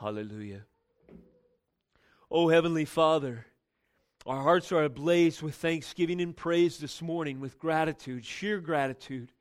Hallelujah. 0.00 0.64
Oh, 2.30 2.48
Heavenly 2.48 2.84
Father, 2.84 3.46
our 4.26 4.40
hearts 4.42 4.70
are 4.70 4.84
ablaze 4.84 5.42
with 5.42 5.56
thanksgiving 5.56 6.20
and 6.20 6.36
praise 6.36 6.78
this 6.78 7.02
morning, 7.02 7.40
with 7.40 7.58
gratitude, 7.58 8.24
sheer 8.24 8.60
gratitude, 8.60 9.32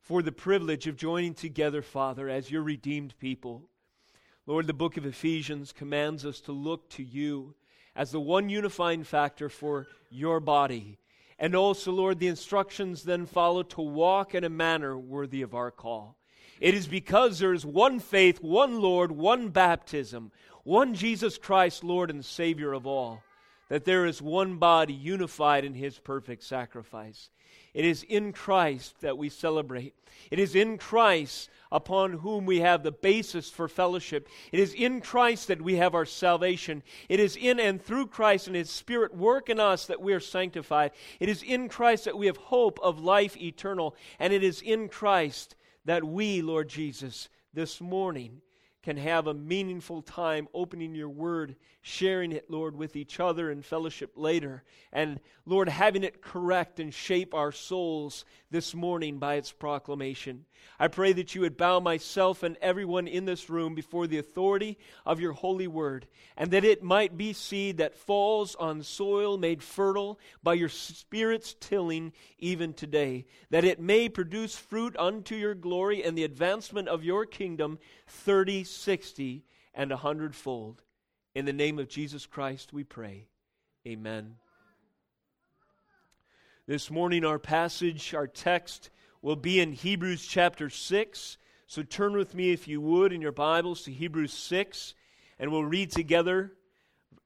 for 0.00 0.22
the 0.22 0.32
privilege 0.32 0.86
of 0.86 0.96
joining 0.96 1.34
together, 1.34 1.82
Father, 1.82 2.30
as 2.30 2.50
your 2.50 2.62
redeemed 2.62 3.12
people. 3.18 3.68
Lord, 4.46 4.66
the 4.66 4.72
book 4.72 4.96
of 4.96 5.04
Ephesians 5.04 5.70
commands 5.70 6.24
us 6.24 6.40
to 6.42 6.52
look 6.52 6.88
to 6.90 7.02
you 7.02 7.54
as 7.94 8.10
the 8.10 8.20
one 8.20 8.48
unifying 8.48 9.04
factor 9.04 9.50
for 9.50 9.86
your 10.08 10.40
body. 10.40 10.96
And 11.38 11.54
also, 11.54 11.92
Lord, 11.92 12.20
the 12.20 12.28
instructions 12.28 13.02
then 13.02 13.26
follow 13.26 13.62
to 13.64 13.82
walk 13.82 14.34
in 14.34 14.44
a 14.44 14.48
manner 14.48 14.96
worthy 14.96 15.42
of 15.42 15.54
our 15.54 15.70
call. 15.70 16.16
It 16.60 16.74
is 16.74 16.86
because 16.86 17.38
there 17.38 17.54
is 17.54 17.64
one 17.64 18.00
faith, 18.00 18.42
one 18.42 18.80
Lord, 18.80 19.10
one 19.10 19.48
baptism, 19.48 20.30
one 20.62 20.94
Jesus 20.94 21.38
Christ, 21.38 21.82
Lord 21.82 22.10
and 22.10 22.24
Savior 22.24 22.72
of 22.72 22.86
all, 22.86 23.22
that 23.68 23.86
there 23.86 24.04
is 24.04 24.20
one 24.20 24.56
body 24.56 24.92
unified 24.92 25.64
in 25.64 25.74
his 25.74 25.98
perfect 25.98 26.42
sacrifice. 26.42 27.30
It 27.72 27.84
is 27.84 28.02
in 28.02 28.32
Christ 28.32 29.00
that 29.00 29.16
we 29.16 29.28
celebrate. 29.28 29.94
It 30.30 30.38
is 30.38 30.54
in 30.54 30.76
Christ 30.76 31.48
upon 31.72 32.14
whom 32.14 32.44
we 32.44 32.60
have 32.60 32.82
the 32.82 32.92
basis 32.92 33.48
for 33.48 33.68
fellowship. 33.68 34.28
It 34.50 34.58
is 34.58 34.74
in 34.74 35.00
Christ 35.00 35.48
that 35.48 35.62
we 35.62 35.76
have 35.76 35.94
our 35.94 36.04
salvation. 36.04 36.82
It 37.08 37.20
is 37.20 37.36
in 37.36 37.60
and 37.60 37.80
through 37.80 38.08
Christ 38.08 38.48
and 38.48 38.56
His 38.56 38.70
Spirit 38.70 39.14
work 39.14 39.48
in 39.48 39.60
us 39.60 39.86
that 39.86 40.00
we 40.00 40.12
are 40.12 40.20
sanctified. 40.20 40.90
It 41.20 41.28
is 41.28 41.42
in 41.44 41.68
Christ 41.68 42.06
that 42.06 42.18
we 42.18 42.26
have 42.26 42.36
hope 42.36 42.80
of 42.82 43.00
life 43.00 43.36
eternal. 43.36 43.94
And 44.18 44.32
it 44.32 44.42
is 44.42 44.60
in 44.60 44.88
Christ 44.88 45.54
that 45.90 46.04
we, 46.04 46.40
Lord 46.40 46.68
Jesus, 46.68 47.28
this 47.52 47.80
morning 47.80 48.42
can 48.82 48.96
have 48.96 49.26
a 49.26 49.34
meaningful 49.34 50.00
time 50.00 50.48
opening 50.54 50.94
your 50.94 51.08
word, 51.08 51.56
sharing 51.82 52.32
it, 52.32 52.50
Lord, 52.50 52.74
with 52.74 52.96
each 52.96 53.20
other 53.20 53.50
in 53.50 53.60
fellowship 53.60 54.12
later, 54.16 54.62
and, 54.92 55.20
Lord, 55.44 55.68
having 55.68 56.02
it 56.02 56.22
correct 56.22 56.80
and 56.80 56.92
shape 56.92 57.34
our 57.34 57.52
souls 57.52 58.24
this 58.50 58.74
morning 58.74 59.18
by 59.18 59.34
its 59.34 59.52
proclamation. 59.52 60.46
I 60.78 60.88
pray 60.88 61.12
that 61.12 61.34
you 61.34 61.42
would 61.42 61.56
bow 61.56 61.80
myself 61.80 62.42
and 62.42 62.56
everyone 62.60 63.06
in 63.06 63.24
this 63.24 63.50
room 63.50 63.74
before 63.74 64.06
the 64.06 64.18
authority 64.18 64.78
of 65.04 65.20
your 65.20 65.32
holy 65.32 65.68
word, 65.68 66.06
and 66.36 66.50
that 66.50 66.64
it 66.64 66.82
might 66.82 67.18
be 67.18 67.32
seed 67.34 67.78
that 67.78 67.94
falls 67.94 68.54
on 68.54 68.82
soil 68.82 69.36
made 69.36 69.62
fertile 69.62 70.18
by 70.42 70.54
your 70.54 70.68
Spirit's 70.68 71.54
tilling 71.60 72.12
even 72.38 72.72
today, 72.72 73.26
that 73.50 73.64
it 73.64 73.78
may 73.78 74.08
produce 74.08 74.56
fruit 74.56 74.96
unto 74.98 75.34
your 75.34 75.54
glory 75.54 76.02
and 76.02 76.16
the 76.16 76.24
advancement 76.24 76.88
of 76.88 77.04
your 77.04 77.26
kingdom 77.26 77.78
30, 78.10 78.64
60, 78.64 79.44
and 79.74 79.92
a 79.92 79.96
hundredfold. 79.96 80.82
In 81.34 81.44
the 81.44 81.52
name 81.52 81.78
of 81.78 81.88
Jesus 81.88 82.26
Christ 82.26 82.72
we 82.72 82.84
pray. 82.84 83.28
Amen. 83.86 84.36
This 86.66 86.90
morning, 86.90 87.24
our 87.24 87.38
passage, 87.38 88.14
our 88.14 88.26
text, 88.26 88.90
will 89.22 89.36
be 89.36 89.60
in 89.60 89.72
Hebrews 89.72 90.26
chapter 90.26 90.68
6. 90.70 91.38
So 91.66 91.82
turn 91.82 92.16
with 92.16 92.34
me, 92.34 92.50
if 92.52 92.68
you 92.68 92.80
would, 92.80 93.12
in 93.12 93.22
your 93.22 93.32
Bibles 93.32 93.82
to 93.84 93.92
Hebrews 93.92 94.32
6, 94.32 94.94
and 95.38 95.50
we'll 95.50 95.64
read 95.64 95.90
together 95.90 96.52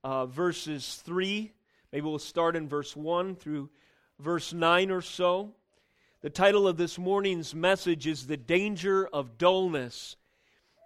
uh, 0.03 0.27
verses 0.27 1.03
3. 1.05 1.53
Maybe 1.93 2.07
we'll 2.07 2.19
start 2.19 2.57
in 2.57 2.69
verse 2.69 2.95
1 2.95 3.37
through 3.37 3.71
verse 4.19 4.53
9 4.53 4.91
or 4.91 5.03
so. 5.03 5.55
The 6.21 6.31
title 6.31 6.69
of 6.69 6.77
this 6.77 6.99
morning's 6.99 7.55
message 7.55 8.07
is 8.07 8.27
The 8.27 8.37
Danger 8.37 9.07
of 9.07 9.37
Dullness. 9.37 10.17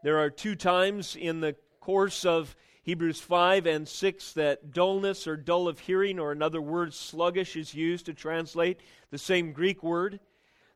There 0.02 0.18
are 0.18 0.30
two 0.30 0.54
times 0.54 1.16
in 1.16 1.41
the 1.41 1.56
course 1.80 2.24
of 2.24 2.54
Hebrews 2.82 3.20
5 3.20 3.66
and 3.66 3.88
6 3.88 4.32
that 4.34 4.72
dullness 4.72 5.27
or 5.27 5.36
dull 5.36 5.68
of 5.68 5.80
hearing, 5.80 6.18
or 6.18 6.32
another 6.32 6.60
word, 6.60 6.94
sluggish, 6.94 7.56
is 7.56 7.74
used 7.74 8.06
to 8.06 8.14
translate 8.14 8.80
the 9.10 9.19
same 9.19 9.53
Greek 9.53 9.82
word. 9.82 10.20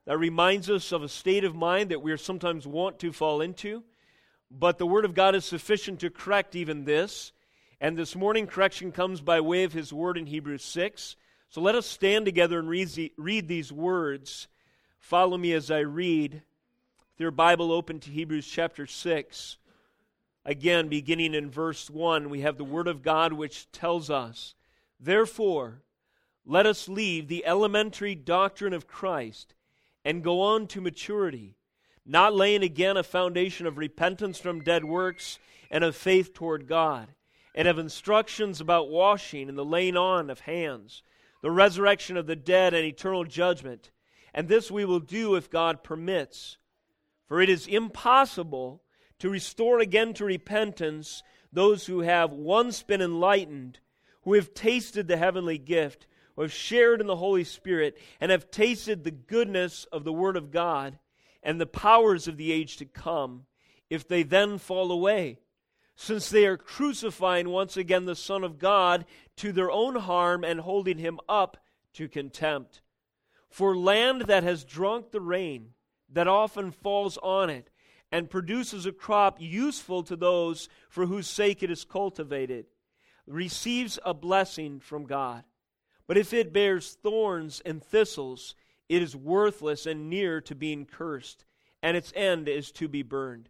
That 0.05 0.17
reminds 0.17 0.69
us 0.69 0.91
of 0.91 1.01
a 1.01 1.09
state 1.09 1.45
of 1.45 1.55
mind 1.55 1.91
that 1.91 2.01
we 2.01 2.11
are 2.11 2.17
sometimes 2.17 2.67
want 2.67 2.99
to 2.99 3.13
fall 3.13 3.39
into. 3.39 3.83
But 4.51 4.77
the 4.77 4.85
Word 4.85 5.05
of 5.05 5.15
God 5.15 5.33
is 5.33 5.45
sufficient 5.45 6.01
to 6.01 6.09
correct 6.09 6.55
even 6.55 6.83
this. 6.83 7.31
And 7.79 7.97
this 7.97 8.15
morning, 8.15 8.45
correction 8.45 8.91
comes 8.91 9.21
by 9.21 9.39
way 9.39 9.63
of 9.63 9.73
His 9.73 9.93
Word 9.93 10.17
in 10.17 10.25
Hebrews 10.25 10.63
6. 10.65 11.15
So 11.49 11.61
let 11.61 11.75
us 11.75 11.85
stand 11.85 12.25
together 12.25 12.59
and 12.59 12.69
read, 12.69 13.47
these 13.47 13.71
words. 13.71 14.47
Follow 14.99 15.37
me 15.37 15.53
as 15.53 15.71
I 15.71 15.79
read. 15.79 16.43
With 17.13 17.21
your 17.21 17.29
Bible 17.31 17.71
open 17.71 17.99
to 17.99 18.09
Hebrews 18.09 18.47
chapter 18.47 18.87
6. 18.87 19.57
Again, 20.45 20.87
beginning 20.87 21.35
in 21.35 21.51
verse 21.51 21.87
1, 21.87 22.27
we 22.27 22.41
have 22.41 22.57
the 22.57 22.63
Word 22.63 22.87
of 22.87 23.03
God 23.03 23.33
which 23.33 23.71
tells 23.71 24.09
us, 24.09 24.55
Therefore, 24.99 25.83
let 26.43 26.65
us 26.65 26.89
leave 26.89 27.27
the 27.27 27.45
elementary 27.45 28.15
doctrine 28.15 28.73
of 28.73 28.87
Christ 28.87 29.53
and 30.03 30.23
go 30.23 30.41
on 30.41 30.65
to 30.69 30.81
maturity, 30.81 31.55
not 32.03 32.33
laying 32.33 32.63
again 32.63 32.97
a 32.97 33.03
foundation 33.03 33.67
of 33.67 33.77
repentance 33.77 34.39
from 34.39 34.63
dead 34.63 34.83
works 34.83 35.37
and 35.69 35.83
of 35.83 35.95
faith 35.95 36.33
toward 36.33 36.67
God, 36.67 37.09
and 37.53 37.67
of 37.67 37.77
instructions 37.77 38.59
about 38.59 38.89
washing 38.89 39.49
and 39.49 39.57
the 39.57 39.63
laying 39.63 39.97
on 39.97 40.31
of 40.31 40.39
hands, 40.39 41.03
the 41.43 41.51
resurrection 41.51 42.17
of 42.17 42.25
the 42.25 42.35
dead 42.35 42.73
and 42.73 42.83
eternal 42.83 43.23
judgment. 43.23 43.91
And 44.33 44.47
this 44.47 44.71
we 44.71 44.83
will 44.83 44.99
do 44.99 45.35
if 45.35 45.51
God 45.51 45.83
permits. 45.83 46.57
For 47.27 47.41
it 47.41 47.49
is 47.49 47.67
impossible 47.67 48.83
to 49.19 49.29
restore 49.29 49.79
again 49.79 50.13
to 50.15 50.25
repentance 50.25 51.23
those 51.51 51.85
who 51.85 52.01
have 52.01 52.31
once 52.31 52.83
been 52.83 53.01
enlightened, 53.01 53.79
who 54.23 54.33
have 54.33 54.53
tasted 54.53 55.07
the 55.07 55.17
heavenly 55.17 55.57
gift 55.57 56.07
who 56.35 56.41
have 56.41 56.53
shared 56.53 56.99
in 57.01 57.07
the 57.07 57.15
Holy 57.15 57.43
Spirit 57.43 57.97
and 58.19 58.31
have 58.31 58.51
tasted 58.51 59.03
the 59.03 59.11
goodness 59.11 59.85
of 59.91 60.03
the 60.03 60.13
Word 60.13 60.35
of 60.35 60.51
God 60.51 60.97
and 61.41 61.59
the 61.59 61.65
powers 61.65 62.27
of 62.27 62.37
the 62.37 62.51
age 62.51 62.77
to 62.77 62.85
come, 62.85 63.45
if 63.89 64.07
they 64.07 64.23
then 64.23 64.57
fall 64.57 64.91
away, 64.91 65.39
since 65.95 66.29
they 66.29 66.45
are 66.45 66.57
crucifying 66.57 67.49
once 67.49 67.77
again 67.77 68.05
the 68.05 68.15
Son 68.15 68.43
of 68.43 68.57
God 68.57 69.05
to 69.37 69.51
their 69.51 69.69
own 69.69 69.95
harm 69.95 70.43
and 70.43 70.61
holding 70.61 70.97
him 70.97 71.19
up 71.29 71.57
to 71.93 72.07
contempt. 72.07 72.81
For 73.49 73.77
land 73.77 74.21
that 74.23 74.43
has 74.43 74.63
drunk 74.63 75.11
the 75.11 75.21
rain 75.21 75.73
that 76.13 76.27
often 76.27 76.71
falls 76.71 77.17
on 77.21 77.49
it 77.49 77.69
and 78.11 78.29
produces 78.29 78.85
a 78.85 78.91
crop 78.91 79.37
useful 79.39 80.03
to 80.03 80.15
those 80.15 80.69
for 80.89 81.05
whose 81.05 81.27
sake 81.27 81.63
it 81.63 81.71
is 81.71 81.83
cultivated 81.83 82.65
receives 83.25 83.97
a 84.05 84.13
blessing 84.13 84.79
from 84.79 85.05
God. 85.05 85.43
But 86.07 86.17
if 86.17 86.33
it 86.33 86.53
bears 86.53 86.97
thorns 87.01 87.61
and 87.65 87.83
thistles, 87.83 88.55
it 88.89 89.01
is 89.01 89.15
worthless 89.15 89.85
and 89.85 90.09
near 90.09 90.41
to 90.41 90.55
being 90.55 90.85
cursed, 90.85 91.45
and 91.81 91.95
its 91.95 92.13
end 92.15 92.47
is 92.47 92.71
to 92.73 92.87
be 92.87 93.01
burned. 93.01 93.49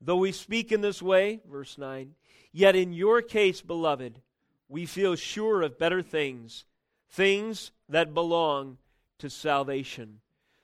Though 0.00 0.16
we 0.16 0.32
speak 0.32 0.72
in 0.72 0.80
this 0.80 1.00
way, 1.00 1.40
verse 1.50 1.78
9, 1.78 2.14
yet 2.52 2.74
in 2.74 2.92
your 2.92 3.22
case, 3.22 3.60
beloved, 3.60 4.20
we 4.68 4.86
feel 4.86 5.14
sure 5.14 5.62
of 5.62 5.78
better 5.78 6.02
things, 6.02 6.64
things 7.08 7.70
that 7.88 8.14
belong 8.14 8.78
to 9.18 9.30
salvation. 9.30 10.20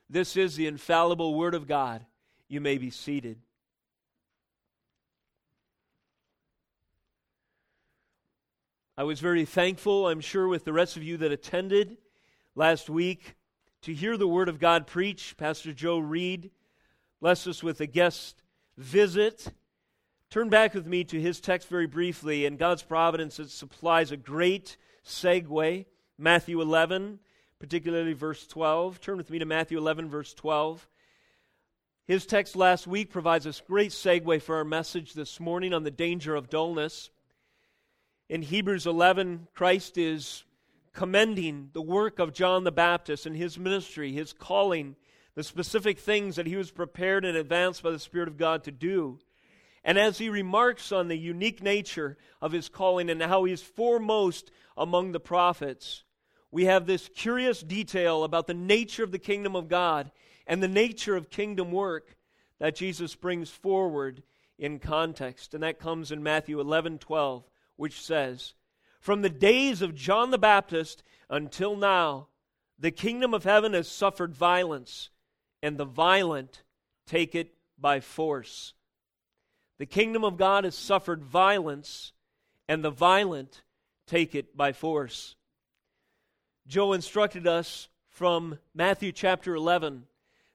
This 0.09 0.37
is 0.37 0.57
the 0.57 0.67
infallible 0.67 1.35
Word 1.35 1.55
of 1.55 1.67
God. 1.67 2.05
You 2.49 2.61
may 2.61 2.79
be 2.79 2.91
seated. 2.91 3.39
I 8.97 9.03
was 9.03 9.21
very 9.21 9.45
thankful, 9.45 10.09
I'm 10.09 10.21
sure, 10.21 10.49
with 10.49 10.65
the 10.65 10.73
rest 10.73 10.97
of 10.97 11.03
you 11.03 11.19
that 11.19 11.33
attended 11.33 11.99
last 12.55 12.89
week 12.89 13.35
to 13.83 13.93
hear 13.93 14.17
the 14.17 14.29
Word 14.29 14.49
of 14.49 14.59
God 14.59 14.87
preach. 14.87 15.37
Pastor 15.37 15.73
Joe 15.73 15.99
Reed 15.99 16.51
blessed 17.21 17.49
us 17.49 17.63
with 17.63 17.81
a 17.81 17.87
guest 17.87 18.43
visit. 18.79 19.53
Turn 20.31 20.49
back 20.49 20.73
with 20.73 20.87
me 20.87 21.05
to 21.05 21.21
his 21.21 21.41
text 21.41 21.69
very 21.69 21.87
briefly. 21.87 22.47
In 22.47 22.57
God's 22.57 22.83
providence, 22.83 23.39
it 23.39 23.51
supplies 23.51 24.13
a 24.13 24.17
great 24.17 24.77
segue. 25.05 25.85
Matthew 26.17 26.61
11, 26.63 27.19
particularly 27.59 28.13
verse 28.13 28.47
12. 28.47 29.01
Turn 29.01 29.17
with 29.17 29.31
me 29.31 29.39
to 29.39 29.45
Matthew 29.45 29.79
11, 29.79 30.11
verse 30.11 30.35
12. 30.35 30.87
His 32.07 32.27
text 32.27 32.55
last 32.55 32.87
week 32.87 33.11
provides 33.11 33.47
us 33.47 33.63
great 33.67 33.91
segue 33.91 34.43
for 34.43 34.57
our 34.57 34.65
message 34.65 35.15
this 35.15 35.41
morning 35.41 35.73
on 35.73 35.83
the 35.83 35.91
danger 35.91 36.35
of 36.35 36.51
dullness. 36.51 37.11
In 38.29 38.43
Hebrews 38.43 38.87
11, 38.87 39.49
Christ 39.55 39.99
is 39.99 40.45
commending 40.93 41.71
the 41.73 41.83
work 41.83 42.19
of 42.19 42.33
John 42.33 42.65
the 42.65 42.73
Baptist 42.73 43.27
and 43.27 43.37
his 43.37 43.59
ministry, 43.59 44.13
his 44.13 44.33
calling, 44.33 44.97
the 45.35 45.43
specific 45.43 45.99
things 45.99 46.37
that 46.37 46.47
he 46.47 46.57
was 46.57 46.71
prepared 46.71 47.25
in 47.25 47.37
advance 47.37 47.81
by 47.81 47.91
the 47.91 47.99
Spirit 47.99 48.29
of 48.29 48.39
God 48.39 48.65
to 48.65 48.73
do. 48.73 49.19
And 49.85 49.99
as 49.99 50.19
he 50.19 50.29
remarks 50.29 50.93
on 50.93 51.09
the 51.09 51.19
unique 51.19 51.63
nature 51.63 52.17
of 52.41 52.53
his 52.53 52.69
calling 52.69 53.11
and 53.11 53.23
how 53.23 53.45
he 53.45 53.53
is 53.53 53.63
foremost 53.63 54.51
among 54.77 55.13
the 55.13 55.21
prophets, 55.21 56.05
we 56.57 56.65
have 56.65 56.87
this 56.87 57.11
curious 57.15 57.61
detail 57.61 58.25
about 58.25 58.47
the 58.47 58.55
nature 58.55 59.05
of 59.05 59.13
the 59.13 59.19
kingdom 59.19 59.55
of 59.55 59.69
God 59.69 60.11
and 60.47 60.63
the 60.63 60.69
nature 60.69 61.15
of 61.15 61.29
kingdom 61.29 61.71
work 61.71 62.17
that 62.61 62.75
Jesus 62.75 63.15
brings 63.15 63.51
forward 63.51 64.23
in 64.59 64.79
context, 64.79 65.53
and 65.53 65.63
that 65.63 65.79
comes 65.79 66.11
in 66.11 66.23
Matthew 66.23 66.59
11 66.59 66.97
12, 66.97 67.45
which 67.77 68.01
says, 68.01 68.55
From 69.01 69.21
the 69.21 69.29
days 69.29 69.83
of 69.83 69.95
John 69.95 70.31
the 70.31 70.39
Baptist 70.39 71.03
until 71.29 71.77
now, 71.77 72.29
the 72.79 72.91
kingdom 72.91 73.35
of 73.35 73.45
heaven 73.45 73.75
has 73.75 73.87
suffered 73.87 74.35
violence, 74.35 75.11
and 75.63 75.77
the 75.77 75.85
violent 75.85 76.63
take 77.07 77.35
it 77.35 77.53
by 77.79 78.01
force. 78.01 78.73
The 79.77 79.85
kingdom 79.85 80.25
of 80.25 80.39
God 80.39 80.65
has 80.65 80.75
suffered 80.75 81.23
violence, 81.23 82.15
and 82.67 82.83
the 82.83 82.89
violent 82.89 83.61
take 84.07 84.35
it 84.35 84.57
by 84.57 84.73
force. 84.73 85.36
Joe 86.67 86.95
instructed 86.95 87.47
us 87.47 87.89
from 88.09 88.59
Matthew 88.75 89.13
chapter 89.13 89.55
11 89.55 90.05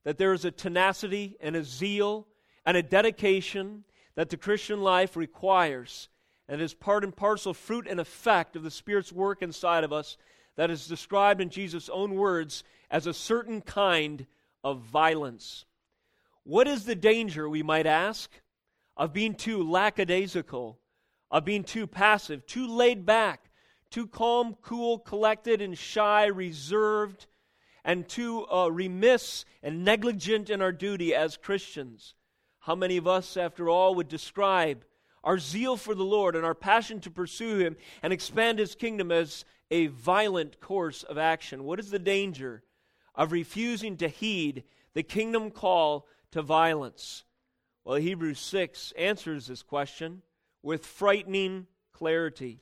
that 0.04 0.18
there 0.18 0.34
is 0.34 0.44
a 0.44 0.52
tenacity 0.52 1.38
and 1.40 1.56
a 1.56 1.64
zeal 1.64 2.28
and 2.66 2.76
a 2.76 2.84
dedication 2.84 3.86
that 4.16 4.30
the 4.30 4.36
Christian 4.36 4.82
life 4.82 5.16
requires 5.16 6.10
and 6.50 6.62
is 6.62 6.74
part 6.74 7.06
and 7.06 7.16
parcel 7.16 7.54
fruit 7.54 7.88
and 7.88 7.98
effect 7.98 8.58
of 8.58 8.64
the 8.64 8.72
Spirit's 8.72 9.14
work 9.14 9.42
inside 9.42 9.86
of 9.86 9.94
us 9.94 10.18
that 10.58 10.70
is 10.70 10.86
described 10.86 11.40
in 11.40 11.50
Jesus' 11.50 11.88
own 11.88 12.16
words 12.16 12.66
as 12.90 13.08
a 13.08 13.14
certain 13.14 13.62
kind 13.62 14.26
of 14.66 14.82
violence. 14.82 15.64
What 16.44 16.68
is 16.68 16.84
the 16.84 16.96
danger, 16.96 17.48
we 17.48 17.64
might 17.64 17.88
ask, 17.88 18.30
of 18.98 19.14
being 19.14 19.34
too 19.34 19.64
lackadaisical, 19.64 20.78
of 21.30 21.46
being 21.46 21.64
too 21.64 21.88
passive, 21.88 22.46
too 22.46 22.68
laid 22.68 23.06
back, 23.06 23.51
too 23.92 24.08
calm, 24.08 24.56
cool, 24.62 24.98
collected, 24.98 25.62
and 25.62 25.78
shy, 25.78 26.26
reserved, 26.26 27.28
and 27.84 28.08
too 28.08 28.48
uh, 28.52 28.70
remiss 28.70 29.46
and 29.62 29.84
negligent 29.86 30.50
in 30.50 30.62
our 30.62 30.72
duty 30.72 31.14
as 31.14 31.38
Christians? 31.38 32.16
How 32.60 32.76
many 32.76 32.98
of 32.98 33.08
us, 33.08 33.38
after 33.38 33.70
all, 33.70 33.96
would 33.96 34.08
describe 34.08 34.86
our 35.24 35.38
zeal 35.38 35.78
for 35.78 35.94
the 35.94 36.04
Lord 36.04 36.36
and 36.36 36.46
our 36.46 36.56
passion 36.56 37.00
to 37.02 37.12
pursue 37.12 37.58
Him 37.58 37.76
and 38.02 38.12
expand 38.12 38.60
His 38.60 38.76
kingdom 38.76 39.12
as 39.12 39.46
a 39.70 39.88
violent 39.88 40.60
course 40.60 41.04
of 41.04 41.18
action? 41.18 41.64
What 41.64 41.80
is 41.80 41.92
the 41.92 42.00
danger 42.00 42.64
of 43.14 43.32
refusing 43.32 43.98
to 43.98 44.08
heed 44.08 44.64
the 44.94 45.04
kingdom 45.04 45.52
call 45.52 46.08
to 46.32 46.42
violence? 46.42 47.24
Well, 47.84 47.98
Hebrews 47.98 48.40
6 48.40 48.94
answers 48.98 49.48
this 49.48 49.64
question 49.64 50.22
with 50.62 50.86
frightening 50.86 51.68
clarity. 51.94 52.62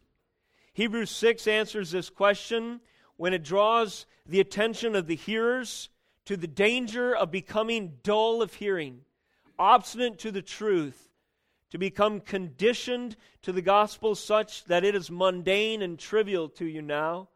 Hebrews 0.73 1.11
6 1.11 1.47
answers 1.47 1.91
this 1.91 2.09
question 2.09 2.81
when 3.17 3.33
it 3.33 3.43
draws 3.43 4.05
the 4.25 4.39
attention 4.39 4.95
of 4.95 5.07
the 5.07 5.15
hearers 5.15 5.89
to 6.25 6.37
the 6.37 6.47
danger 6.47 7.15
of 7.15 7.31
becoming 7.31 7.97
dull 8.03 8.41
of 8.41 8.53
hearing 8.53 9.01
obstinate 9.59 10.17
to 10.19 10.31
the 10.31 10.41
truth, 10.41 11.09
to 11.69 11.77
become 11.77 12.21
conditioned 12.21 13.15
to 13.43 13.51
the 13.51 13.61
gospel 13.61 14.15
such 14.15 14.63
that 14.65 14.85
it 14.85 14.95
is 14.95 15.11
mundane 15.11 15.81
and 15.81 15.99
trivial 15.99 16.47
to 16.47 16.65
you 16.65 16.81
now, 16.81 17.27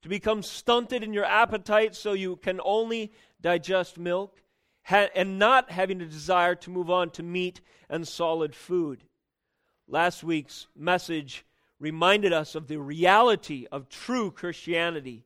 to 0.00 0.08
become 0.08 0.42
stunted 0.42 1.02
in 1.02 1.12
your 1.12 1.24
appetite 1.24 1.94
so 1.94 2.12
you 2.12 2.36
can 2.36 2.60
only 2.64 3.12
digest 3.42 3.98
milk, 3.98 4.40
and 4.88 5.38
not 5.38 5.70
having 5.70 6.00
a 6.00 6.06
desire 6.06 6.54
to 6.54 6.70
move 6.70 6.90
on 6.90 7.10
to 7.10 7.22
meat 7.22 7.60
and 7.88 8.06
solid 8.06 8.54
food. 8.54 9.02
Last 9.88 10.22
week's 10.22 10.66
message 10.76 11.44
reminded 11.78 12.32
us 12.32 12.54
of 12.54 12.68
the 12.68 12.78
reality 12.78 13.66
of 13.70 13.88
true 13.88 14.30
Christianity. 14.30 15.24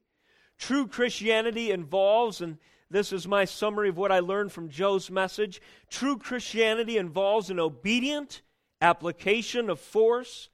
True 0.58 0.86
Christianity 0.86 1.70
involves, 1.70 2.40
and 2.40 2.58
this 2.90 3.12
is 3.12 3.28
my 3.28 3.44
summary 3.44 3.90
of 3.90 3.96
what 3.96 4.12
I 4.12 4.20
learned 4.20 4.52
from 4.52 4.68
Joe's 4.68 5.10
message. 5.10 5.60
True 5.90 6.18
Christianity 6.18 6.96
involves 6.96 7.50
an 7.50 7.60
obedient 7.60 8.42
application 8.80 9.70
of 9.70 9.80
force 9.80 10.48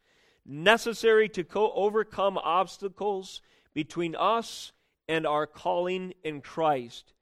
necessary 0.44 1.28
to 1.30 1.44
co- 1.44 1.72
overcome 1.72 2.38
obstacles 2.38 3.40
between 3.72 4.14
us 4.14 4.72
and 5.08 5.26
our 5.26 5.46
calling 5.46 6.14
in 6.22 6.40
Christ. 6.40 7.12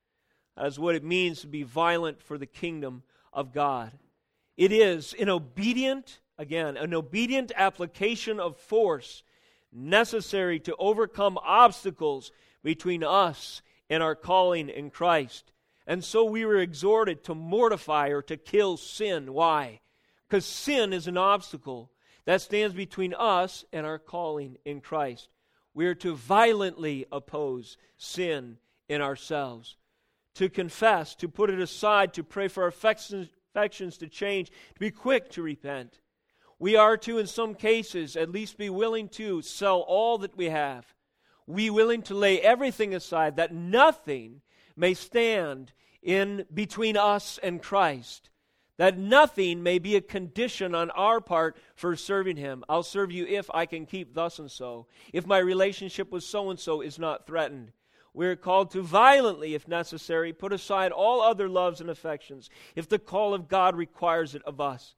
That 0.56 0.66
is 0.66 0.78
what 0.78 0.94
it 0.94 1.04
means 1.04 1.40
to 1.40 1.46
be 1.46 1.62
violent 1.62 2.20
for 2.20 2.38
the 2.38 2.46
kingdom 2.46 3.02
of 3.32 3.52
God. 3.52 3.92
It 4.56 4.72
is 4.72 5.14
an 5.18 5.28
obedient, 5.28 6.20
again, 6.42 6.76
an 6.76 6.92
obedient 6.92 7.52
application 7.56 8.40
of 8.40 8.56
force 8.58 9.22
necessary 9.72 10.58
to 10.60 10.76
overcome 10.76 11.38
obstacles 11.42 12.32
between 12.62 13.02
us 13.02 13.62
and 13.88 14.02
our 14.02 14.14
calling 14.14 14.68
in 14.68 14.90
Christ. 14.90 15.52
And 15.86 16.04
so 16.04 16.24
we 16.24 16.44
were 16.44 16.58
exhorted 16.58 17.24
to 17.24 17.34
mortify 17.34 18.08
or 18.08 18.22
to 18.22 18.36
kill 18.36 18.76
sin. 18.76 19.32
Why? 19.32 19.80
Because 20.28 20.44
sin 20.44 20.92
is 20.92 21.06
an 21.06 21.16
obstacle 21.16 21.90
that 22.24 22.42
stands 22.42 22.74
between 22.74 23.14
us 23.14 23.64
and 23.72 23.86
our 23.86 23.98
calling 23.98 24.58
in 24.64 24.80
Christ. 24.80 25.28
We 25.74 25.86
are 25.86 25.94
to 25.96 26.14
violently 26.14 27.06
oppose 27.10 27.78
sin 27.96 28.58
in 28.88 29.00
ourselves, 29.00 29.76
to 30.34 30.48
confess, 30.48 31.14
to 31.16 31.28
put 31.28 31.50
it 31.50 31.60
aside, 31.60 32.12
to 32.14 32.24
pray 32.24 32.48
for 32.48 32.64
our 32.64 32.68
affections 32.68 33.28
to 33.98 34.08
change, 34.08 34.50
to 34.50 34.80
be 34.80 34.90
quick 34.90 35.30
to 35.30 35.42
repent. 35.42 35.98
We 36.62 36.76
are 36.76 36.96
to, 36.98 37.18
in 37.18 37.26
some 37.26 37.56
cases, 37.56 38.14
at 38.14 38.30
least 38.30 38.56
be 38.56 38.70
willing 38.70 39.08
to 39.08 39.42
sell 39.42 39.80
all 39.80 40.16
that 40.18 40.36
we 40.36 40.44
have. 40.44 40.94
We 41.44 41.70
willing 41.70 42.02
to 42.02 42.14
lay 42.14 42.40
everything 42.40 42.94
aside 42.94 43.34
that 43.34 43.52
nothing 43.52 44.42
may 44.76 44.94
stand 44.94 45.72
in 46.04 46.46
between 46.54 46.96
us 46.96 47.40
and 47.42 47.60
Christ. 47.60 48.30
That 48.76 48.96
nothing 48.96 49.64
may 49.64 49.80
be 49.80 49.96
a 49.96 50.00
condition 50.00 50.72
on 50.72 50.90
our 50.90 51.20
part 51.20 51.56
for 51.74 51.96
serving 51.96 52.36
him. 52.36 52.62
I'll 52.68 52.84
serve 52.84 53.10
you 53.10 53.26
if 53.26 53.50
i 53.52 53.66
can 53.66 53.84
keep 53.84 54.14
thus 54.14 54.38
and 54.38 54.48
so. 54.48 54.86
If 55.12 55.26
my 55.26 55.38
relationship 55.38 56.12
with 56.12 56.22
so 56.22 56.48
and 56.48 56.60
so 56.60 56.80
is 56.80 56.96
not 56.96 57.26
threatened 57.26 57.72
we're 58.14 58.36
called 58.36 58.70
to 58.70 58.82
violently 58.82 59.54
if 59.54 59.66
necessary 59.66 60.32
put 60.32 60.52
aside 60.52 60.92
all 60.92 61.22
other 61.22 61.48
loves 61.48 61.80
and 61.80 61.88
affections 61.88 62.50
if 62.76 62.86
the 62.86 62.98
call 62.98 63.32
of 63.32 63.48
god 63.48 63.74
requires 63.74 64.34
it 64.34 64.42
of 64.44 64.60
us 64.60 64.94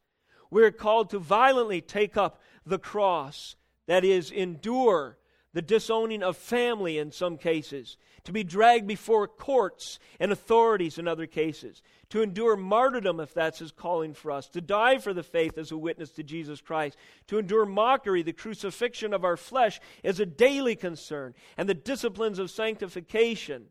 we're 0.55 0.71
called 0.71 1.11
to 1.11 1.19
violently 1.19 1.81
take 1.81 2.17
up 2.17 2.41
the 2.65 2.79
cross 2.79 3.57
that 3.89 4.05
is 4.05 4.31
endure 4.31 5.19
the 5.53 5.61
disowning 5.61 6.23
of 6.23 6.37
family 6.37 6.97
in 6.97 7.11
some 7.11 7.37
cases, 7.37 7.97
to 8.23 8.31
be 8.31 8.45
dragged 8.45 8.87
before 8.87 9.27
courts 9.27 9.99
and 10.21 10.31
authorities 10.31 10.97
in 10.97 11.09
other 11.09 11.27
cases, 11.27 11.83
to 12.09 12.23
endure 12.23 12.57
martyrdom 12.57 13.19
if 13.19 13.35
that's 13.35 13.59
his 13.59 13.73
calling 13.73 14.15
for 14.15 14.31
us, 14.31 14.49
to 14.49 14.61
die 14.61 14.99
for 14.99 15.13
the 15.13 15.25
faith 15.25 15.59
as 15.59 15.73
a 15.73 15.77
witness 15.77 16.11
to 16.11 16.23
Jesus 16.23 16.61
Christ, 16.61 16.97
to 17.27 17.39
endure 17.39 17.67
mockery, 17.67 18.23
the 18.23 18.33
crucifixion 18.33 19.13
of 19.13 19.25
our 19.25 19.37
flesh 19.37 19.81
is 20.05 20.21
a 20.21 20.27
daily 20.27 20.77
concern, 20.77 21.35
and 21.57 21.69
the 21.69 21.75
disciplines 21.75 22.39
of 22.39 22.49
sanctification 22.49 23.67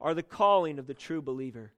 are 0.00 0.14
the 0.14 0.22
calling 0.22 0.78
of 0.78 0.86
the 0.86 0.94
true 0.94 1.20
believer. 1.20 1.74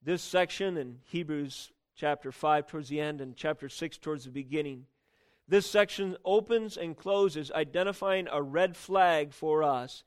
This 0.00 0.22
section 0.22 0.76
in 0.76 0.98
Hebrews 1.06 1.72
chapter 1.94 2.32
5 2.32 2.66
towards 2.66 2.88
the 2.88 3.00
end 3.00 3.20
and 3.20 3.36
chapter 3.36 3.68
6 3.68 3.98
towards 3.98 4.24
the 4.24 4.30
beginning 4.30 4.86
this 5.48 5.70
section 5.70 6.16
opens 6.24 6.76
and 6.76 6.96
closes 6.96 7.50
identifying 7.52 8.28
a 8.30 8.42
red 8.42 8.76
flag 8.76 9.32
for 9.32 9.62
us 9.62 10.04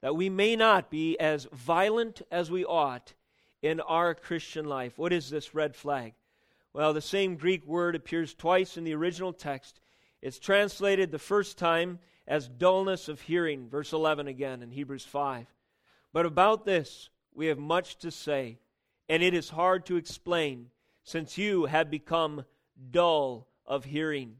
that 0.00 0.16
we 0.16 0.30
may 0.30 0.56
not 0.56 0.90
be 0.90 1.18
as 1.18 1.46
violent 1.52 2.22
as 2.30 2.50
we 2.50 2.64
ought 2.64 3.12
in 3.60 3.80
our 3.80 4.14
Christian 4.14 4.64
life. 4.64 4.98
What 4.98 5.12
is 5.12 5.30
this 5.30 5.54
red 5.54 5.76
flag? 5.76 6.14
Well, 6.72 6.92
the 6.92 7.00
same 7.00 7.36
Greek 7.36 7.66
word 7.66 7.94
appears 7.94 8.34
twice 8.34 8.76
in 8.76 8.84
the 8.84 8.94
original 8.94 9.32
text. 9.32 9.78
It's 10.22 10.38
translated 10.38 11.10
the 11.10 11.18
first 11.18 11.58
time 11.58 11.98
as 12.26 12.48
dullness 12.48 13.08
of 13.08 13.20
hearing, 13.20 13.68
verse 13.68 13.92
11 13.92 14.26
again 14.26 14.62
in 14.62 14.70
Hebrews 14.70 15.04
5. 15.04 15.46
But 16.12 16.26
about 16.26 16.64
this 16.64 17.10
we 17.34 17.46
have 17.46 17.58
much 17.58 17.98
to 17.98 18.10
say, 18.10 18.58
and 19.08 19.22
it 19.22 19.34
is 19.34 19.50
hard 19.50 19.86
to 19.86 19.96
explain, 19.96 20.70
since 21.04 21.38
you 21.38 21.66
have 21.66 21.90
become 21.90 22.44
dull 22.90 23.48
of 23.66 23.84
hearing 23.84 24.36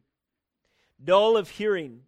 dull 1.04 1.36
of 1.36 1.50
hearing. 1.50 2.02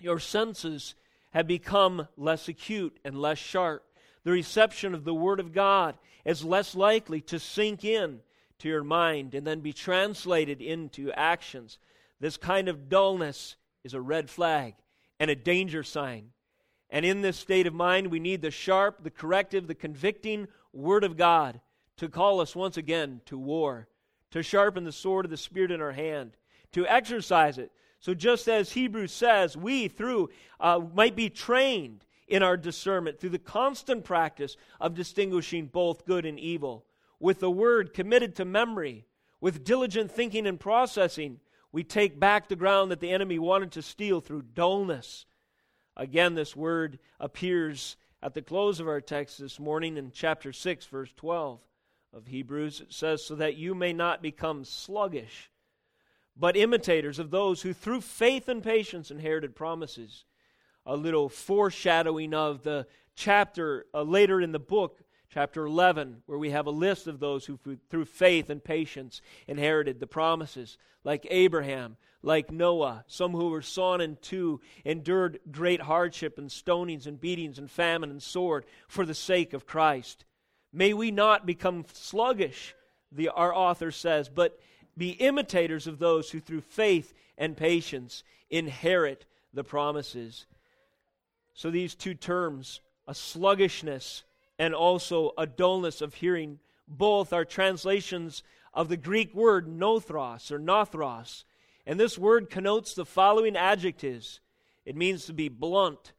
Your 0.00 0.18
senses 0.18 0.94
have 1.32 1.46
become 1.46 2.08
less 2.16 2.48
acute 2.48 2.98
and 3.04 3.20
less 3.20 3.38
sharp. 3.38 3.84
The 4.24 4.32
reception 4.32 4.94
of 4.94 5.04
the 5.04 5.14
Word 5.14 5.40
of 5.40 5.52
God 5.52 5.96
is 6.24 6.44
less 6.44 6.74
likely 6.74 7.20
to 7.22 7.38
sink 7.38 7.84
in 7.84 8.20
to 8.58 8.68
your 8.68 8.84
mind 8.84 9.34
and 9.34 9.46
then 9.46 9.60
be 9.60 9.72
translated 9.72 10.60
into 10.60 11.12
actions. 11.12 11.78
This 12.20 12.36
kind 12.36 12.68
of 12.68 12.88
dullness 12.88 13.56
is 13.84 13.94
a 13.94 14.00
red 14.00 14.28
flag 14.28 14.74
and 15.20 15.30
a 15.30 15.36
danger 15.36 15.82
sign. 15.82 16.30
And 16.90 17.04
in 17.04 17.22
this 17.22 17.36
state 17.36 17.66
of 17.66 17.74
mind, 17.74 18.08
we 18.08 18.18
need 18.18 18.42
the 18.42 18.50
sharp, 18.50 19.04
the 19.04 19.10
corrective, 19.10 19.66
the 19.66 19.74
convicting 19.74 20.48
Word 20.72 21.04
of 21.04 21.16
God 21.16 21.60
to 21.98 22.08
call 22.08 22.40
us 22.40 22.56
once 22.56 22.76
again 22.76 23.20
to 23.26 23.36
war, 23.36 23.88
to 24.30 24.42
sharpen 24.42 24.84
the 24.84 24.92
sword 24.92 25.24
of 25.24 25.30
the 25.30 25.36
Spirit 25.36 25.70
in 25.70 25.80
our 25.80 25.92
hand, 25.92 26.36
to 26.72 26.86
exercise 26.86 27.58
it. 27.58 27.70
So, 28.00 28.14
just 28.14 28.48
as 28.48 28.72
Hebrews 28.72 29.12
says, 29.12 29.56
we 29.56 29.88
through 29.88 30.30
uh, 30.60 30.80
might 30.94 31.16
be 31.16 31.28
trained 31.28 32.04
in 32.28 32.42
our 32.42 32.56
discernment 32.56 33.18
through 33.18 33.30
the 33.30 33.38
constant 33.38 34.04
practice 34.04 34.56
of 34.80 34.94
distinguishing 34.94 35.66
both 35.66 36.06
good 36.06 36.24
and 36.24 36.38
evil, 36.38 36.84
with 37.18 37.40
the 37.40 37.50
word 37.50 37.92
committed 37.92 38.36
to 38.36 38.44
memory, 38.44 39.06
With 39.40 39.64
diligent 39.64 40.12
thinking 40.12 40.46
and 40.46 40.58
processing, 40.58 41.40
we 41.72 41.82
take 41.82 42.18
back 42.18 42.48
the 42.48 42.56
ground 42.56 42.90
that 42.90 43.00
the 43.00 43.10
enemy 43.10 43.38
wanted 43.38 43.72
to 43.72 43.82
steal 43.82 44.20
through 44.20 44.42
dullness. 44.54 45.26
Again, 45.96 46.34
this 46.34 46.54
word 46.54 46.98
appears 47.18 47.96
at 48.22 48.34
the 48.34 48.42
close 48.42 48.78
of 48.78 48.88
our 48.88 49.00
text 49.00 49.38
this 49.38 49.58
morning 49.58 49.96
in 49.96 50.12
chapter 50.12 50.52
6, 50.52 50.86
verse 50.86 51.12
12 51.16 51.60
of 52.12 52.26
Hebrews. 52.26 52.80
It 52.80 52.92
says, 52.92 53.24
So 53.24 53.34
that 53.36 53.56
you 53.56 53.74
may 53.74 53.92
not 53.92 54.22
become 54.22 54.64
sluggish, 54.64 55.50
but 56.36 56.56
imitators 56.56 57.18
of 57.18 57.30
those 57.30 57.62
who 57.62 57.72
through 57.72 58.00
faith 58.00 58.48
and 58.48 58.62
patience 58.62 59.10
inherited 59.10 59.54
promises. 59.54 60.24
A 60.86 60.96
little 60.96 61.28
foreshadowing 61.28 62.32
of 62.32 62.62
the 62.62 62.86
chapter 63.14 63.84
uh, 63.92 64.02
later 64.02 64.40
in 64.40 64.52
the 64.52 64.58
book 64.58 65.02
chapter 65.30 65.66
11, 65.66 66.22
where 66.26 66.38
we 66.38 66.50
have 66.50 66.66
a 66.66 66.70
list 66.70 67.06
of 67.06 67.20
those 67.20 67.44
who, 67.44 67.58
through 67.90 68.06
faith 68.06 68.48
and 68.48 68.64
patience, 68.64 69.20
inherited 69.46 70.00
the 70.00 70.06
promises, 70.06 70.78
like 71.04 71.26
Abraham, 71.30 71.96
like 72.22 72.50
Noah, 72.50 73.04
some 73.06 73.32
who 73.32 73.50
were 73.50 73.62
sawn 73.62 74.00
in 74.00 74.16
two, 74.16 74.60
endured 74.84 75.38
great 75.50 75.82
hardship 75.82 76.38
and 76.38 76.48
stonings 76.48 77.06
and 77.06 77.20
beatings 77.20 77.58
and 77.58 77.70
famine 77.70 78.10
and 78.10 78.22
sword 78.22 78.64
for 78.88 79.04
the 79.04 79.14
sake 79.14 79.52
of 79.52 79.66
Christ. 79.66 80.24
May 80.72 80.92
we 80.92 81.10
not 81.10 81.46
become 81.46 81.84
sluggish, 81.92 82.74
the, 83.10 83.28
our 83.30 83.54
author 83.54 83.90
says, 83.90 84.28
but 84.28 84.58
be 84.96 85.10
imitators 85.10 85.86
of 85.86 85.98
those 85.98 86.30
who, 86.30 86.40
through 86.40 86.60
faith 86.60 87.14
and 87.36 87.56
patience, 87.56 88.22
inherit 88.50 89.24
the 89.54 89.64
promises. 89.64 90.46
So, 91.54 91.70
these 91.70 91.94
two 91.94 92.14
terms, 92.14 92.80
a 93.06 93.14
sluggishness 93.14 94.24
and 94.58 94.74
also 94.74 95.32
a 95.38 95.46
dullness 95.46 96.00
of 96.00 96.14
hearing. 96.14 96.58
Both 96.86 97.32
are 97.32 97.44
translations 97.44 98.42
of 98.74 98.88
the 98.88 98.96
Greek 98.96 99.34
word 99.34 99.66
nothros 99.66 100.50
or 100.50 100.58
nothros. 100.58 101.44
And 101.86 101.98
this 101.98 102.18
word 102.18 102.50
connotes 102.50 102.94
the 102.94 103.06
following 103.06 103.56
adjectives 103.56 104.40
it 104.84 104.96
means 104.96 105.26
to 105.26 105.34
be 105.34 105.50
blunt, 105.50 106.12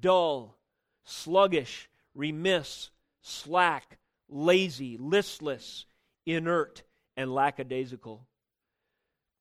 dull, 0.00 0.56
sluggish, 1.04 1.88
remiss, 2.12 2.90
slack, 3.22 3.98
lazy, 4.28 4.96
listless, 4.98 5.86
inert, 6.26 6.82
and 7.16 7.34
lackadaisical. 7.34 8.26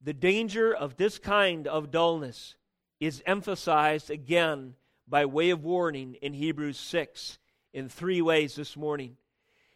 The 0.01 0.13
danger 0.13 0.73
of 0.73 0.97
this 0.97 1.19
kind 1.19 1.67
of 1.67 1.91
dullness 1.91 2.55
is 2.99 3.23
emphasized 3.25 4.09
again 4.09 4.75
by 5.07 5.25
way 5.25 5.49
of 5.49 5.63
warning 5.63 6.15
in 6.21 6.33
Hebrews 6.33 6.77
6 6.77 7.39
in 7.73 7.89
three 7.89 8.21
ways 8.21 8.55
this 8.55 8.77
morning. 8.77 9.17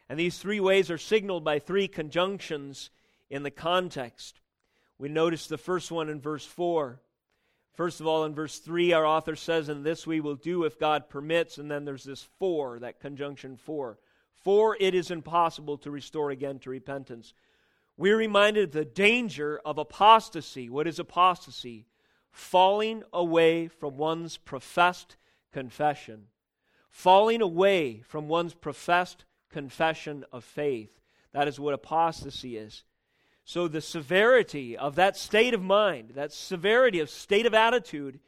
And 0.08 0.18
these 0.18 0.38
three 0.38 0.60
ways 0.60 0.90
are 0.90 0.98
signaled 0.98 1.44
by 1.44 1.58
three 1.58 1.88
conjunctions 1.88 2.90
in 3.30 3.42
the 3.42 3.50
context. 3.50 4.40
We 4.98 5.08
notice 5.08 5.46
the 5.46 5.58
first 5.58 5.90
one 5.90 6.08
in 6.08 6.20
verse 6.20 6.44
4. 6.44 7.00
First 7.74 8.00
of 8.00 8.06
all, 8.06 8.24
in 8.24 8.34
verse 8.34 8.58
3, 8.58 8.92
our 8.92 9.04
author 9.04 9.36
says, 9.36 9.68
And 9.68 9.84
this 9.84 10.06
we 10.06 10.20
will 10.20 10.36
do 10.36 10.64
if 10.64 10.78
God 10.78 11.08
permits. 11.08 11.58
And 11.58 11.70
then 11.70 11.84
there's 11.84 12.04
this 12.04 12.26
for, 12.38 12.78
that 12.78 13.00
conjunction 13.00 13.56
for. 13.56 13.98
For 14.32 14.76
it 14.78 14.94
is 14.94 15.10
impossible 15.10 15.78
to 15.78 15.90
restore 15.90 16.30
again 16.30 16.58
to 16.60 16.70
repentance. 16.70 17.34
We're 17.96 18.16
reminded 18.16 18.64
of 18.64 18.72
the 18.72 18.84
danger 18.84 19.60
of 19.64 19.78
apostasy. 19.78 20.68
What 20.68 20.86
is 20.86 20.98
apostasy? 20.98 21.86
Falling 22.30 23.02
away 23.12 23.68
from 23.68 23.96
one's 23.96 24.36
professed 24.36 25.16
confession 25.52 26.26
falling 26.94 27.42
away 27.42 28.00
from 28.06 28.28
one's 28.28 28.54
professed 28.54 29.24
confession 29.50 30.24
of 30.30 30.44
faith. 30.44 31.00
That 31.32 31.48
is 31.48 31.58
what 31.58 31.74
apostasy 31.74 32.56
is. 32.56 32.84
So, 33.46 33.68
the 33.68 33.82
severity 33.82 34.76
of 34.76 34.94
that 34.94 35.16
state 35.16 35.52
of 35.52 35.62
mind, 35.62 36.12
that 36.14 36.32
severity 36.32 37.00
of 37.00 37.10
state 37.10 37.44
of 37.44 37.52
attitude, 37.52 38.20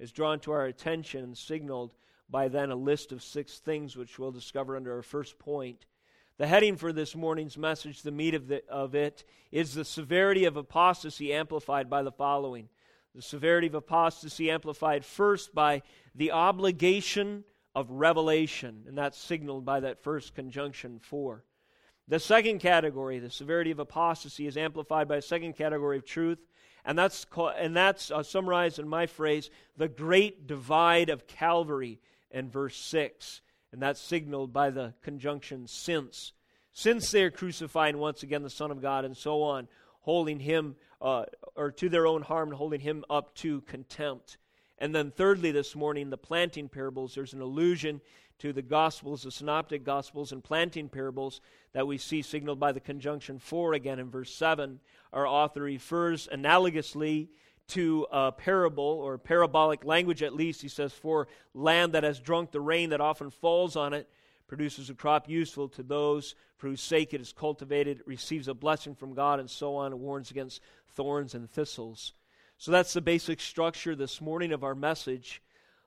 is 0.00 0.10
drawn 0.10 0.40
to 0.40 0.52
our 0.52 0.64
attention 0.64 1.22
and 1.22 1.38
signaled 1.38 1.94
by 2.28 2.48
then 2.48 2.70
a 2.70 2.76
list 2.76 3.12
of 3.12 3.22
six 3.22 3.60
things 3.60 3.96
which 3.96 4.18
we'll 4.18 4.32
discover 4.32 4.76
under 4.76 4.92
our 4.92 5.02
first 5.02 5.38
point. 5.38 5.86
The 6.38 6.48
heading 6.48 6.76
for 6.76 6.92
this 6.92 7.14
morning's 7.14 7.56
message, 7.56 8.02
the 8.02 8.10
meat 8.10 8.34
of, 8.34 8.48
the, 8.48 8.68
of 8.68 8.96
it, 8.96 9.22
is 9.52 9.74
the 9.74 9.84
severity 9.84 10.44
of 10.46 10.56
apostasy 10.56 11.32
amplified 11.32 11.88
by 11.88 12.02
the 12.02 12.10
following. 12.10 12.68
The 13.14 13.22
severity 13.22 13.68
of 13.68 13.76
apostasy 13.76 14.50
amplified 14.50 15.04
first 15.04 15.54
by 15.54 15.82
the 16.16 16.32
obligation 16.32 17.44
of 17.76 17.88
revelation, 17.90 18.82
and 18.88 18.98
that's 18.98 19.18
signaled 19.18 19.64
by 19.64 19.78
that 19.80 20.02
first 20.02 20.34
conjunction 20.34 20.98
for. 20.98 21.44
The 22.06 22.20
second 22.20 22.58
category, 22.58 23.18
the 23.18 23.30
severity 23.30 23.70
of 23.70 23.78
apostasy, 23.78 24.46
is 24.46 24.56
amplified 24.56 25.08
by 25.08 25.16
a 25.16 25.22
second 25.22 25.54
category 25.54 25.96
of 25.96 26.04
truth, 26.04 26.38
and 26.84 26.98
that's, 26.98 27.24
and 27.56 27.74
that's 27.74 28.10
uh, 28.10 28.22
summarized 28.22 28.78
in 28.78 28.86
my 28.88 29.06
phrase, 29.06 29.48
the 29.76 29.88
great 29.88 30.46
divide 30.46 31.08
of 31.08 31.26
Calvary 31.26 32.00
in 32.30 32.50
verse 32.50 32.76
6. 32.76 33.40
And 33.72 33.82
that's 33.82 34.00
signaled 34.00 34.52
by 34.52 34.70
the 34.70 34.94
conjunction 35.02 35.66
since. 35.66 36.32
Since 36.72 37.10
they 37.10 37.24
are 37.24 37.30
crucifying 37.30 37.98
once 37.98 38.22
again 38.22 38.42
the 38.42 38.50
Son 38.50 38.70
of 38.70 38.82
God, 38.82 39.04
and 39.04 39.16
so 39.16 39.42
on, 39.42 39.66
holding 40.00 40.40
him, 40.40 40.76
uh, 41.00 41.24
or 41.56 41.70
to 41.72 41.88
their 41.88 42.06
own 42.06 42.22
harm, 42.22 42.50
and 42.50 42.58
holding 42.58 42.80
him 42.80 43.04
up 43.08 43.34
to 43.36 43.62
contempt. 43.62 44.36
And 44.78 44.94
then, 44.94 45.10
thirdly, 45.10 45.52
this 45.52 45.74
morning, 45.74 46.10
the 46.10 46.18
planting 46.18 46.68
parables. 46.68 47.14
There's 47.14 47.32
an 47.32 47.40
allusion 47.40 48.00
to 48.44 48.52
the 48.52 48.60
Gospels, 48.60 49.22
the 49.22 49.30
Synoptic 49.30 49.84
Gospels, 49.84 50.30
and 50.30 50.44
planting 50.44 50.90
parables 50.90 51.40
that 51.72 51.86
we 51.86 51.96
see 51.96 52.20
signaled 52.20 52.60
by 52.60 52.72
the 52.72 52.80
conjunction 52.80 53.38
for 53.38 53.72
again 53.72 53.98
in 53.98 54.10
verse 54.10 54.34
7. 54.34 54.80
Our 55.14 55.26
author 55.26 55.62
refers 55.62 56.28
analogously 56.28 57.28
to 57.68 58.06
a 58.12 58.32
parable 58.32 58.84
or 58.84 59.16
parabolic 59.16 59.86
language 59.86 60.22
at 60.22 60.34
least. 60.34 60.60
He 60.60 60.68
says, 60.68 60.92
For 60.92 61.26
land 61.54 61.94
that 61.94 62.02
has 62.02 62.20
drunk 62.20 62.50
the 62.50 62.60
rain 62.60 62.90
that 62.90 63.00
often 63.00 63.30
falls 63.30 63.76
on 63.76 63.94
it 63.94 64.10
produces 64.46 64.90
a 64.90 64.94
crop 64.94 65.26
useful 65.26 65.70
to 65.70 65.82
those 65.82 66.34
for 66.58 66.68
whose 66.68 66.82
sake 66.82 67.14
it 67.14 67.22
is 67.22 67.32
cultivated, 67.32 68.00
it 68.00 68.06
receives 68.06 68.46
a 68.46 68.52
blessing 68.52 68.94
from 68.94 69.14
God, 69.14 69.40
and 69.40 69.48
so 69.48 69.74
on, 69.76 69.92
and 69.92 70.02
warns 70.02 70.30
against 70.30 70.60
thorns 70.88 71.34
and 71.34 71.50
thistles. 71.50 72.12
So 72.58 72.70
that's 72.70 72.92
the 72.92 73.00
basic 73.00 73.40
structure 73.40 73.96
this 73.96 74.20
morning 74.20 74.52
of 74.52 74.62
our 74.62 74.74
message. 74.74 75.40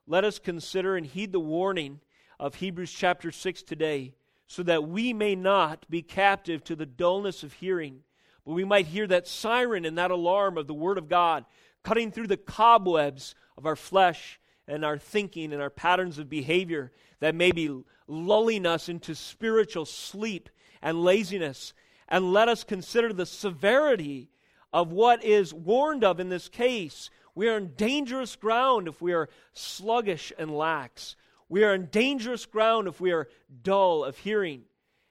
Let 0.07 0.23
us 0.23 0.39
consider 0.39 0.97
and 0.97 1.05
heed 1.05 1.31
the 1.31 1.39
warning 1.39 1.99
of 2.39 2.55
Hebrews 2.55 2.91
chapter 2.91 3.31
6 3.31 3.63
today, 3.63 4.13
so 4.47 4.63
that 4.63 4.87
we 4.87 5.13
may 5.13 5.35
not 5.35 5.85
be 5.89 6.01
captive 6.01 6.63
to 6.65 6.75
the 6.75 6.85
dullness 6.85 7.43
of 7.43 7.53
hearing, 7.53 7.99
but 8.45 8.53
we 8.53 8.63
might 8.63 8.87
hear 8.87 9.07
that 9.07 9.27
siren 9.27 9.85
and 9.85 9.97
that 9.97 10.11
alarm 10.11 10.57
of 10.57 10.67
the 10.67 10.73
Word 10.73 10.97
of 10.97 11.09
God 11.09 11.45
cutting 11.83 12.11
through 12.11 12.27
the 12.27 12.37
cobwebs 12.37 13.33
of 13.57 13.65
our 13.65 13.75
flesh 13.75 14.39
and 14.67 14.83
our 14.83 14.97
thinking 14.97 15.53
and 15.53 15.61
our 15.61 15.69
patterns 15.69 16.19
of 16.19 16.29
behavior 16.29 16.91
that 17.19 17.35
may 17.35 17.51
be 17.51 17.83
lulling 18.07 18.65
us 18.65 18.89
into 18.89 19.15
spiritual 19.15 19.85
sleep 19.85 20.49
and 20.81 21.03
laziness. 21.03 21.73
And 22.09 22.33
let 22.33 22.49
us 22.49 22.63
consider 22.63 23.13
the 23.13 23.25
severity 23.25 24.29
of 24.73 24.91
what 24.91 25.23
is 25.23 25.53
warned 25.53 26.03
of 26.03 26.19
in 26.19 26.29
this 26.29 26.49
case. 26.49 27.09
We 27.35 27.47
are 27.49 27.57
in 27.57 27.73
dangerous 27.75 28.35
ground 28.35 28.87
if 28.87 29.01
we 29.01 29.13
are 29.13 29.29
sluggish 29.53 30.33
and 30.37 30.51
lax. 30.51 31.15
We 31.49 31.63
are 31.63 31.73
in 31.73 31.87
dangerous 31.87 32.45
ground 32.45 32.87
if 32.87 32.99
we 32.99 33.11
are 33.11 33.29
dull 33.63 34.03
of 34.03 34.17
hearing. 34.17 34.63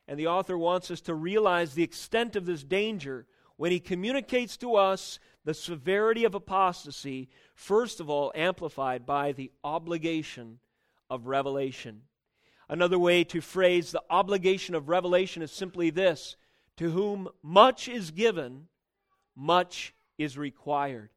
And 0.08 0.18
the 0.18 0.28
author 0.28 0.56
wants 0.56 0.90
us 0.90 1.00
to 1.02 1.14
realize 1.14 1.74
the 1.74 1.82
extent 1.82 2.36
of 2.36 2.46
this 2.46 2.62
danger 2.62 3.26
when 3.56 3.72
he 3.72 3.80
communicates 3.80 4.56
to 4.58 4.76
us 4.76 5.18
the 5.44 5.54
severity 5.54 6.24
of 6.24 6.34
apostasy, 6.34 7.28
first 7.54 8.00
of 8.00 8.10
all, 8.10 8.32
amplified 8.34 9.06
by 9.06 9.32
the 9.32 9.50
obligation 9.64 10.58
of 11.08 11.26
revelation. 11.26 12.02
Another 12.68 12.98
way 12.98 13.24
to 13.24 13.40
phrase 13.40 13.90
the 13.90 14.02
obligation 14.10 14.74
of 14.74 14.88
revelation 14.88 15.42
is 15.42 15.52
simply 15.52 15.90
this 15.90 16.36
To 16.76 16.90
whom 16.90 17.28
much 17.42 17.88
is 17.88 18.10
given, 18.10 18.66
much 19.34 19.94
is 20.18 20.36
required. 20.36 21.10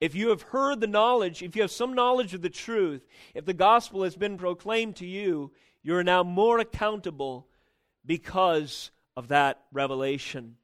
If 0.00 0.14
you 0.14 0.28
have 0.28 0.42
heard 0.42 0.80
the 0.80 0.86
knowledge, 0.86 1.42
if 1.42 1.56
you 1.56 1.62
have 1.62 1.70
some 1.70 1.94
knowledge 1.94 2.32
of 2.34 2.42
the 2.42 2.50
truth, 2.50 3.06
if 3.34 3.44
the 3.44 3.54
gospel 3.54 4.04
has 4.04 4.14
been 4.14 4.38
proclaimed 4.38 4.96
to 4.96 5.06
you, 5.06 5.50
you 5.82 5.94
are 5.96 6.04
now 6.04 6.22
more 6.22 6.58
accountable 6.58 7.48
because 8.06 8.90
of 9.16 9.28
that 9.28 9.64
revelation. 9.72 10.56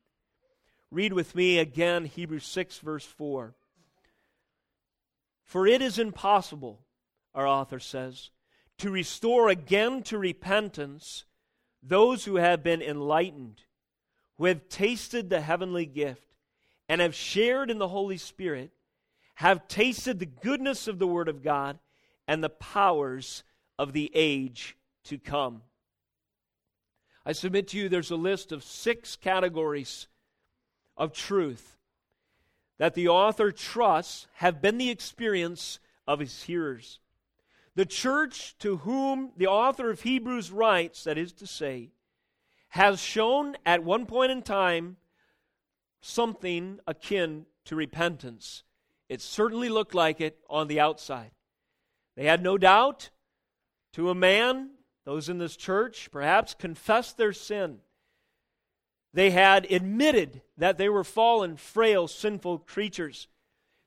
Read 0.91 1.13
with 1.13 1.35
me 1.35 1.59
again 1.59 2.05
Hebrews 2.05 2.47
6, 2.47 2.79
verse 2.79 3.05
4. 3.05 3.55
For 5.45 5.67
it 5.67 5.83
is 5.83 5.99
impossible, 5.99 6.81
our 7.35 7.47
author 7.47 7.81
says, 7.81 8.31
to 8.79 8.91
restore 8.91 9.49
again 9.49 10.03
to 10.05 10.19
repentance 10.19 11.25
those 11.83 12.25
who 12.25 12.37
have 12.37 12.63
been 12.63 12.83
enlightened, 12.83 13.63
who 14.37 14.47
have 14.47 14.69
tasted 14.69 15.29
the 15.29 15.41
heavenly 15.41 15.87
gift 15.87 16.35
and 16.89 17.01
have 17.01 17.15
shared 17.15 17.71
in 17.71 17.79
the 17.79 17.89
Holy 17.89 18.17
Spirit, 18.17 18.71
have 19.35 19.69
tasted 19.69 20.19
the 20.19 20.27
goodness 20.27 20.89
of 20.89 20.99
the 20.99 21.07
Word 21.07 21.29
of 21.29 21.43
God 21.43 21.79
and 22.27 22.43
the 22.43 22.51
powers 22.51 23.43
of 23.79 23.93
the 23.93 24.11
age 24.15 24.77
to 25.05 25.19
come. 25.19 25.63
I 27.27 27.33
submit 27.33 27.69
to 27.69 27.79
you 27.79 27.89
there's 27.89 28.11
a 28.11 28.17
list 28.17 28.53
of 28.53 28.63
six 28.63 29.17
categories 29.17 30.09
of 30.97 31.13
truth 31.13 31.77
that 32.79 32.95
the 32.95 33.09
author 33.09 33.53
trusts 33.53 34.27
have 34.35 34.61
been 34.61 34.79
the 34.79 34.91
experience 34.91 35.79
of 36.07 36.21
his 36.21 36.43
hearers. 36.43 37.01
The 37.77 37.87
church 37.87 38.57
to 38.59 38.79
whom 38.79 39.33
the 39.37 39.47
author 39.47 39.91
of 39.91 40.03
Hebrews 40.03 40.51
writes, 40.51 41.05
that 41.05 41.19
is 41.19 41.33
to 41.35 41.47
say, 41.47 41.91
has 42.69 43.01
shown 43.01 43.57
at 43.65 43.85
one 43.85 44.07
point 44.07 44.33
in 44.33 44.43
time 44.43 44.97
something 46.01 46.79
akin 46.87 47.47
to 47.65 47.77
repentance. 47.77 48.65
It 49.09 49.21
certainly 49.21 49.69
looked 49.69 49.95
like 49.95 50.21
it 50.21 50.39
on 50.49 50.69
the 50.69 50.81
outside. 50.81 51.31
They 52.17 52.25
had 52.25 52.43
no 52.43 52.57
doubt 52.57 53.11
to 53.95 54.11
a 54.11 54.15
man, 54.15 54.71
those 55.05 55.29
in 55.29 55.39
this 55.39 55.57
church 55.57 56.11
perhaps 56.11 56.55
confessed 56.55 57.17
their 57.17 57.33
sin. 57.33 57.79
They 59.13 59.31
had 59.31 59.71
admitted 59.71 60.43
that 60.57 60.79
they 60.79 60.89
were 60.89 61.05
fallen, 61.05 61.57
frail, 61.57 62.09
sinful 62.09 62.61
creatures. 62.61 63.29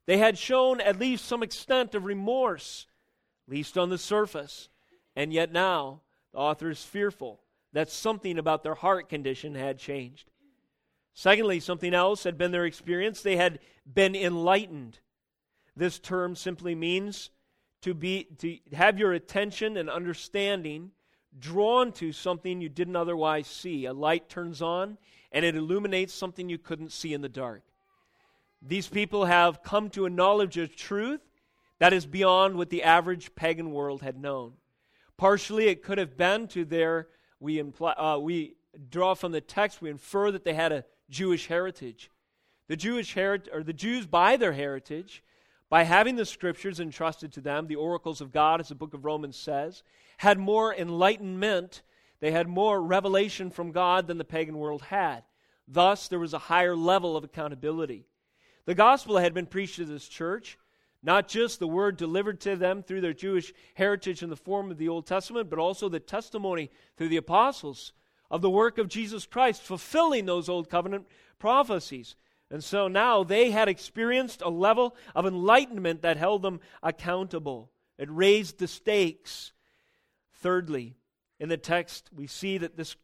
They 0.05 0.17
had 0.17 0.37
shown 0.37 0.79
at 0.79 0.99
least 0.99 1.25
some 1.25 1.43
extent 1.43 1.95
of 1.95 2.05
remorse, 2.05 2.87
at 3.47 3.51
least 3.51 3.77
on 3.77 3.89
the 3.89 3.97
surface. 3.97 4.69
And 5.15 5.33
yet 5.33 5.51
now, 5.51 6.01
the 6.31 6.39
author 6.39 6.69
is 6.69 6.83
fearful 6.83 7.41
that 7.73 7.89
something 7.89 8.37
about 8.37 8.63
their 8.63 8.75
heart 8.75 9.09
condition 9.09 9.55
had 9.55 9.79
changed. 9.79 10.31
Secondly, 11.13 11.59
something 11.59 11.93
else 11.93 12.23
had 12.23 12.37
been 12.37 12.51
their 12.51 12.65
experience. 12.65 13.21
They 13.21 13.35
had 13.35 13.59
been 13.91 14.15
enlightened. 14.15 14.99
This 15.77 15.99
term 15.99 16.35
simply 16.35 16.73
means 16.73 17.29
to 17.83 17.93
be 17.93 18.27
to 18.39 18.57
have 18.73 18.97
your 18.97 19.13
attention 19.13 19.77
and 19.77 19.91
understanding 19.91 20.89
drawn 21.37 21.91
to 21.91 22.11
something 22.11 22.59
you 22.59 22.67
didn't 22.67 22.95
otherwise 22.95 23.45
see. 23.45 23.85
A 23.85 23.93
light 23.93 24.27
turns 24.27 24.59
on 24.59 24.97
and 25.31 25.45
it 25.45 25.55
illuminates 25.55 26.15
something 26.15 26.49
you 26.49 26.57
couldn't 26.57 26.91
see 26.91 27.13
in 27.13 27.21
the 27.21 27.29
dark. 27.29 27.61
These 28.59 28.87
people 28.87 29.25
have 29.25 29.61
come 29.61 29.91
to 29.91 30.07
a 30.07 30.09
knowledge 30.09 30.57
of 30.57 30.75
truth 30.75 31.21
that 31.77 31.93
is 31.93 32.07
beyond 32.07 32.55
what 32.55 32.71
the 32.71 32.81
average 32.81 33.35
pagan 33.35 33.71
world 33.71 34.01
had 34.01 34.19
known. 34.19 34.53
Partially, 35.15 35.67
it 35.67 35.83
could 35.83 35.99
have 35.99 36.17
been 36.17 36.47
to 36.47 36.65
their, 36.65 37.07
we, 37.39 37.59
imply, 37.59 37.91
uh, 37.91 38.17
we 38.17 38.55
draw 38.89 39.13
from 39.13 39.31
the 39.31 39.41
text, 39.41 39.79
we 39.79 39.91
infer 39.91 40.31
that 40.31 40.43
they 40.43 40.55
had 40.55 40.71
a 40.71 40.85
Jewish 41.07 41.45
heritage. 41.45 42.09
The 42.67 42.75
Jewish 42.75 43.13
heritage, 43.13 43.51
or 43.53 43.61
the 43.61 43.73
Jews, 43.73 44.07
by 44.07 44.37
their 44.37 44.53
heritage, 44.53 45.23
by 45.69 45.83
having 45.83 46.15
the 46.15 46.25
scriptures 46.25 46.79
entrusted 46.79 47.33
to 47.33 47.41
them, 47.41 47.67
the 47.67 47.75
oracles 47.75 48.21
of 48.21 48.31
God, 48.31 48.59
as 48.59 48.69
the 48.69 48.75
book 48.75 48.93
of 48.93 49.05
Romans 49.05 49.35
says, 49.35 49.83
had 50.17 50.39
more 50.39 50.73
enlightenment, 50.73 51.81
they 52.19 52.31
had 52.31 52.47
more 52.47 52.81
revelation 52.81 53.49
from 53.49 53.71
God 53.71 54.07
than 54.07 54.17
the 54.17 54.23
pagan 54.23 54.57
world 54.57 54.81
had. 54.83 55.23
Thus, 55.67 56.07
there 56.07 56.19
was 56.19 56.33
a 56.33 56.39
higher 56.39 56.75
level 56.75 57.17
of 57.17 57.23
accountability. 57.23 58.05
The 58.65 58.75
gospel 58.75 59.17
had 59.17 59.33
been 59.33 59.45
preached 59.45 59.75
to 59.75 59.85
this 59.85 60.07
church, 60.07 60.57
not 61.03 61.27
just 61.27 61.59
the 61.59 61.67
word 61.67 61.97
delivered 61.97 62.39
to 62.41 62.55
them 62.55 62.81
through 62.81 63.01
their 63.01 63.13
Jewish 63.13 63.53
heritage 63.75 64.23
in 64.23 64.29
the 64.29 64.35
form 64.35 64.71
of 64.71 64.77
the 64.77 64.89
Old 64.89 65.05
Testament, 65.05 65.49
but 65.49 65.59
also 65.59 65.89
the 65.89 65.99
testimony 65.99 66.71
through 66.95 67.09
the 67.09 67.17
apostles 67.17 67.91
of 68.31 68.41
the 68.41 68.49
work 68.49 68.77
of 68.77 68.87
Jesus 68.87 69.25
Christ, 69.25 69.61
fulfilling 69.61 70.25
those 70.25 70.49
Old 70.49 70.69
Covenant 70.69 71.07
prophecies. 71.39 72.15
And 72.49 72.63
so 72.63 72.87
now 72.87 73.23
they 73.23 73.51
had 73.51 73.67
experienced 73.67 74.41
a 74.41 74.49
level 74.49 74.95
of 75.13 75.25
enlightenment 75.25 76.01
that 76.01 76.17
held 76.17 76.41
them 76.41 76.61
accountable. 76.81 77.71
It 77.97 78.09
raised 78.09 78.59
the 78.59 78.67
stakes. 78.67 79.51
Thirdly, 80.35 80.95
in 81.39 81.49
the 81.49 81.57
text, 81.57 82.09
we 82.15 82.27
see 82.27 82.57
that 82.59 82.77
this 82.77 82.95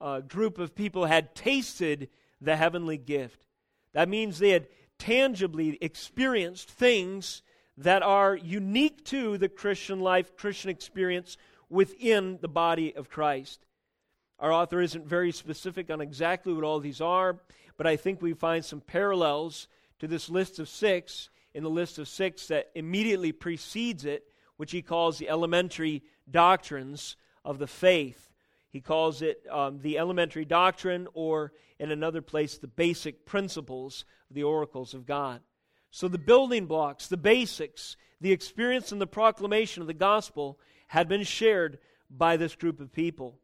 uh, 0.00 0.20
group 0.20 0.58
of 0.58 0.74
people 0.74 1.06
had 1.06 1.34
tasted 1.34 2.10
the 2.40 2.56
heavenly 2.56 2.96
gift. 2.96 3.44
That 3.92 4.08
means 4.08 4.38
they 4.38 4.50
had 4.50 4.68
tangibly 4.98 5.78
experienced 5.80 6.70
things 6.70 7.42
that 7.76 8.02
are 8.02 8.36
unique 8.36 9.04
to 9.06 9.38
the 9.38 9.48
Christian 9.48 10.00
life, 10.00 10.36
Christian 10.36 10.70
experience 10.70 11.36
within 11.68 12.38
the 12.40 12.48
body 12.48 12.94
of 12.94 13.08
Christ. 13.08 13.64
Our 14.38 14.52
author 14.52 14.80
isn't 14.80 15.06
very 15.06 15.32
specific 15.32 15.90
on 15.90 16.00
exactly 16.00 16.52
what 16.52 16.64
all 16.64 16.80
these 16.80 17.00
are, 17.00 17.40
but 17.82 17.90
I 17.90 17.96
think 17.96 18.22
we 18.22 18.32
find 18.32 18.64
some 18.64 18.80
parallels 18.80 19.66
to 19.98 20.06
this 20.06 20.30
list 20.30 20.60
of 20.60 20.68
six 20.68 21.30
in 21.52 21.64
the 21.64 21.68
list 21.68 21.98
of 21.98 22.06
six 22.06 22.46
that 22.46 22.70
immediately 22.76 23.32
precedes 23.32 24.04
it, 24.04 24.22
which 24.56 24.70
he 24.70 24.82
calls 24.82 25.18
the 25.18 25.28
elementary 25.28 26.04
doctrines 26.30 27.16
of 27.44 27.58
the 27.58 27.66
faith. 27.66 28.30
He 28.68 28.80
calls 28.80 29.20
it 29.20 29.44
um, 29.50 29.80
the 29.82 29.98
elementary 29.98 30.44
doctrine, 30.44 31.08
or 31.12 31.54
in 31.80 31.90
another 31.90 32.22
place, 32.22 32.56
the 32.56 32.68
basic 32.68 33.26
principles 33.26 34.04
of 34.30 34.36
the 34.36 34.44
oracles 34.44 34.94
of 34.94 35.04
God. 35.04 35.40
So 35.90 36.06
the 36.06 36.18
building 36.18 36.66
blocks, 36.66 37.08
the 37.08 37.16
basics, 37.16 37.96
the 38.20 38.30
experience 38.30 38.92
and 38.92 39.00
the 39.00 39.08
proclamation 39.08 39.80
of 39.80 39.88
the 39.88 39.92
gospel 39.92 40.60
had 40.86 41.08
been 41.08 41.24
shared 41.24 41.80
by 42.08 42.36
this 42.36 42.54
group 42.54 42.78
of 42.78 42.92
people. 42.92 43.40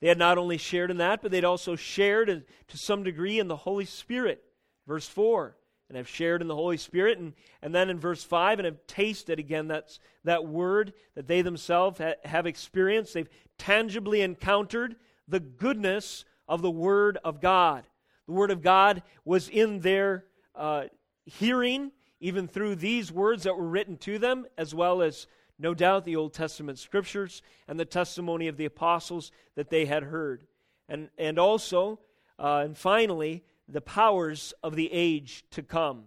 They 0.00 0.08
had 0.08 0.18
not 0.18 0.38
only 0.38 0.58
shared 0.58 0.90
in 0.90 0.96
that, 0.98 1.22
but 1.22 1.30
they'd 1.30 1.44
also 1.44 1.76
shared 1.76 2.28
to 2.28 2.76
some 2.76 3.02
degree 3.02 3.38
in 3.38 3.48
the 3.48 3.56
Holy 3.56 3.84
Spirit. 3.84 4.42
Verse 4.86 5.06
4 5.06 5.56
and 5.90 5.96
have 5.96 6.08
shared 6.08 6.40
in 6.40 6.46
the 6.46 6.54
Holy 6.54 6.76
Spirit. 6.76 7.18
And, 7.18 7.32
and 7.60 7.74
then 7.74 7.90
in 7.90 7.98
verse 7.98 8.22
5, 8.22 8.60
and 8.60 8.66
have 8.66 8.86
tasted 8.86 9.40
again 9.40 9.66
that's, 9.66 9.98
that 10.22 10.46
word 10.46 10.92
that 11.16 11.26
they 11.26 11.42
themselves 11.42 11.98
ha- 11.98 12.14
have 12.24 12.46
experienced. 12.46 13.12
They've 13.12 13.28
tangibly 13.58 14.20
encountered 14.20 14.94
the 15.26 15.40
goodness 15.40 16.24
of 16.46 16.62
the 16.62 16.70
Word 16.70 17.18
of 17.24 17.40
God. 17.40 17.84
The 18.26 18.32
Word 18.32 18.52
of 18.52 18.62
God 18.62 19.02
was 19.24 19.48
in 19.48 19.80
their 19.80 20.26
uh, 20.54 20.84
hearing, 21.24 21.90
even 22.20 22.46
through 22.46 22.76
these 22.76 23.10
words 23.10 23.42
that 23.42 23.56
were 23.56 23.68
written 23.68 23.96
to 23.98 24.20
them, 24.20 24.46
as 24.56 24.72
well 24.72 25.02
as 25.02 25.26
no 25.60 25.74
doubt 25.74 26.04
the 26.04 26.16
Old 26.16 26.32
Testament 26.32 26.78
scriptures 26.78 27.42
and 27.68 27.78
the 27.78 27.84
testimony 27.84 28.48
of 28.48 28.56
the 28.56 28.64
apostles 28.64 29.30
that 29.56 29.68
they 29.68 29.84
had 29.84 30.04
heard. 30.04 30.44
And, 30.88 31.10
and 31.18 31.38
also, 31.38 32.00
uh, 32.38 32.62
and 32.64 32.76
finally, 32.76 33.44
the 33.68 33.82
powers 33.82 34.54
of 34.62 34.74
the 34.74 34.90
age 34.90 35.44
to 35.50 35.62
come. 35.62 36.04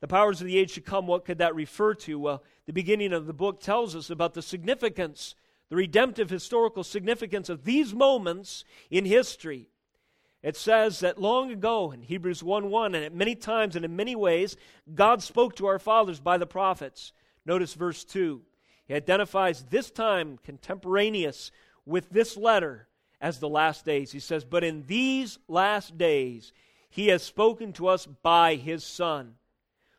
The 0.00 0.08
powers 0.08 0.40
of 0.40 0.46
the 0.46 0.56
age 0.56 0.74
to 0.74 0.80
come, 0.80 1.06
what 1.06 1.24
could 1.24 1.38
that 1.38 1.54
refer 1.54 1.94
to? 1.94 2.18
Well, 2.18 2.42
the 2.66 2.72
beginning 2.72 3.12
of 3.12 3.26
the 3.26 3.32
book 3.34 3.60
tells 3.60 3.94
us 3.94 4.10
about 4.10 4.32
the 4.32 4.42
significance, 4.42 5.34
the 5.68 5.76
redemptive 5.76 6.30
historical 6.30 6.82
significance 6.82 7.48
of 7.48 7.64
these 7.64 7.92
moments 7.92 8.64
in 8.90 9.04
history. 9.04 9.68
It 10.42 10.56
says 10.56 11.00
that 11.00 11.20
long 11.20 11.50
ago 11.50 11.90
in 11.90 12.00
Hebrews 12.00 12.42
1 12.42 12.70
1, 12.70 12.94
and 12.94 13.04
at 13.04 13.14
many 13.14 13.34
times 13.34 13.76
and 13.76 13.84
in 13.84 13.96
many 13.96 14.16
ways, 14.16 14.56
God 14.94 15.22
spoke 15.22 15.56
to 15.56 15.66
our 15.66 15.80
fathers 15.80 16.20
by 16.20 16.38
the 16.38 16.46
prophets. 16.46 17.12
Notice 17.44 17.74
verse 17.74 18.04
2. 18.04 18.40
He 18.88 18.94
identifies 18.94 19.64
this 19.64 19.90
time 19.90 20.38
contemporaneous 20.42 21.52
with 21.84 22.08
this 22.08 22.36
letter 22.36 22.88
as 23.20 23.38
the 23.38 23.48
last 23.48 23.84
days. 23.84 24.12
He 24.12 24.18
says, 24.18 24.44
But 24.44 24.64
in 24.64 24.86
these 24.86 25.38
last 25.46 25.98
days 25.98 26.52
he 26.88 27.08
has 27.08 27.22
spoken 27.22 27.74
to 27.74 27.88
us 27.88 28.06
by 28.06 28.54
his 28.54 28.82
Son, 28.82 29.34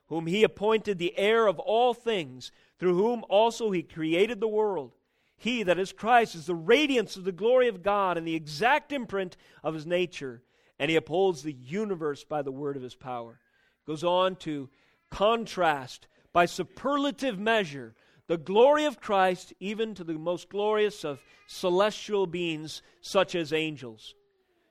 whom 0.08 0.26
he 0.26 0.44
appointed 0.44 0.98
the 0.98 1.18
heir 1.18 1.46
of 1.46 1.60
all 1.60 1.94
things, 1.94 2.52
through 2.80 2.96
whom 2.96 3.24
also 3.30 3.70
he 3.70 3.84
created 3.84 4.40
the 4.40 4.48
world. 4.48 4.96
He, 5.38 5.64
that 5.64 5.80
is 5.80 5.94
Christ, 5.94 6.34
is 6.34 6.48
the 6.48 6.56
radiance 6.56 7.16
of 7.16 7.24
the 7.24 7.32
glory 7.32 7.68
of 7.68 7.84
God 7.84 8.18
and 8.18 8.28
the 8.28 8.36
exact 8.36 8.92
imprint 8.92 9.38
of 9.64 9.74
his 9.76 9.86
nature, 9.86 10.42
and 10.80 10.90
he 10.90 10.98
upholds 10.98 11.44
the 11.44 11.54
universe 11.54 12.24
by 12.24 12.42
the 12.42 12.52
word 12.52 12.76
of 12.76 12.84
his 12.84 12.96
power. 12.96 13.40
Goes 13.86 14.04
on 14.04 14.36
to 14.38 14.70
contrast 15.12 16.08
by 16.34 16.46
superlative 16.46 17.40
measure 17.40 17.96
the 18.30 18.38
glory 18.38 18.86
of 18.86 19.02
Christ, 19.02 19.54
even 19.60 19.96
to 19.96 20.04
the 20.04 20.14
most 20.14 20.50
glorious 20.50 21.04
of 21.04 21.20
celestial 21.48 22.28
beings, 22.28 22.84
such 23.02 23.34
as 23.34 23.52
angels. 23.52 24.14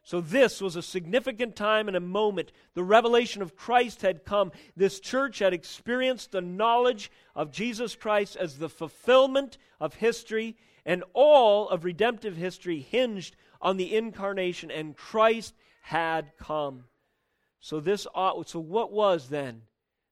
So, 0.05 0.21
this 0.21 0.61
was 0.61 0.77
a 0.77 0.81
significant 0.81 1.57
time 1.57 1.88
and 1.88 1.97
a 1.97 2.01
moment. 2.01 2.53
The 2.75 2.85
revelation 2.85 3.42
of 3.42 3.57
Christ 3.57 4.03
had 4.03 4.25
come. 4.25 4.53
This 4.77 5.01
church 5.01 5.40
had 5.40 5.53
experienced 5.53 6.31
the 6.31 6.40
knowledge 6.40 7.11
of 7.35 7.51
Jesus 7.51 7.97
Christ 7.97 8.37
as 8.37 8.59
the 8.59 8.68
fulfillment 8.68 9.59
of 9.81 9.94
history, 9.94 10.57
and 10.87 11.03
all 11.12 11.68
of 11.68 11.85
redemptive 11.85 12.37
history 12.37 12.79
hinged 12.79 13.35
on 13.61 13.77
the 13.77 13.92
incarnation, 13.92 14.71
and 14.71 14.97
Christ 14.97 15.53
had 15.83 16.31
come. 16.38 16.85
So, 17.59 17.81
this, 17.81 18.07
uh, 18.14 18.40
so 18.47 18.61
what 18.61 18.92
was 18.92 19.31
then 19.31 19.62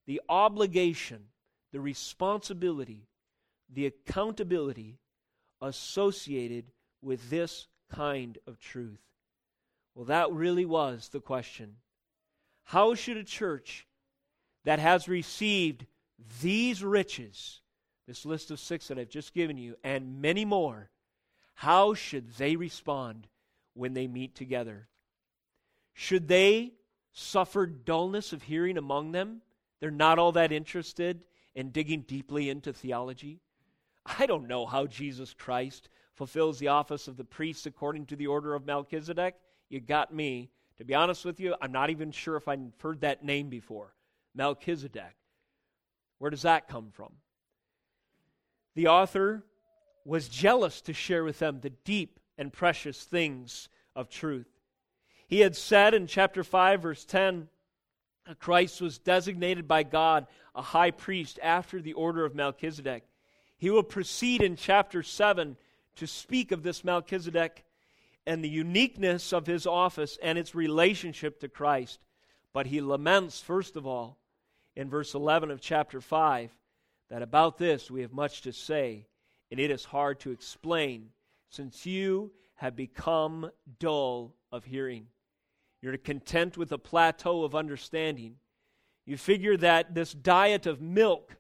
the 0.05 0.21
obligation, 0.29 1.27
the 1.71 1.81
responsibility 1.81 3.07
the 3.73 3.87
accountability 3.87 4.99
associated 5.61 6.67
with 7.03 7.31
this 7.31 7.67
kind 7.91 8.39
of 8.47 8.59
truth? 8.59 9.01
Well, 9.95 10.07
that 10.07 10.31
really 10.33 10.65
was 10.65 11.09
the 11.09 11.21
question. 11.21 11.77
How 12.65 12.95
should 12.95 13.17
a 13.17 13.25
church 13.25 13.87
that 14.65 14.79
has 14.79 15.09
received 15.09 15.87
these 16.43 16.83
riches, 16.83 17.61
this 18.07 18.27
list 18.27 18.51
of 18.51 18.61
six 18.61 18.89
that 18.89 18.99
I've 18.99 19.09
just 19.09 19.33
given 19.35 19.57
you, 19.57 19.77
and 19.85 20.21
many 20.21 20.45
more, 20.45 20.91
how 21.55 21.95
should 21.95 22.35
they 22.35 22.57
respond 22.57 23.29
when 23.75 23.95
they 23.95 24.07
meet 24.07 24.35
together? 24.35 24.89
Should 25.95 26.29
they 26.29 26.73
suffer 27.13 27.67
dullness 27.67 28.33
of 28.33 28.43
hearing 28.43 28.77
among 28.77 29.13
them? 29.13 29.41
They're 29.81 29.91
not 29.91 30.19
all 30.19 30.33
that 30.33 30.53
interested 30.53 31.23
in 31.55 31.71
digging 31.71 32.03
deeply 32.03 32.51
into 32.51 32.73
theology. 32.73 33.41
I 34.07 34.27
don't 34.27 34.49
know 34.49 34.67
how 34.67 34.87
Jesus 34.87 35.35
Christ 35.35 35.89
fulfills 36.15 36.59
the 36.59 36.69
office 36.69 37.09
of 37.09 37.17
the 37.17 37.25
priest 37.25 37.67
according 37.67 38.07
to 38.07 38.17
the 38.17 38.27
order 38.27 38.55
of 38.55 38.65
Melchizedek. 38.65 39.35
You 39.69 39.81
got 39.81 40.15
me. 40.15 40.51
To 40.79 40.85
be 40.85 40.95
honest 40.95 41.25
with 41.25 41.41
you, 41.41 41.55
I'm 41.61 41.73
not 41.73 41.91
even 41.91 42.11
sure 42.11 42.37
if 42.37 42.49
I've 42.49 42.61
heard 42.81 43.01
that 43.01 43.25
name 43.25 43.49
before. 43.49 43.95
Melchizedek. 44.35 45.17
Where 46.19 46.31
does 46.31 46.43
that 46.43 46.69
come 46.69 46.91
from? 46.93 47.13
The 48.75 48.89
author 48.89 49.45
was 50.05 50.29
jealous 50.29 50.81
to 50.83 50.93
share 50.93 51.25
with 51.25 51.39
them 51.39 51.61
the 51.61 51.71
deep 51.71 52.21
and 52.39 52.53
precious 52.53 53.05
things 53.05 53.69
of 53.95 54.09
truth. 54.09 54.49
He 55.27 55.41
had 55.41 55.57
said 55.57 55.95
in 55.95 56.07
chapter 56.07 56.45
5, 56.45 56.83
verse 56.83 57.05
10, 57.05 57.49
Christ 58.39 58.81
was 58.81 58.99
designated 58.99 59.67
by 59.67 59.83
God 59.83 60.27
a 60.55 60.63
high 60.63 60.91
priest 60.91 61.39
after 61.43 61.81
the 61.81 61.95
order 61.95 62.25
of 62.25 62.35
Melchizedek. 62.35 63.05
He 63.59 63.71
will 63.71 63.83
proceed 63.83 64.43
in 64.43 64.57
chapter 64.57 65.03
7 65.03 65.57
to 65.97 66.07
speak 66.07 66.53
of 66.53 66.63
this 66.63 66.85
Melchizedek 66.85 67.65
and 68.27 68.43
the 68.43 68.49
uniqueness 68.49 69.33
of 69.33 69.47
his 69.47 69.67
office 69.67 70.19
and 70.23 70.37
its 70.37 70.55
relationship 70.55 71.41
to 71.41 71.49
Christ. 71.49 72.01
But 72.53 72.67
he 72.67 72.81
laments, 72.81 73.41
first 73.41 73.77
of 73.77 73.87
all, 73.87 74.19
in 74.75 74.91
verse 74.91 75.15
11 75.15 75.51
of 75.51 75.61
chapter 75.61 76.01
5, 76.01 76.51
that 77.09 77.23
about 77.23 77.57
this 77.57 77.91
we 77.91 78.03
have 78.03 78.13
much 78.13 78.43
to 78.43 78.53
say, 78.53 79.07
and 79.51 79.61
it 79.61 79.71
is 79.71 79.85
hard 79.85 80.21
to 80.21 80.33
explain, 80.33 81.11
since 81.49 81.87
you 81.87 82.33
have 82.57 82.75
become 82.75 83.51
dull 83.79 84.35
of 84.51 84.65
hearing. 84.65 85.07
You're 85.81 85.97
content 85.99 86.59
with 86.59 86.73
a 86.73 86.79
plateau 86.79 87.45
of 87.45 87.55
understanding. 87.55 88.37
You 89.05 89.17
figure 89.17 89.57
that 89.59 89.95
this 89.95 90.13
diet 90.13 90.67
of 90.67 90.81
milk 90.81 91.37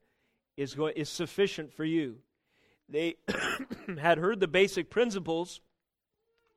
is, 0.56 0.74
go- 0.74 0.86
is 0.86 1.08
sufficient 1.08 1.72
for 1.72 1.84
you. 1.84 2.16
They 2.88 3.16
had 3.98 4.18
heard 4.18 4.40
the 4.40 4.48
basic 4.48 4.90
principles 4.90 5.60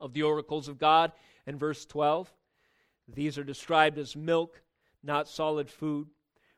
of 0.00 0.12
the 0.12 0.22
oracles 0.22 0.68
of 0.68 0.78
God 0.78 1.12
in 1.46 1.58
verse 1.58 1.84
12. 1.86 2.32
These 3.08 3.38
are 3.38 3.44
described 3.44 3.98
as 3.98 4.16
milk, 4.16 4.62
not 5.02 5.28
solid 5.28 5.68
food. 5.68 6.08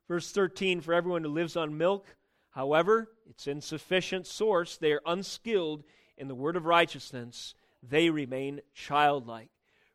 Verse 0.08 0.30
13 0.30 0.80
For 0.80 0.92
everyone 0.92 1.24
who 1.24 1.30
lives 1.30 1.56
on 1.56 1.78
milk, 1.78 2.06
however, 2.50 3.08
it's 3.28 3.46
insufficient 3.46 4.26
source, 4.26 4.76
they 4.76 4.92
are 4.92 5.02
unskilled 5.06 5.84
in 6.18 6.28
the 6.28 6.34
word 6.34 6.56
of 6.56 6.66
righteousness, 6.66 7.54
they 7.82 8.10
remain 8.10 8.60
childlike. 8.74 9.48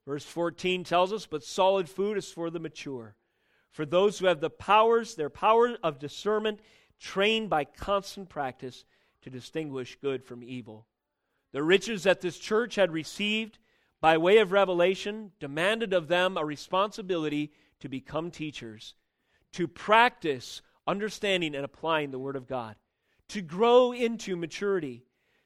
Verse 0.06 0.24
14 0.24 0.84
tells 0.84 1.14
us, 1.14 1.26
But 1.26 1.44
solid 1.44 1.90
food 1.90 2.18
is 2.18 2.32
for 2.32 2.50
the 2.50 2.60
mature, 2.60 3.16
for 3.70 3.86
those 3.86 4.18
who 4.18 4.26
have 4.26 4.42
the 4.42 4.50
powers, 4.50 5.16
their 5.16 5.30
power 5.30 5.78
of 5.84 6.00
discernment, 6.00 6.60
trained 7.00 7.50
by 7.50 7.64
constant 7.64 8.30
practice 8.30 8.86
to 9.22 9.30
distinguish 9.30 9.98
good 10.02 10.24
from 10.24 10.44
evil. 10.44 10.86
The 11.52 11.64
riches 11.64 12.04
that 12.04 12.22
this 12.22 12.38
church 12.38 12.76
had 12.76 12.92
received 12.92 13.58
by 14.00 14.18
way 14.18 14.38
of 14.38 14.52
revelation 14.52 15.32
demanded 15.40 15.94
of 15.94 16.08
them 16.08 16.38
a 16.38 16.46
responsibility 16.46 17.52
to 17.80 17.90
become 17.90 18.32
teachers, 18.32 18.96
to 19.54 19.68
practice 19.68 20.62
understanding 20.86 21.56
and 21.56 21.66
applying 21.66 22.12
the 22.12 22.20
Word 22.20 22.36
of 22.36 22.48
God, 22.48 22.76
to 23.30 23.42
grow 23.42 23.92
into 23.92 24.36
maturity, 24.36 25.04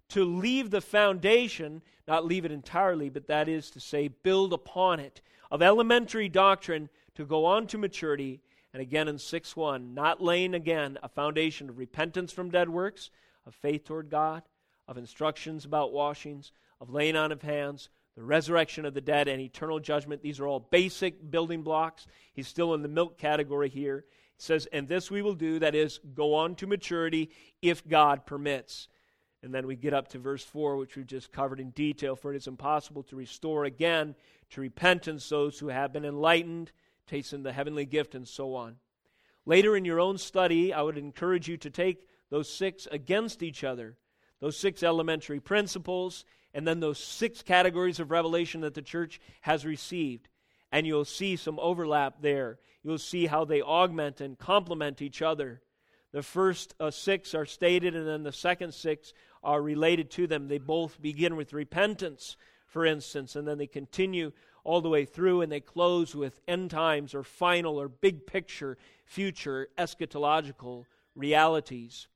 to 0.09 0.25
leave 0.25 0.69
the 0.69 0.81
foundation, 0.81 1.81
not 2.07 2.25
leave 2.25 2.45
it 2.45 2.51
entirely, 2.51 3.09
but 3.09 3.27
that 3.27 3.47
is 3.47 3.71
to 3.71 3.79
say, 3.79 4.09
build 4.09 4.53
upon 4.53 4.99
it, 4.99 5.21
of 5.49 5.61
elementary 5.61 6.29
doctrine 6.29 6.89
to 7.15 7.25
go 7.25 7.45
on 7.45 7.67
to 7.67 7.77
maturity. 7.77 8.41
And 8.73 8.81
again 8.81 9.07
in 9.07 9.17
6 9.17 9.55
1, 9.55 9.93
not 9.93 10.21
laying 10.21 10.53
again 10.53 10.97
a 11.03 11.09
foundation 11.09 11.69
of 11.69 11.77
repentance 11.77 12.31
from 12.31 12.49
dead 12.49 12.69
works, 12.69 13.09
of 13.45 13.55
faith 13.55 13.83
toward 13.85 14.09
God, 14.09 14.43
of 14.87 14.97
instructions 14.97 15.65
about 15.65 15.93
washings, 15.93 16.51
of 16.79 16.89
laying 16.89 17.15
on 17.15 17.31
of 17.31 17.41
hands, 17.41 17.89
the 18.15 18.23
resurrection 18.23 18.85
of 18.85 18.93
the 18.93 19.01
dead, 19.01 19.27
and 19.27 19.41
eternal 19.41 19.79
judgment. 19.79 20.21
These 20.21 20.39
are 20.39 20.47
all 20.47 20.59
basic 20.59 21.31
building 21.31 21.63
blocks. 21.63 22.07
He's 22.33 22.47
still 22.47 22.73
in 22.73 22.81
the 22.81 22.87
milk 22.87 23.17
category 23.17 23.69
here. 23.69 24.05
He 24.37 24.41
says, 24.41 24.67
And 24.71 24.87
this 24.87 25.09
we 25.09 25.21
will 25.21 25.35
do, 25.35 25.59
that 25.59 25.75
is, 25.75 25.99
go 26.13 26.35
on 26.35 26.55
to 26.55 26.67
maturity 26.67 27.29
if 27.61 27.87
God 27.87 28.25
permits. 28.25 28.87
And 29.43 29.53
then 29.53 29.65
we 29.65 29.75
get 29.75 29.93
up 29.93 30.09
to 30.09 30.19
verse 30.19 30.43
4, 30.43 30.77
which 30.77 30.95
we've 30.95 31.07
just 31.07 31.31
covered 31.31 31.59
in 31.59 31.71
detail. 31.71 32.15
For 32.15 32.33
it 32.33 32.37
is 32.37 32.47
impossible 32.47 33.03
to 33.03 33.15
restore 33.15 33.65
again 33.65 34.15
to 34.51 34.61
repentance 34.61 35.27
those 35.29 35.57
who 35.57 35.69
have 35.69 35.93
been 35.93 36.05
enlightened, 36.05 36.71
tasted 37.11 37.43
the 37.43 37.51
heavenly 37.51 37.85
gift, 37.85 38.15
and 38.15 38.25
so 38.25 38.55
on. 38.55 38.77
Later 39.45 39.75
in 39.75 39.83
your 39.83 39.99
own 39.99 40.17
study, 40.17 40.73
I 40.73 40.81
would 40.81 40.97
encourage 40.97 41.49
you 41.49 41.57
to 41.57 41.69
take 41.69 42.07
those 42.29 42.49
six 42.49 42.87
against 42.89 43.43
each 43.43 43.65
other, 43.65 43.97
those 44.39 44.55
six 44.55 44.81
elementary 44.81 45.41
principles, 45.41 46.23
and 46.53 46.65
then 46.65 46.79
those 46.79 46.99
six 46.99 47.41
categories 47.41 47.99
of 47.99 48.11
revelation 48.11 48.61
that 48.61 48.75
the 48.75 48.81
church 48.81 49.19
has 49.41 49.65
received. 49.65 50.29
And 50.71 50.87
you'll 50.87 51.03
see 51.03 51.35
some 51.35 51.59
overlap 51.59 52.21
there. 52.21 52.59
You'll 52.81 52.97
see 52.97 53.25
how 53.25 53.43
they 53.43 53.61
augment 53.61 54.21
and 54.21 54.39
complement 54.39 55.01
each 55.01 55.21
other. 55.21 55.61
The 56.13 56.23
first 56.23 56.75
uh, 56.79 56.91
six 56.91 57.35
are 57.35 57.45
stated, 57.45 57.93
and 57.93 58.07
then 58.07 58.23
the 58.23 58.31
second 58.31 58.73
six 58.73 59.11
are 59.43 59.61
related 59.61 60.09
to 60.11 60.27
them. 60.27 60.47
They 60.47 60.59
both 60.59 61.01
begin 61.01 61.35
with 61.35 61.51
repentance, 61.51 62.37
for 62.67 62.85
instance, 62.85 63.35
and 63.35 63.45
then 63.45 63.57
they 63.57 63.67
continue 63.67 64.31
all 64.63 64.81
the 64.81 64.89
way 64.89 65.05
through, 65.05 65.41
and 65.41 65.51
they 65.51 65.59
close 65.59 66.15
with 66.15 66.39
end 66.47 66.71
times 66.71 67.13
or 67.13 67.23
final 67.23 67.79
or 67.79 67.87
big 67.87 68.25
picture, 68.25 68.77
future, 69.05 69.67
eschatological 69.77 70.85
realities. 71.15 72.07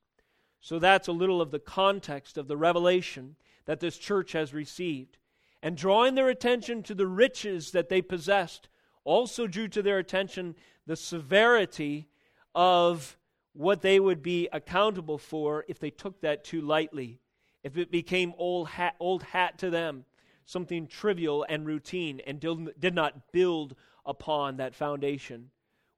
So 0.60 0.78
that's 0.78 1.08
a 1.08 1.12
little 1.12 1.40
of 1.40 1.50
the 1.50 1.58
context 1.58 2.38
of 2.38 2.48
the 2.48 2.56
revelation 2.56 3.36
that 3.66 3.80
this 3.80 3.98
church 3.98 4.32
has 4.32 4.54
received. 4.54 5.18
And 5.62 5.76
drawing 5.76 6.14
their 6.14 6.28
attention 6.28 6.82
to 6.84 6.94
the 6.94 7.06
riches 7.06 7.72
that 7.72 7.88
they 7.88 8.02
possessed 8.02 8.68
also 9.04 9.46
drew 9.46 9.68
to 9.68 9.82
their 9.82 9.98
attention 9.98 10.54
the 10.86 10.96
severity 10.96 12.08
of 12.54 13.16
what 13.52 13.80
they 13.80 13.98
would 13.98 14.22
be 14.22 14.48
accountable 14.52 15.18
for 15.18 15.64
if 15.68 15.78
they 15.78 15.90
took 15.90 16.20
that 16.20 16.44
too 16.44 16.60
lightly, 16.60 17.20
if 17.62 17.76
it 17.76 17.90
became 17.90 18.34
old 18.38 18.68
hat, 18.68 18.94
old 19.00 19.22
hat 19.22 19.58
to 19.58 19.70
them, 19.70 20.04
something 20.46 20.86
trivial 20.86 21.44
and 21.48 21.66
routine, 21.66 22.20
and 22.26 22.40
did 22.40 22.94
not 22.94 23.32
build 23.32 23.74
upon 24.06 24.56
that 24.56 24.74
foundation. 24.74 25.50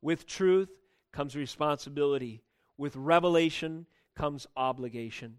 With 0.03 0.27
truth 0.27 0.71
comes 1.13 1.37
responsibility. 1.37 2.43
With 2.77 2.97
revelation 2.97 3.87
comes 4.17 4.47
obligation. 4.57 5.37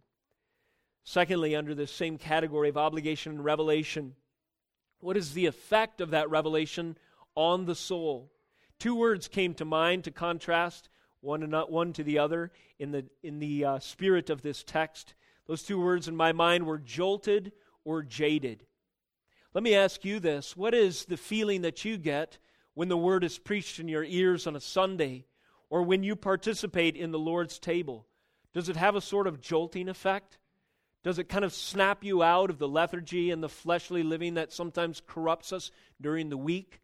Secondly, 1.03 1.55
under 1.55 1.73
this 1.73 1.91
same 1.91 2.17
category 2.17 2.69
of 2.69 2.77
obligation 2.77 3.33
and 3.33 3.43
revelation, 3.43 4.15
what 4.99 5.17
is 5.17 5.33
the 5.33 5.47
effect 5.47 6.01
of 6.01 6.11
that 6.11 6.29
revelation 6.29 6.97
on 7.35 7.65
the 7.65 7.75
soul? 7.75 8.31
Two 8.77 8.95
words 8.95 9.27
came 9.27 9.53
to 9.55 9.65
mind 9.65 10.03
to 10.03 10.11
contrast 10.11 10.89
one, 11.21 11.41
and 11.41 11.51
not 11.51 11.71
one 11.71 11.93
to 11.93 12.03
the 12.03 12.19
other 12.19 12.51
in 12.77 12.91
the, 12.91 13.05
in 13.23 13.39
the 13.39 13.65
uh, 13.65 13.79
spirit 13.79 14.29
of 14.29 14.41
this 14.41 14.63
text. 14.63 15.15
Those 15.47 15.63
two 15.63 15.81
words 15.81 16.07
in 16.07 16.15
my 16.15 16.31
mind 16.31 16.65
were 16.65 16.77
jolted 16.77 17.51
or 17.83 18.03
jaded. 18.03 18.65
Let 19.53 19.63
me 19.63 19.73
ask 19.73 20.05
you 20.05 20.19
this 20.19 20.55
what 20.55 20.73
is 20.73 21.05
the 21.05 21.17
feeling 21.17 21.61
that 21.61 21.83
you 21.83 21.97
get 21.97 22.37
when 22.75 22.87
the 22.87 22.97
word 22.97 23.23
is 23.23 23.39
preached 23.39 23.79
in 23.79 23.87
your 23.87 24.03
ears 24.03 24.45
on 24.45 24.55
a 24.55 24.61
Sunday 24.61 25.25
or 25.69 25.83
when 25.83 26.03
you 26.03 26.15
participate 26.15 26.95
in 26.95 27.11
the 27.11 27.19
Lord's 27.19 27.57
table? 27.57 28.05
Does 28.53 28.69
it 28.69 28.75
have 28.75 28.95
a 28.95 29.01
sort 29.01 29.27
of 29.27 29.41
jolting 29.41 29.89
effect? 29.89 30.37
Does 31.03 31.17
it 31.17 31.29
kind 31.29 31.45
of 31.45 31.53
snap 31.53 32.03
you 32.03 32.21
out 32.21 32.49
of 32.49 32.59
the 32.59 32.67
lethargy 32.67 33.31
and 33.31 33.41
the 33.41 33.49
fleshly 33.49 34.03
living 34.03 34.35
that 34.35 34.51
sometimes 34.51 35.01
corrupts 35.05 35.51
us 35.51 35.71
during 35.99 36.29
the 36.29 36.37
week? 36.37 36.81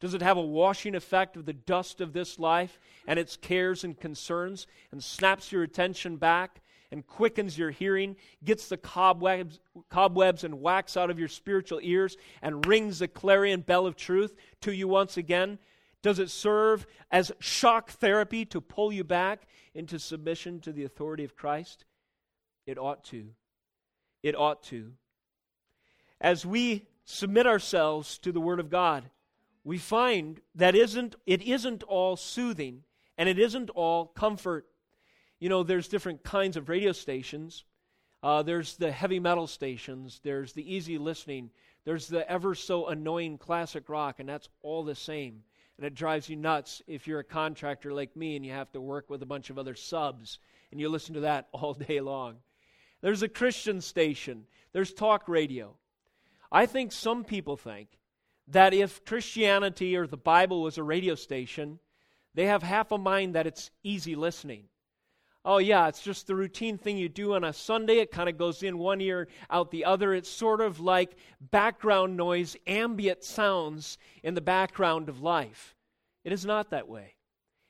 Does 0.00 0.14
it 0.14 0.22
have 0.22 0.36
a 0.36 0.42
washing 0.42 0.94
effect 0.94 1.36
of 1.36 1.46
the 1.46 1.52
dust 1.52 2.00
of 2.00 2.12
this 2.12 2.38
life 2.38 2.80
and 3.06 3.18
its 3.18 3.36
cares 3.36 3.84
and 3.84 3.98
concerns 3.98 4.66
and 4.90 5.02
snaps 5.02 5.52
your 5.52 5.62
attention 5.62 6.16
back 6.16 6.60
and 6.92 7.06
quickens 7.06 7.56
your 7.56 7.70
hearing, 7.70 8.14
gets 8.44 8.68
the 8.68 8.76
cobwebs, 8.76 9.58
cobwebs 9.88 10.44
and 10.44 10.60
wax 10.60 10.96
out 10.96 11.10
of 11.10 11.18
your 11.18 11.26
spiritual 11.26 11.80
ears 11.82 12.18
and 12.42 12.66
rings 12.66 12.98
the 12.98 13.08
clarion 13.08 13.62
bell 13.62 13.86
of 13.86 13.96
truth 13.96 14.36
to 14.60 14.72
you 14.72 14.86
once 14.86 15.16
again? 15.16 15.58
Does 16.02 16.18
it 16.18 16.30
serve 16.30 16.86
as 17.10 17.32
shock 17.40 17.90
therapy 17.90 18.44
to 18.46 18.60
pull 18.60 18.92
you 18.92 19.04
back 19.04 19.46
into 19.74 19.98
submission 19.98 20.60
to 20.60 20.72
the 20.72 20.84
authority 20.84 21.24
of 21.24 21.34
Christ? 21.34 21.86
It 22.66 22.76
ought 22.76 23.04
to. 23.04 23.30
It 24.22 24.36
ought 24.36 24.62
to. 24.64 24.92
As 26.20 26.44
we 26.44 26.86
submit 27.04 27.46
ourselves 27.46 28.18
to 28.18 28.32
the 28.32 28.40
Word 28.40 28.60
of 28.60 28.70
God, 28.70 29.04
we 29.64 29.78
find 29.78 30.40
that 30.54 30.74
isn't, 30.74 31.14
it 31.24 31.40
isn't 31.42 31.82
all 31.84 32.16
soothing 32.16 32.82
and 33.16 33.28
it 33.28 33.38
isn't 33.38 33.70
all 33.70 34.06
comfort. 34.06 34.66
You 35.42 35.48
know, 35.48 35.64
there's 35.64 35.88
different 35.88 36.22
kinds 36.22 36.56
of 36.56 36.68
radio 36.68 36.92
stations. 36.92 37.64
Uh, 38.22 38.44
there's 38.44 38.76
the 38.76 38.92
heavy 38.92 39.18
metal 39.18 39.48
stations, 39.48 40.20
there's 40.22 40.52
the 40.52 40.72
easy 40.72 40.98
listening, 40.98 41.50
there's 41.84 42.06
the 42.06 42.30
ever 42.30 42.54
so 42.54 42.86
annoying 42.86 43.38
classic 43.38 43.88
rock, 43.88 44.20
and 44.20 44.28
that's 44.28 44.48
all 44.62 44.84
the 44.84 44.94
same. 44.94 45.42
And 45.76 45.84
it 45.84 45.96
drives 45.96 46.28
you 46.28 46.36
nuts 46.36 46.80
if 46.86 47.08
you're 47.08 47.18
a 47.18 47.24
contractor 47.24 47.92
like 47.92 48.14
me 48.14 48.36
and 48.36 48.46
you 48.46 48.52
have 48.52 48.70
to 48.70 48.80
work 48.80 49.10
with 49.10 49.20
a 49.20 49.26
bunch 49.26 49.50
of 49.50 49.58
other 49.58 49.74
subs 49.74 50.38
and 50.70 50.80
you 50.80 50.88
listen 50.88 51.14
to 51.14 51.20
that 51.22 51.48
all 51.52 51.74
day 51.74 52.00
long. 52.00 52.36
There's 53.00 53.24
a 53.24 53.28
Christian 53.28 53.80
station, 53.80 54.44
there's 54.72 54.92
talk 54.92 55.28
radio. 55.28 55.74
I 56.52 56.66
think 56.66 56.92
some 56.92 57.24
people 57.24 57.56
think 57.56 57.88
that 58.46 58.74
if 58.74 59.04
Christianity 59.04 59.96
or 59.96 60.06
the 60.06 60.16
Bible 60.16 60.62
was 60.62 60.78
a 60.78 60.84
radio 60.84 61.16
station, 61.16 61.80
they 62.32 62.46
have 62.46 62.62
half 62.62 62.92
a 62.92 62.98
mind 62.98 63.34
that 63.34 63.48
it's 63.48 63.72
easy 63.82 64.14
listening. 64.14 64.68
Oh, 65.44 65.58
yeah, 65.58 65.88
it's 65.88 66.02
just 66.02 66.28
the 66.28 66.36
routine 66.36 66.78
thing 66.78 66.96
you 66.96 67.08
do 67.08 67.34
on 67.34 67.42
a 67.42 67.52
Sunday. 67.52 67.98
It 67.98 68.12
kind 68.12 68.28
of 68.28 68.38
goes 68.38 68.62
in 68.62 68.78
one 68.78 69.00
ear, 69.00 69.26
out 69.50 69.72
the 69.72 69.84
other. 69.84 70.14
It's 70.14 70.28
sort 70.28 70.60
of 70.60 70.78
like 70.78 71.16
background 71.40 72.16
noise, 72.16 72.56
ambient 72.66 73.24
sounds 73.24 73.98
in 74.22 74.34
the 74.34 74.40
background 74.40 75.08
of 75.08 75.20
life. 75.20 75.74
It 76.24 76.32
is 76.32 76.44
not 76.44 76.70
that 76.70 76.88
way. 76.88 77.16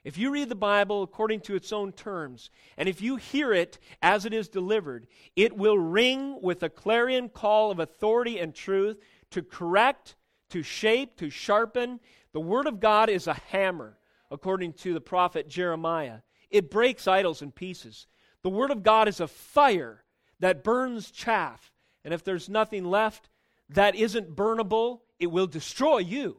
If 0.04 0.18
you 0.18 0.30
read 0.30 0.48
the 0.48 0.54
Bible 0.54 1.02
according 1.02 1.40
to 1.42 1.54
its 1.54 1.72
own 1.72 1.92
terms, 1.92 2.50
and 2.76 2.88
if 2.88 3.00
you 3.00 3.16
hear 3.16 3.52
it 3.54 3.78
as 4.02 4.26
it 4.26 4.34
is 4.34 4.48
delivered, 4.48 5.06
it 5.36 5.56
will 5.56 5.78
ring 5.78 6.40
with 6.42 6.62
a 6.62 6.68
clarion 6.68 7.28
call 7.28 7.70
of 7.70 7.78
authority 7.78 8.38
and 8.38 8.54
truth 8.54 8.98
to 9.30 9.42
correct, 9.42 10.16
to 10.50 10.62
shape, 10.62 11.16
to 11.18 11.30
sharpen. 11.30 12.00
The 12.32 12.40
Word 12.40 12.66
of 12.66 12.80
God 12.80 13.08
is 13.08 13.28
a 13.28 13.40
hammer, 13.50 13.96
according 14.30 14.72
to 14.74 14.92
the 14.92 15.00
prophet 15.00 15.48
Jeremiah. 15.48 16.18
It 16.52 16.70
breaks 16.70 17.08
idols 17.08 17.42
in 17.42 17.50
pieces. 17.50 18.06
The 18.42 18.50
Word 18.50 18.70
of 18.70 18.84
God 18.84 19.08
is 19.08 19.18
a 19.18 19.26
fire 19.26 20.04
that 20.38 20.62
burns 20.62 21.10
chaff. 21.10 21.72
And 22.04 22.12
if 22.12 22.22
there's 22.22 22.48
nothing 22.48 22.84
left 22.84 23.28
that 23.70 23.94
isn't 23.96 24.36
burnable, 24.36 25.00
it 25.18 25.28
will 25.28 25.46
destroy 25.46 25.98
you. 25.98 26.36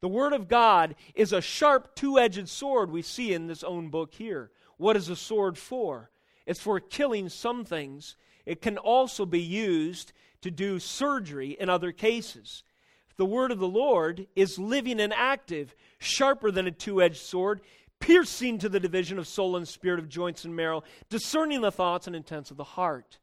The 0.00 0.08
Word 0.08 0.32
of 0.32 0.48
God 0.48 0.94
is 1.14 1.32
a 1.32 1.40
sharp, 1.40 1.96
two 1.96 2.18
edged 2.18 2.48
sword 2.48 2.90
we 2.90 3.02
see 3.02 3.32
in 3.32 3.46
this 3.46 3.64
own 3.64 3.88
book 3.88 4.14
here. 4.14 4.50
What 4.76 4.96
is 4.96 5.08
a 5.08 5.16
sword 5.16 5.58
for? 5.58 6.10
It's 6.46 6.60
for 6.60 6.78
killing 6.78 7.28
some 7.28 7.64
things. 7.64 8.16
It 8.46 8.60
can 8.60 8.78
also 8.78 9.26
be 9.26 9.40
used 9.40 10.12
to 10.42 10.50
do 10.50 10.78
surgery 10.78 11.56
in 11.58 11.68
other 11.68 11.90
cases. 11.90 12.62
The 13.16 13.24
Word 13.24 13.50
of 13.50 13.58
the 13.58 13.68
Lord 13.68 14.28
is 14.36 14.58
living 14.58 15.00
and 15.00 15.12
active, 15.12 15.74
sharper 15.98 16.52
than 16.52 16.68
a 16.68 16.70
two 16.70 17.02
edged 17.02 17.20
sword, 17.20 17.60
piercing 18.00 18.58
to 18.58 18.68
the 18.68 18.80
division 18.80 19.18
of 19.18 19.26
soul 19.26 19.56
and 19.56 19.66
spirit, 19.66 19.98
of 19.98 20.08
joints 20.08 20.44
and 20.44 20.54
marrow, 20.54 20.82
discerning 21.08 21.60
the 21.60 21.72
thoughts 21.72 22.06
and 22.06 22.14
intents 22.14 22.50
of 22.50 22.56
the 22.56 22.64
heart. 22.64 23.18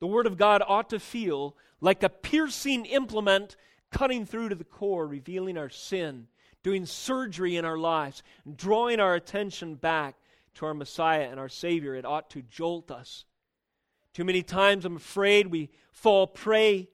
The 0.00 0.06
Word 0.06 0.26
of 0.26 0.36
God 0.36 0.62
ought 0.66 0.90
to 0.90 1.00
feel 1.00 1.56
like 1.80 2.02
a 2.02 2.08
piercing 2.08 2.86
implement 2.86 3.56
cutting 3.90 4.26
through 4.26 4.48
to 4.48 4.54
the 4.54 4.64
core, 4.64 5.06
revealing 5.06 5.56
our 5.56 5.68
sin, 5.68 6.26
doing 6.62 6.86
surgery 6.86 7.56
in 7.56 7.64
our 7.64 7.78
lives, 7.78 8.22
drawing 8.56 9.00
our 9.00 9.14
attention 9.14 9.76
back 9.76 10.16
to 10.54 10.66
our 10.66 10.74
Messiah 10.74 11.28
and 11.30 11.38
our 11.38 11.48
Savior. 11.48 11.94
It 11.94 12.04
ought 12.04 12.30
to 12.30 12.42
jolt 12.42 12.90
us. 12.90 13.24
Too 14.12 14.24
many 14.24 14.42
times, 14.42 14.84
I'm 14.84 14.96
afraid, 14.96 15.48
we 15.48 15.70
fall 15.92 16.26
prey 16.26 16.88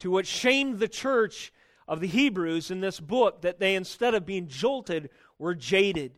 to 0.00 0.10
what 0.10 0.26
shamed 0.26 0.78
the 0.78 0.88
church 0.88 1.52
of 1.86 2.00
the 2.00 2.06
Hebrews 2.06 2.70
in 2.70 2.80
this 2.80 3.00
book 3.00 3.42
that 3.42 3.60
they, 3.60 3.74
instead 3.74 4.14
of 4.14 4.26
being 4.26 4.48
jolted, 4.48 5.10
were 5.38 5.54
jaded. 5.54 6.12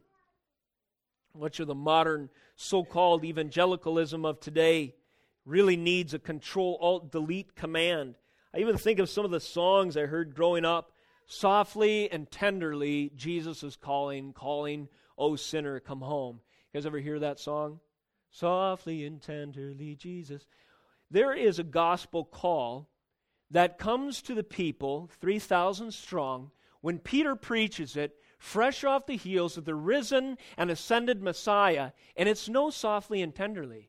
Much 1.37 1.61
of 1.61 1.67
the 1.67 1.75
modern 1.75 2.29
so 2.57 2.85
called 2.85 3.25
evangelicalism 3.25 4.25
of 4.25 4.41
today 4.41 4.95
really 5.45 5.77
needs 5.77 6.15
a 6.15 6.19
control 6.19 6.79
alt 6.81 7.11
delete 7.11 7.55
command 7.55 8.15
I 8.55 8.61
even 8.61 8.79
think 8.79 9.01
of 9.01 9.11
some 9.11 9.25
of 9.25 9.33
the 9.33 9.41
songs 9.41 9.97
I 9.97 10.07
heard 10.07 10.37
growing 10.37 10.65
up. 10.65 10.93
Softly 11.27 12.09
and 12.09 12.31
tenderly, 12.31 13.11
Jesus 13.17 13.65
is 13.65 13.75
calling, 13.75 14.33
calling, 14.33 14.89
O 15.19 15.35
sinner, 15.35 15.81
come 15.81 16.01
home. 16.01 16.41
You 16.73 16.79
guys 16.79 16.87
ever 16.87 17.01
hear 17.01 17.19
that 17.19 17.41
song? 17.41 17.81
Softly 18.31 19.05
and 19.07 19.21
tenderly, 19.21 19.97
Jesus. 19.97 20.47
There 21.11 21.33
is 21.33 21.59
a 21.59 21.65
gospel 21.65 22.25
call 22.25 22.89
that 23.51 23.79
comes 23.79 24.23
to 24.23 24.35
the 24.35 24.45
people, 24.45 25.11
3,000 25.21 25.93
strong, 25.93 26.53
when 26.81 27.01
Peter 27.01 27.35
preaches 27.35 27.97
it, 27.97 28.15
fresh 28.45 28.85
off 28.85 29.07
the 29.07 29.17
heels 29.17 29.57
of 29.57 29.65
the 29.65 29.75
risen 29.75 30.37
and 30.59 30.71
ascended 30.71 31.23
Messiah, 31.23 31.93
and 32.15 32.29
it's 32.29 32.49
no 32.49 32.69
softly 32.69 33.23
and 33.23 33.35
tenderly. 33.35 33.89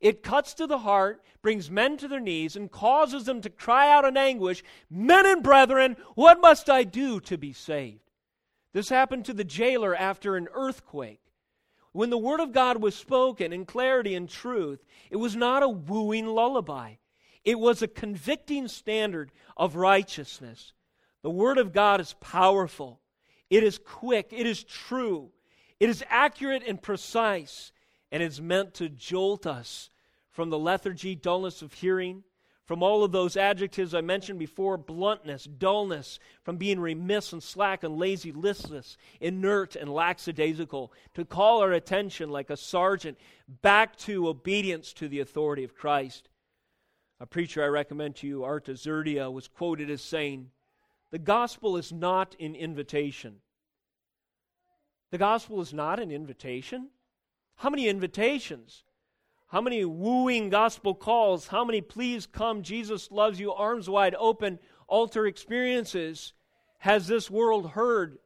It 0.00 0.22
cuts 0.22 0.54
to 0.54 0.68
the 0.68 0.78
heart, 0.78 1.20
brings 1.42 1.68
men 1.68 1.96
to 1.96 2.06
their 2.06 2.20
knees, 2.20 2.54
and 2.54 2.70
causes 2.70 3.24
them 3.24 3.40
to 3.40 3.50
cry 3.50 3.90
out 3.90 4.04
in 4.04 4.16
anguish, 4.16 4.62
Men 4.88 5.26
and 5.26 5.42
brethren, 5.42 5.96
what 6.14 6.40
must 6.40 6.70
I 6.70 6.84
do 6.84 7.18
to 7.20 7.36
be 7.36 7.52
saved? 7.52 8.12
This 8.72 8.88
happened 8.88 9.24
to 9.24 9.34
the 9.34 9.44
jailer 9.44 9.96
after 9.96 10.36
an 10.36 10.46
earthquake. 10.52 11.20
When 11.90 12.10
the 12.10 12.18
word 12.18 12.38
of 12.38 12.52
God 12.52 12.80
was 12.80 12.94
spoken 12.94 13.52
in 13.52 13.66
clarity 13.66 14.14
and 14.14 14.28
truth, 14.28 14.84
it 15.10 15.16
was 15.16 15.34
not 15.34 15.64
a 15.64 15.68
wooing 15.68 16.26
lullaby. 16.26 16.94
It 17.44 17.58
was 17.58 17.82
a 17.82 17.88
convicting 17.88 18.68
standard 18.68 19.32
of 19.56 19.74
righteousness. 19.74 20.72
The 21.22 21.30
word 21.30 21.58
of 21.58 21.72
God 21.72 22.00
is 22.00 22.14
powerful. 22.20 23.00
It 23.50 23.64
is 23.64 23.78
quick. 23.78 24.28
It 24.32 24.46
is 24.46 24.62
true. 24.64 25.30
It 25.80 25.88
is 25.88 26.04
accurate 26.08 26.62
and 26.66 26.80
precise 26.80 27.72
and 28.10 28.22
it's 28.22 28.40
meant 28.40 28.74
to 28.74 28.88
jolt 28.88 29.46
us 29.46 29.90
from 30.30 30.50
the 30.50 30.58
lethargy, 30.58 31.14
dullness 31.14 31.62
of 31.62 31.74
hearing, 31.74 32.24
from 32.64 32.82
all 32.82 33.02
of 33.02 33.12
those 33.12 33.36
adjectives 33.36 33.94
I 33.94 34.02
mentioned 34.02 34.38
before 34.38 34.76
bluntness, 34.76 35.44
dullness, 35.44 36.18
from 36.42 36.58
being 36.58 36.78
remiss 36.78 37.32
and 37.32 37.42
slack 37.42 37.82
and 37.82 37.96
lazy, 37.96 38.30
listless, 38.30 38.98
inert 39.20 39.74
and 39.74 39.90
lackadaisical, 39.90 40.92
to 41.14 41.24
call 41.24 41.62
our 41.62 41.72
attention 41.72 42.30
like 42.30 42.50
a 42.50 42.56
sergeant 42.58 43.18
back 43.62 43.96
to 43.98 44.28
obedience 44.28 44.92
to 44.94 45.08
the 45.08 45.20
authority 45.20 45.64
of 45.64 45.74
Christ. 45.74 46.28
A 47.20 47.26
preacher 47.26 47.64
I 47.64 47.68
recommend 47.68 48.16
to 48.16 48.26
you, 48.26 48.44
Art 48.44 48.66
Azurdia, 48.66 49.32
was 49.32 49.48
quoted 49.48 49.90
as 49.90 50.02
saying, 50.02 50.50
The 51.10 51.18
gospel 51.18 51.76
is 51.76 51.92
not 51.92 52.36
an 52.38 52.54
invitation. 52.54 53.36
The 55.10 55.18
gospel 55.18 55.60
is 55.60 55.72
not 55.72 56.00
an 56.00 56.10
invitation. 56.10 56.90
How 57.56 57.70
many 57.70 57.88
invitations? 57.88 58.84
How 59.48 59.62
many 59.62 59.84
wooing 59.84 60.50
gospel 60.50 60.94
calls? 60.94 61.46
How 61.48 61.64
many 61.64 61.80
please 61.80 62.26
come, 62.26 62.62
Jesus 62.62 63.10
loves 63.10 63.40
you, 63.40 63.52
arms 63.52 63.88
wide 63.88 64.14
open, 64.18 64.58
altar 64.86 65.26
experiences 65.26 66.34
has 66.80 67.06
this 67.06 67.30
world 67.30 67.70
heard 67.70 68.18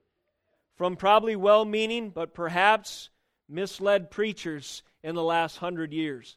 from 0.76 0.96
probably 0.96 1.36
well 1.36 1.64
meaning, 1.64 2.10
but 2.10 2.34
perhaps 2.34 3.10
misled 3.48 4.10
preachers 4.10 4.82
in 5.04 5.14
the 5.14 5.22
last 5.22 5.58
hundred 5.58 5.92
years? 5.92 6.36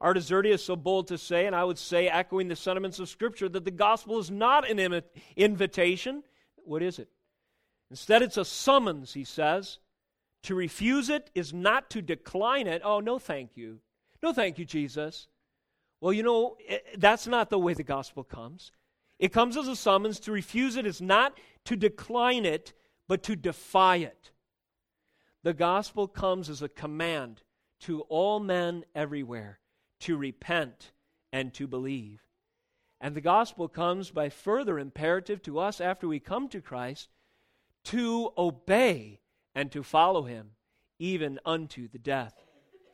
Art 0.00 0.16
Azurdia 0.16 0.54
is 0.54 0.64
so 0.64 0.76
bold 0.76 1.08
to 1.08 1.18
say, 1.18 1.46
and 1.46 1.54
I 1.54 1.64
would 1.64 1.78
say, 1.78 2.08
echoing 2.08 2.48
the 2.48 2.56
sentiments 2.56 2.98
of 2.98 3.08
Scripture, 3.08 3.48
that 3.50 3.66
the 3.66 3.70
gospel 3.70 4.18
is 4.18 4.30
not 4.30 4.68
an 4.68 4.78
Im- 4.78 5.02
invitation. 5.36 6.22
What 6.56 6.82
is 6.82 6.98
it? 6.98 7.08
Instead, 7.90 8.22
it's 8.22 8.38
a 8.38 8.44
summons, 8.44 9.12
he 9.12 9.24
says. 9.24 9.78
To 10.44 10.54
refuse 10.54 11.10
it 11.10 11.30
is 11.34 11.52
not 11.52 11.90
to 11.90 12.00
decline 12.00 12.66
it. 12.66 12.80
Oh, 12.82 13.00
no, 13.00 13.18
thank 13.18 13.58
you. 13.58 13.80
No, 14.22 14.32
thank 14.32 14.58
you, 14.58 14.64
Jesus. 14.64 15.26
Well, 16.00 16.14
you 16.14 16.22
know, 16.22 16.56
eh, 16.66 16.78
that's 16.96 17.26
not 17.26 17.50
the 17.50 17.58
way 17.58 17.74
the 17.74 17.82
gospel 17.82 18.24
comes. 18.24 18.72
It 19.18 19.34
comes 19.34 19.58
as 19.58 19.68
a 19.68 19.76
summons. 19.76 20.18
To 20.20 20.32
refuse 20.32 20.76
it 20.76 20.86
is 20.86 21.02
not 21.02 21.36
to 21.66 21.76
decline 21.76 22.46
it, 22.46 22.72
but 23.06 23.22
to 23.24 23.36
defy 23.36 23.96
it. 23.96 24.30
The 25.42 25.52
gospel 25.52 26.08
comes 26.08 26.48
as 26.48 26.62
a 26.62 26.70
command 26.70 27.42
to 27.80 28.00
all 28.02 28.40
men 28.40 28.84
everywhere 28.94 29.60
to 30.00 30.16
repent 30.16 30.92
and 31.32 31.52
to 31.54 31.66
believe. 31.66 32.22
And 33.00 33.14
the 33.14 33.20
gospel 33.20 33.68
comes 33.68 34.10
by 34.10 34.28
further 34.28 34.78
imperative 34.78 35.42
to 35.42 35.58
us 35.58 35.80
after 35.80 36.06
we 36.06 36.20
come 36.20 36.48
to 36.48 36.60
Christ 36.60 37.08
to 37.84 38.32
obey 38.36 39.20
and 39.54 39.72
to 39.72 39.82
follow 39.82 40.24
him 40.24 40.50
even 40.98 41.40
unto 41.46 41.88
the 41.88 41.98
death. 41.98 42.34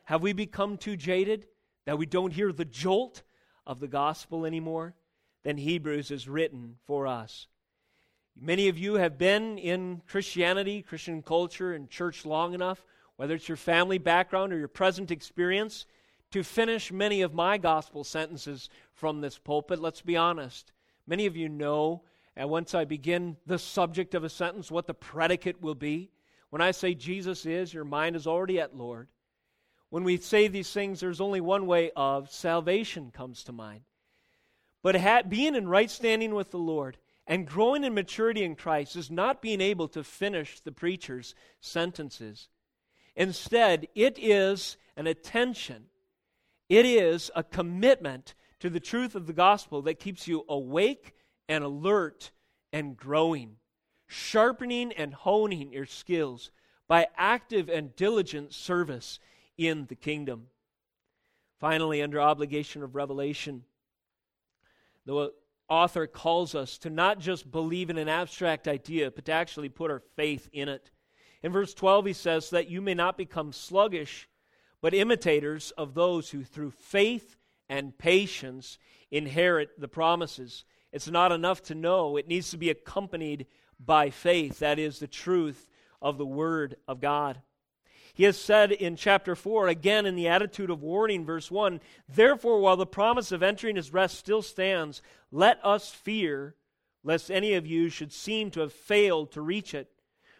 Have 0.05 0.21
we 0.21 0.31
become 0.31 0.77
too 0.77 0.95
jaded 0.95 1.47
that 1.85 1.97
we 1.97 2.05
don't 2.05 2.31
hear 2.31 2.53
the 2.53 2.65
jolt 2.65 3.23
of 3.65 3.79
the 3.79 3.87
gospel 3.87 4.45
anymore? 4.45 4.95
Then 5.43 5.57
Hebrews 5.57 6.11
is 6.11 6.29
written 6.29 6.77
for 6.85 7.05
us. 7.05 7.47
Many 8.39 8.69
of 8.69 8.77
you 8.77 8.95
have 8.95 9.17
been 9.17 9.57
in 9.57 10.01
Christianity, 10.07 10.81
Christian 10.81 11.21
culture, 11.21 11.73
and 11.73 11.89
church 11.89 12.25
long 12.25 12.53
enough, 12.53 12.85
whether 13.17 13.35
it's 13.35 13.49
your 13.49 13.57
family 13.57 13.97
background 13.97 14.53
or 14.53 14.59
your 14.59 14.67
present 14.67 15.11
experience, 15.11 15.85
to 16.31 16.43
finish 16.43 16.91
many 16.91 17.21
of 17.21 17.33
my 17.33 17.57
gospel 17.57 18.03
sentences 18.03 18.69
from 18.93 19.21
this 19.21 19.37
pulpit. 19.37 19.79
Let's 19.79 20.01
be 20.01 20.17
honest. 20.17 20.71
Many 21.05 21.25
of 21.25 21.37
you 21.37 21.49
know, 21.49 22.03
and 22.35 22.49
once 22.49 22.75
I 22.75 22.85
begin 22.85 23.37
the 23.45 23.57
subject 23.57 24.13
of 24.13 24.23
a 24.23 24.29
sentence, 24.29 24.69
what 24.69 24.87
the 24.87 24.93
predicate 24.93 25.61
will 25.61 25.75
be. 25.75 26.11
When 26.49 26.61
I 26.61 26.71
say 26.71 26.93
Jesus 26.93 27.45
is, 27.45 27.73
your 27.73 27.85
mind 27.85 28.15
is 28.15 28.27
already 28.27 28.59
at 28.59 28.75
Lord. 28.75 29.07
When 29.89 30.03
we 30.03 30.17
say 30.17 30.47
these 30.47 30.71
things, 30.71 30.99
there's 30.99 31.21
only 31.21 31.41
one 31.41 31.65
way 31.65 31.91
of 31.95 32.31
salvation 32.31 33.11
comes 33.11 33.43
to 33.45 33.51
mind. 33.51 33.81
But 34.83 34.95
ha- 34.97 35.23
being 35.27 35.55
in 35.55 35.67
right 35.67 35.89
standing 35.89 36.35
with 36.35 36.51
the 36.51 36.59
Lord 36.59 36.97
And 37.27 37.45
growing 37.45 37.83
in 37.83 37.93
maturity 37.93 38.43
in 38.43 38.55
Christ 38.55 38.95
is 38.95 39.11
not 39.11 39.41
being 39.41 39.59
able 39.59 39.89
to 39.89 40.03
finish 40.03 40.61
the 40.61 40.71
preacher's 40.71 41.35
sentences. 41.59 42.47
Instead, 43.15 43.87
it 43.95 44.17
is 44.17 44.77
an 44.95 45.07
attention, 45.07 45.85
it 46.69 46.85
is 46.85 47.31
a 47.35 47.43
commitment 47.43 48.33
to 48.59 48.69
the 48.69 48.79
truth 48.79 49.15
of 49.15 49.27
the 49.27 49.33
gospel 49.33 49.81
that 49.83 49.99
keeps 49.99 50.27
you 50.27 50.43
awake 50.49 51.13
and 51.47 51.63
alert 51.63 52.31
and 52.73 52.97
growing, 52.97 53.57
sharpening 54.07 54.91
and 54.93 55.13
honing 55.13 55.71
your 55.71 55.85
skills 55.85 56.51
by 56.87 57.07
active 57.15 57.69
and 57.69 57.95
diligent 57.95 58.53
service 58.53 59.19
in 59.57 59.85
the 59.87 59.95
kingdom. 59.95 60.47
Finally, 61.59 62.01
under 62.01 62.21
obligation 62.21 62.83
of 62.83 62.95
revelation, 62.95 63.63
the 65.05 65.31
author 65.69 66.07
calls 66.07 66.55
us 66.55 66.77
to 66.77 66.89
not 66.89 67.19
just 67.19 67.51
believe 67.51 67.89
in 67.89 67.97
an 67.97 68.09
abstract 68.09 68.67
idea, 68.67 69.11
but 69.11 69.25
to 69.25 69.31
actually 69.31 69.69
put 69.69 69.91
our 69.91 70.01
faith 70.15 70.49
in 70.53 70.69
it. 70.69 70.91
In 71.43 71.51
verse 71.51 71.73
12, 71.73 72.07
he 72.07 72.13
says 72.13 72.49
that 72.51 72.69
you 72.69 72.81
may 72.81 72.93
not 72.93 73.17
become 73.17 73.51
sluggish, 73.51 74.27
but 74.87 74.93
imitators 74.93 75.71
of 75.71 75.95
those 75.95 76.29
who 76.29 76.45
through 76.45 76.71
faith 76.71 77.35
and 77.67 77.97
patience 77.97 78.77
inherit 79.11 79.77
the 79.77 79.87
promises. 79.89 80.63
It's 80.93 81.09
not 81.09 81.33
enough 81.33 81.61
to 81.63 81.75
know, 81.75 82.15
it 82.15 82.29
needs 82.29 82.51
to 82.51 82.57
be 82.57 82.69
accompanied 82.69 83.47
by 83.77 84.11
faith. 84.11 84.59
That 84.59 84.79
is 84.79 84.99
the 84.99 85.07
truth 85.07 85.67
of 86.01 86.17
the 86.17 86.25
Word 86.25 86.77
of 86.87 87.01
God. 87.01 87.41
He 88.13 88.23
has 88.23 88.39
said 88.39 88.71
in 88.71 88.95
chapter 88.95 89.35
4, 89.35 89.67
again 89.67 90.05
in 90.05 90.15
the 90.15 90.29
attitude 90.29 90.69
of 90.69 90.81
warning, 90.81 91.25
verse 91.25 91.51
1 91.51 91.81
Therefore, 92.07 92.61
while 92.61 92.77
the 92.77 92.85
promise 92.85 93.33
of 93.33 93.43
entering 93.43 93.75
his 93.75 93.91
rest 93.91 94.17
still 94.17 94.41
stands, 94.41 95.01
let 95.33 95.59
us 95.65 95.91
fear 95.91 96.55
lest 97.03 97.29
any 97.29 97.55
of 97.55 97.67
you 97.67 97.89
should 97.89 98.13
seem 98.13 98.51
to 98.51 98.61
have 98.61 98.71
failed 98.71 99.33
to 99.33 99.41
reach 99.41 99.73
it. 99.73 99.91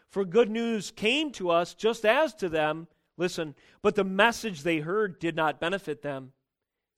For 0.08 0.24
good 0.24 0.48
news 0.48 0.90
came 0.90 1.32
to 1.32 1.50
us 1.50 1.74
just 1.74 2.06
as 2.06 2.32
to 2.36 2.48
them, 2.48 2.88
listen, 3.18 3.54
but 3.82 3.94
the 3.94 4.04
message 4.04 4.62
they 4.62 4.78
heard 4.78 5.18
did 5.18 5.36
not 5.36 5.60
benefit 5.60 6.00
them. 6.00 6.32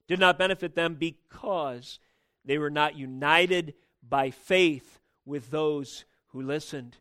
Did 0.07 0.21
not 0.21 0.39
benefit 0.39 0.77
them 0.77 0.95
because 0.95 1.99
they 2.45 2.59
were 2.59 2.71
not 2.71 2.97
united 2.97 3.75
by 4.09 4.31
faith 4.31 5.01
with 5.25 5.51
those 5.51 6.05
who 6.29 6.43
listened. 6.43 6.97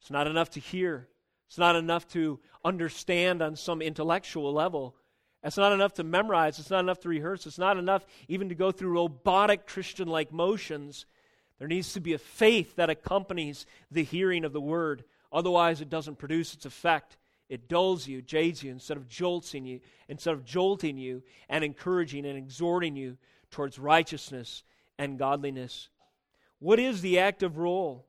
It's 0.00 0.10
not 0.10 0.26
enough 0.26 0.50
to 0.50 0.60
hear. 0.60 1.08
It's 1.48 1.58
not 1.58 1.76
enough 1.76 2.06
to 2.12 2.38
understand 2.64 3.42
on 3.42 3.56
some 3.56 3.82
intellectual 3.82 4.52
level. 4.52 4.94
It's 5.42 5.56
not 5.56 5.72
enough 5.72 5.94
to 5.94 6.04
memorize. 6.04 6.58
It's 6.58 6.70
not 6.70 6.80
enough 6.80 7.00
to 7.00 7.08
rehearse. 7.08 7.46
It's 7.46 7.58
not 7.58 7.76
enough 7.76 8.04
even 8.28 8.48
to 8.50 8.54
go 8.54 8.70
through 8.70 8.92
robotic 8.92 9.66
Christian 9.66 10.08
like 10.08 10.32
motions. 10.32 11.06
There 11.58 11.68
needs 11.68 11.92
to 11.94 12.00
be 12.00 12.12
a 12.12 12.18
faith 12.18 12.76
that 12.76 12.90
accompanies 12.90 13.66
the 13.90 14.04
hearing 14.04 14.44
of 14.44 14.52
the 14.52 14.60
word. 14.60 15.04
Otherwise, 15.32 15.80
it 15.80 15.90
doesn't 15.90 16.18
produce 16.18 16.54
its 16.54 16.66
effect. 16.66 17.16
It 17.50 17.68
dulls 17.68 18.06
you, 18.06 18.22
jades 18.22 18.62
you, 18.62 18.70
instead 18.70 18.96
of 18.96 19.08
jolting 19.08 19.66
you, 19.66 19.80
instead 20.08 20.32
of 20.32 20.46
jolting 20.46 20.96
you 20.96 21.22
and 21.50 21.62
encouraging 21.62 22.24
and 22.24 22.38
exhorting 22.38 22.96
you 22.96 23.18
towards 23.50 23.78
righteousness 23.78 24.62
and 24.98 25.18
godliness. 25.18 25.90
What 26.60 26.78
is 26.78 27.02
the 27.02 27.18
active 27.18 27.58
role 27.58 28.06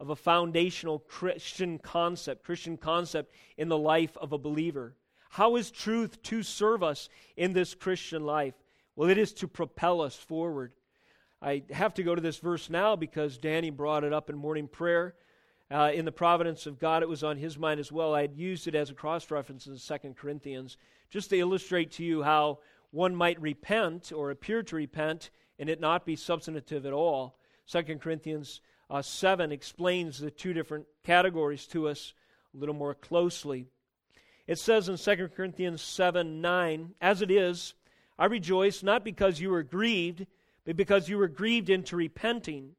of 0.00 0.10
a 0.10 0.16
foundational 0.16 0.98
Christian 0.98 1.78
concept, 1.78 2.44
Christian 2.44 2.76
concept 2.76 3.34
in 3.56 3.68
the 3.68 3.78
life 3.78 4.16
of 4.16 4.32
a 4.32 4.38
believer. 4.38 4.96
How 5.30 5.56
is 5.56 5.70
truth 5.70 6.22
to 6.24 6.42
serve 6.42 6.82
us 6.82 7.08
in 7.36 7.52
this 7.52 7.74
Christian 7.74 8.24
life? 8.24 8.54
Well, 8.96 9.08
it 9.08 9.18
is 9.18 9.32
to 9.34 9.48
propel 9.48 10.00
us 10.00 10.14
forward. 10.16 10.72
I 11.40 11.62
have 11.70 11.94
to 11.94 12.02
go 12.02 12.14
to 12.14 12.20
this 12.20 12.38
verse 12.38 12.70
now 12.70 12.96
because 12.96 13.38
Danny 13.38 13.70
brought 13.70 14.04
it 14.04 14.12
up 14.12 14.30
in 14.30 14.36
morning 14.36 14.68
prayer. 14.68 15.14
Uh, 15.70 15.90
in 15.94 16.04
the 16.04 16.12
providence 16.12 16.66
of 16.66 16.78
God, 16.78 17.02
it 17.02 17.08
was 17.08 17.24
on 17.24 17.38
his 17.38 17.58
mind 17.58 17.80
as 17.80 17.90
well. 17.90 18.14
I 18.14 18.22
had 18.22 18.36
used 18.36 18.68
it 18.68 18.74
as 18.74 18.90
a 18.90 18.94
cross 18.94 19.30
reference 19.30 19.66
in 19.66 19.78
2 19.78 20.14
Corinthians 20.14 20.76
just 21.10 21.30
to 21.30 21.38
illustrate 21.38 21.92
to 21.92 22.04
you 22.04 22.22
how 22.22 22.58
one 22.90 23.14
might 23.14 23.40
repent 23.40 24.12
or 24.14 24.30
appear 24.30 24.62
to 24.62 24.76
repent 24.76 25.30
and 25.58 25.68
it 25.68 25.80
not 25.80 26.04
be 26.04 26.16
substantive 26.16 26.86
at 26.86 26.92
all. 26.92 27.38
2 27.70 27.82
Corinthians 27.98 28.60
uh, 28.90 29.00
7 29.02 29.52
explains 29.52 30.18
the 30.18 30.30
two 30.30 30.52
different 30.52 30.86
categories 31.02 31.66
to 31.66 31.88
us 31.88 32.12
a 32.54 32.58
little 32.58 32.74
more 32.74 32.94
closely. 32.94 33.66
It 34.46 34.58
says 34.58 34.88
in 34.88 34.98
2 34.98 35.28
Corinthians 35.28 35.80
7 35.80 36.40
9, 36.40 36.94
As 37.00 37.22
it 37.22 37.30
is, 37.30 37.74
I 38.18 38.26
rejoice 38.26 38.82
not 38.82 39.04
because 39.04 39.40
you 39.40 39.50
were 39.50 39.62
grieved, 39.62 40.26
but 40.64 40.76
because 40.76 41.08
you 41.08 41.18
were 41.18 41.28
grieved 41.28 41.70
into 41.70 41.96
repenting. 41.96 42.76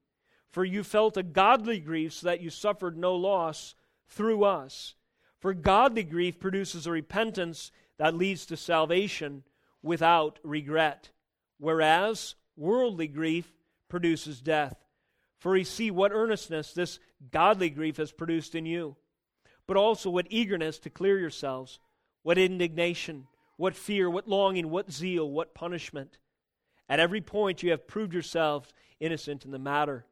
For 0.56 0.64
you 0.64 0.86
felt 0.86 1.18
a 1.18 1.22
godly 1.22 1.82
grief, 1.82 2.14
so 2.14 2.28
that 2.28 2.40
you 2.40 2.50
suffered 2.50 2.98
no 2.98 3.14
loss 3.14 3.76
through 4.08 4.46
us. 4.46 4.96
For 5.42 5.54
godly 5.54 6.04
grief 6.04 6.40
produces 6.40 6.88
a 6.88 6.92
repentance 6.92 7.74
that 7.98 8.16
leads 8.16 8.46
to 8.46 8.56
salvation 8.56 9.44
without 9.84 10.40
regret, 10.44 11.10
whereas 11.58 12.36
worldly 12.56 13.10
grief 13.10 13.52
produces 13.90 14.40
death. 14.40 14.78
For 15.40 15.58
ye 15.58 15.66
see 15.66 15.92
what 15.92 16.14
earnestness 16.14 16.72
this 16.72 17.00
godly 17.32 17.70
grief 17.70 17.98
has 17.98 18.14
produced 18.14 18.56
in 18.56 18.66
you, 18.66 18.96
but 19.68 19.76
also 19.76 20.10
what 20.10 20.28
eagerness 20.30 20.80
to 20.80 20.90
clear 20.90 21.20
yourselves, 21.20 21.80
what 22.24 22.38
indignation, 22.38 23.28
what 23.58 23.76
fear, 23.76 24.10
what 24.10 24.30
longing, 24.30 24.70
what 24.70 24.90
zeal, 24.90 25.30
what 25.30 25.54
punishment. 25.54 26.18
At 26.88 27.02
every 27.02 27.20
point 27.20 27.62
you 27.62 27.72
have 27.72 27.90
proved 27.90 28.14
yourselves 28.14 28.70
innocent 29.02 29.44
in 29.44 29.52
the 29.52 29.60
matter. 29.60 30.06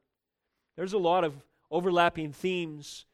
There's 0.76 0.94
a 0.94 0.98
lot 0.98 1.24
of 1.24 1.36
overlapping 1.70 2.34
themes 2.34 3.06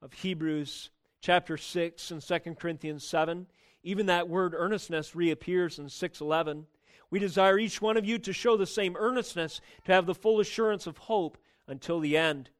of 0.00 0.12
Hebrews 0.12 0.90
chapter 1.20 1.56
6 1.56 2.10
and 2.12 2.22
2 2.22 2.54
Corinthians 2.54 3.04
7. 3.04 3.46
Even 3.82 4.06
that 4.06 4.28
word 4.28 4.54
earnestness 4.54 5.16
reappears 5.16 5.78
in 5.78 5.88
6:11. 5.88 6.66
We 7.10 7.18
desire 7.18 7.58
each 7.58 7.82
one 7.82 7.96
of 7.96 8.04
you 8.04 8.18
to 8.18 8.32
show 8.32 8.56
the 8.56 8.66
same 8.66 8.96
earnestness, 8.96 9.60
to 9.84 9.92
have 9.92 10.06
the 10.06 10.14
full 10.14 10.38
assurance 10.38 10.86
of 10.86 10.98
hope 10.98 11.38
until 11.66 11.98
the 11.98 12.16
end. 12.16 12.50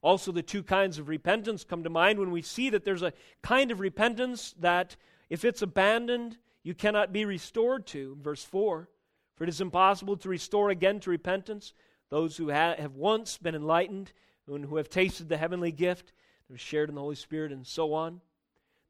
Also, 0.00 0.30
the 0.30 0.42
two 0.42 0.62
kinds 0.62 0.98
of 0.98 1.08
repentance 1.08 1.64
come 1.64 1.82
to 1.82 1.90
mind 1.90 2.18
when 2.18 2.30
we 2.30 2.42
see 2.42 2.70
that 2.70 2.84
there's 2.84 3.02
a 3.02 3.14
kind 3.42 3.70
of 3.70 3.80
repentance 3.80 4.54
that, 4.58 4.96
if 5.30 5.44
it's 5.44 5.62
abandoned, 5.62 6.36
you 6.62 6.74
cannot 6.74 7.12
be 7.12 7.24
restored 7.24 7.86
to. 7.86 8.16
Verse 8.20 8.44
4 8.44 8.88
For 9.34 9.44
it 9.44 9.48
is 9.48 9.60
impossible 9.60 10.18
to 10.18 10.28
restore 10.28 10.70
again 10.70 11.00
to 11.00 11.10
repentance 11.10 11.72
those 12.14 12.36
who 12.36 12.50
ha- 12.50 12.76
have 12.78 12.94
once 12.94 13.38
been 13.38 13.54
enlightened 13.54 14.12
and 14.46 14.64
who 14.64 14.76
have 14.76 14.88
tasted 14.88 15.28
the 15.28 15.36
heavenly 15.36 15.72
gift, 15.72 16.12
who 16.46 16.54
have 16.54 16.60
shared 16.60 16.88
in 16.88 16.94
the 16.94 17.00
Holy 17.00 17.16
Spirit, 17.16 17.52
and 17.52 17.66
so 17.66 17.94
on. 17.94 18.20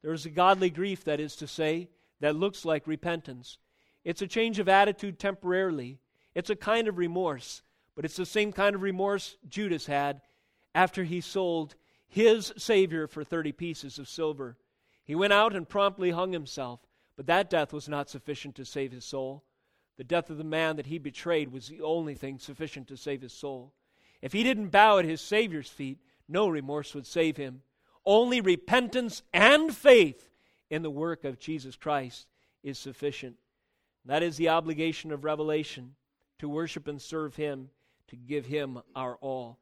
There 0.03 0.13
is 0.13 0.27
a 0.27 0.31
godly 0.31 0.71
grief, 0.71 1.05
that 1.05 1.21
is 1.21 1.37
to 1.37 1.47
say, 1.47 1.89
that 2.21 2.37
looks 2.37 2.65
like 2.65 2.87
repentance. 2.87 3.59
It's 4.05 4.23
a 4.23 4.27
change 4.27 4.59
of 4.59 4.69
attitude 4.69 5.19
temporarily, 5.19 5.99
it's 6.35 6.51
a 6.51 6.57
kind 6.57 6.89
of 6.89 6.99
remorse 6.99 7.63
but 7.95 8.05
it's 8.05 8.17
the 8.17 8.27
same 8.27 8.53
kind 8.53 8.75
of 8.75 8.83
remorse 8.83 9.37
Judas 9.49 9.87
had 9.87 10.21
after 10.75 11.05
he 11.05 11.21
sold 11.21 11.75
his 12.09 12.53
Savior 12.57 13.07
for 13.07 13.25
30 13.25 13.53
pieces 13.53 13.99
of 13.99 14.09
silver. 14.09 14.57
He 15.05 15.15
went 15.15 15.33
out 15.33 15.55
and 15.55 15.69
promptly 15.69 16.11
hung 16.11 16.33
himself, 16.33 16.81
but 17.17 17.27
that 17.27 17.51
death 17.51 17.73
was 17.73 17.89
not 17.89 18.11
sufficient 18.11 18.57
to 18.57 18.65
save 18.65 18.93
his 18.93 19.05
soul. 19.05 19.45
The 19.97 20.05
death 20.05 20.31
of 20.31 20.39
the 20.39 20.45
man 20.45 20.77
that 20.77 20.87
he 20.87 20.99
betrayed 20.99 21.53
was 21.53 21.69
the 21.69 21.81
only 21.81 22.15
thing 22.15 22.39
sufficient 22.39 22.89
to 22.89 22.97
save 22.97 23.23
his 23.23 23.33
soul. 23.33 23.73
If 24.23 24.33
he 24.33 24.43
didn't 24.43 24.71
bow 24.71 24.99
at 24.99 25.05
his 25.05 25.21
Savior's 25.21 25.69
feet, 25.69 25.99
no 26.29 26.49
remorse 26.49 26.95
would 26.95 27.07
save 27.07 27.37
him. 27.37 27.63
Only 28.05 28.41
repentance 28.41 29.23
and 29.33 29.75
faith 29.75 30.31
in 30.71 30.83
the 30.83 30.91
work 30.91 31.25
of 31.25 31.39
Jesus 31.39 31.77
Christ 31.77 32.27
is 32.63 32.79
sufficient. 32.79 33.37
That 34.05 34.23
is 34.23 34.37
the 34.37 34.49
obligation 34.49 35.13
of 35.13 35.25
revelation 35.25 35.95
to 36.39 36.49
worship 36.49 36.89
and 36.89 37.01
serve 37.01 37.37
him 37.37 37.71
to 38.09 38.17
give 38.17 38.47
him 38.47 38.81
our 38.95 39.17
all. 39.17 39.59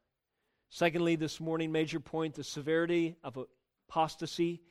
Secondly, 0.70 1.16
this 1.16 1.38
morning, 1.38 1.70
major 1.70 2.00
point 2.00 2.34
the 2.34 2.44
severity 2.44 3.16
of 3.22 3.38
apostasy, 3.88 4.62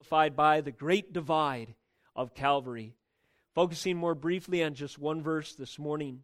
amplified 0.00 0.34
by 0.34 0.60
the 0.60 0.72
great 0.72 1.12
divide 1.12 1.74
of 2.16 2.34
Calvary. 2.34 2.94
Focusing 3.58 3.96
more 3.96 4.14
briefly 4.14 4.62
on 4.62 4.74
just 4.74 5.00
one 5.00 5.20
verse 5.20 5.56
this 5.56 5.80
morning, 5.80 6.22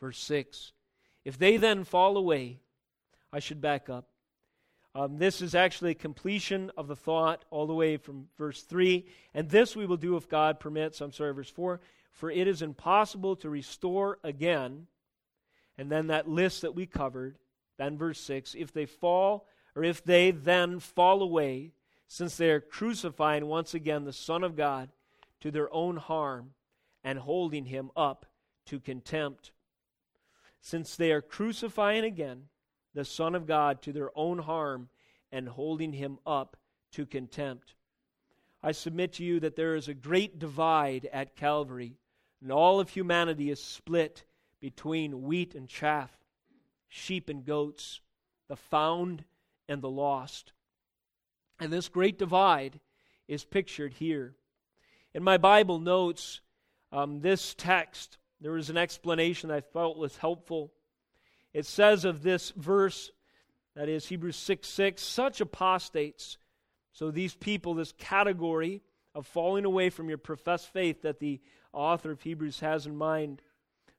verse 0.00 0.18
6. 0.18 0.72
If 1.24 1.38
they 1.38 1.56
then 1.56 1.84
fall 1.84 2.16
away, 2.16 2.58
I 3.32 3.38
should 3.38 3.60
back 3.60 3.88
up. 3.88 4.08
Um, 4.96 5.18
this 5.18 5.40
is 5.40 5.54
actually 5.54 5.92
a 5.92 5.94
completion 5.94 6.72
of 6.76 6.88
the 6.88 6.96
thought 6.96 7.44
all 7.48 7.68
the 7.68 7.74
way 7.74 7.96
from 7.96 8.26
verse 8.36 8.62
3. 8.62 9.06
And 9.34 9.48
this 9.48 9.76
we 9.76 9.86
will 9.86 9.96
do 9.96 10.16
if 10.16 10.28
God 10.28 10.58
permits. 10.58 11.00
I'm 11.00 11.12
sorry, 11.12 11.32
verse 11.32 11.50
4. 11.50 11.80
For 12.10 12.28
it 12.28 12.48
is 12.48 12.60
impossible 12.60 13.36
to 13.36 13.48
restore 13.48 14.18
again 14.24 14.88
and 15.78 15.92
then 15.92 16.08
that 16.08 16.28
list 16.28 16.62
that 16.62 16.74
we 16.74 16.86
covered, 16.86 17.38
then 17.78 17.96
verse 17.96 18.18
6 18.18 18.56
if 18.58 18.72
they 18.72 18.86
fall, 18.86 19.46
or 19.76 19.84
if 19.84 20.04
they 20.04 20.32
then 20.32 20.80
fall 20.80 21.22
away, 21.22 21.70
since 22.08 22.36
they 22.36 22.50
are 22.50 22.60
crucifying 22.60 23.46
once 23.46 23.74
again 23.74 24.04
the 24.04 24.12
Son 24.12 24.42
of 24.42 24.56
God 24.56 24.88
to 25.44 25.50
their 25.50 25.70
own 25.74 25.98
harm 25.98 26.54
and 27.04 27.18
holding 27.18 27.66
him 27.66 27.90
up 27.94 28.24
to 28.64 28.80
contempt. 28.80 29.52
Since 30.62 30.96
they 30.96 31.12
are 31.12 31.20
crucifying 31.20 32.02
again 32.02 32.44
the 32.94 33.04
Son 33.04 33.34
of 33.34 33.46
God 33.46 33.82
to 33.82 33.92
their 33.92 34.10
own 34.16 34.38
harm 34.38 34.88
and 35.30 35.46
holding 35.46 35.92
him 35.92 36.18
up 36.24 36.56
to 36.92 37.04
contempt. 37.04 37.74
I 38.62 38.72
submit 38.72 39.12
to 39.14 39.22
you 39.22 39.38
that 39.40 39.54
there 39.54 39.74
is 39.74 39.86
a 39.86 39.92
great 39.92 40.38
divide 40.38 41.10
at 41.12 41.36
Calvary, 41.36 41.98
and 42.40 42.50
all 42.50 42.80
of 42.80 42.88
humanity 42.88 43.50
is 43.50 43.62
split 43.62 44.24
between 44.62 45.24
wheat 45.24 45.54
and 45.54 45.68
chaff, 45.68 46.10
sheep 46.88 47.28
and 47.28 47.44
goats, 47.44 48.00
the 48.48 48.56
found 48.56 49.26
and 49.68 49.82
the 49.82 49.90
lost. 49.90 50.54
And 51.60 51.70
this 51.70 51.88
great 51.88 52.18
divide 52.18 52.80
is 53.28 53.44
pictured 53.44 53.92
here. 53.92 54.36
In 55.14 55.22
my 55.22 55.38
Bible 55.38 55.78
notes, 55.78 56.40
um, 56.90 57.20
this 57.20 57.54
text, 57.54 58.18
there 58.40 58.56
is 58.56 58.68
an 58.68 58.76
explanation 58.76 59.50
I 59.50 59.60
felt 59.60 59.96
was 59.96 60.16
helpful. 60.16 60.72
It 61.52 61.66
says 61.66 62.04
of 62.04 62.22
this 62.22 62.50
verse, 62.56 63.12
that 63.76 63.88
is 63.88 64.06
Hebrews 64.06 64.36
6 64.36 64.66
6, 64.66 65.02
such 65.02 65.40
apostates, 65.40 66.36
so 66.92 67.10
these 67.10 67.34
people, 67.34 67.74
this 67.74 67.92
category 67.92 68.82
of 69.14 69.26
falling 69.26 69.64
away 69.64 69.88
from 69.88 70.08
your 70.08 70.18
professed 70.18 70.72
faith 70.72 71.02
that 71.02 71.20
the 71.20 71.40
author 71.72 72.10
of 72.10 72.22
Hebrews 72.22 72.60
has 72.60 72.86
in 72.86 72.96
mind, 72.96 73.40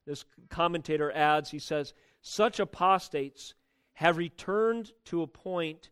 this 0.06 0.26
commentator 0.50 1.12
adds, 1.12 1.50
he 1.50 1.60
says, 1.60 1.94
such 2.22 2.60
apostates 2.60 3.54
have 3.94 4.18
returned 4.18 4.92
to 5.06 5.22
a 5.22 5.28
point 5.28 5.90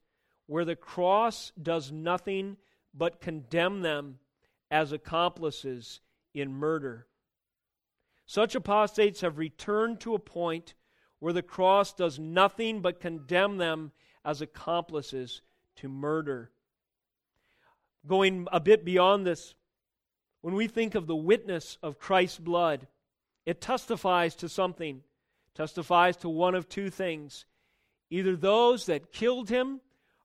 where 0.47 0.65
the 0.65 0.75
cross 0.75 1.53
does 1.61 1.91
nothing 1.91 2.57
but 2.93 3.21
condemn 3.21 3.81
them 3.81 4.19
as 4.73 4.91
accomplices 4.91 6.01
in 6.33 6.51
murder. 6.51 7.05
Such 8.25 8.55
apostates 8.55 9.21
have 9.21 9.37
returned 9.37 9.99
to 9.99 10.15
a 10.15 10.19
point 10.19 10.73
where 11.19 11.31
the 11.31 11.43
cross 11.43 11.93
does 11.93 12.17
nothing 12.17 12.81
but 12.81 12.99
condemn 12.99 13.57
them 13.57 13.91
as 14.25 14.41
accomplices 14.41 15.43
to 15.75 15.87
murder. 15.87 16.49
Going 18.07 18.47
a 18.51 18.59
bit 18.59 18.83
beyond 18.83 19.27
this, 19.27 19.53
when 20.41 20.55
we 20.55 20.67
think 20.67 20.95
of 20.95 21.05
the 21.05 21.15
witness 21.15 21.77
of 21.83 21.99
Christ's 21.99 22.39
blood, 22.39 22.87
it 23.45 23.61
testifies 23.61 24.33
to 24.37 24.49
something, 24.49 25.03
testifies 25.53 26.17
to 26.17 26.29
one 26.29 26.55
of 26.55 26.67
two 26.67 26.89
things. 26.89 27.45
Either 28.09 28.35
those 28.35 28.87
that 28.87 29.11
killed 29.11 29.49
him 29.49 29.81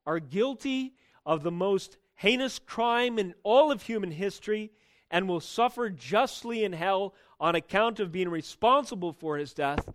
are 0.07 0.21
guilty 0.21 0.95
of 1.27 1.43
the 1.43 1.53
most 1.53 1.99
heinous 2.19 2.59
crime 2.59 3.16
in 3.16 3.33
all 3.45 3.71
of 3.71 3.83
human 3.83 4.11
history 4.11 4.73
and 5.09 5.29
will 5.29 5.41
suffer 5.41 5.89
justly 5.89 6.64
in 6.64 6.73
hell 6.73 7.14
on 7.39 7.55
account 7.55 8.01
of 8.01 8.11
being 8.11 8.29
responsible 8.29 9.12
for 9.12 9.37
his 9.37 9.55
death, 9.55 9.89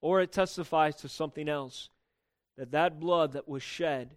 or 0.00 0.20
it 0.20 0.32
testifies 0.32 0.96
to 0.96 1.08
something 1.08 1.48
else 1.48 1.88
that 2.58 2.72
that 2.72 2.98
blood 2.98 3.32
that 3.32 3.48
was 3.48 3.62
shed 3.62 4.16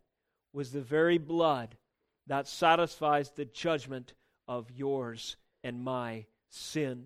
was 0.54 0.72
the 0.72 0.82
very 0.82 1.20
blood 1.20 1.78
that 2.26 2.48
satisfies 2.48 3.30
the 3.30 3.46
judgment 3.46 4.14
of 4.48 4.72
yours 4.72 5.38
and 5.64 5.84
my 5.84 6.26
sin. 6.50 7.06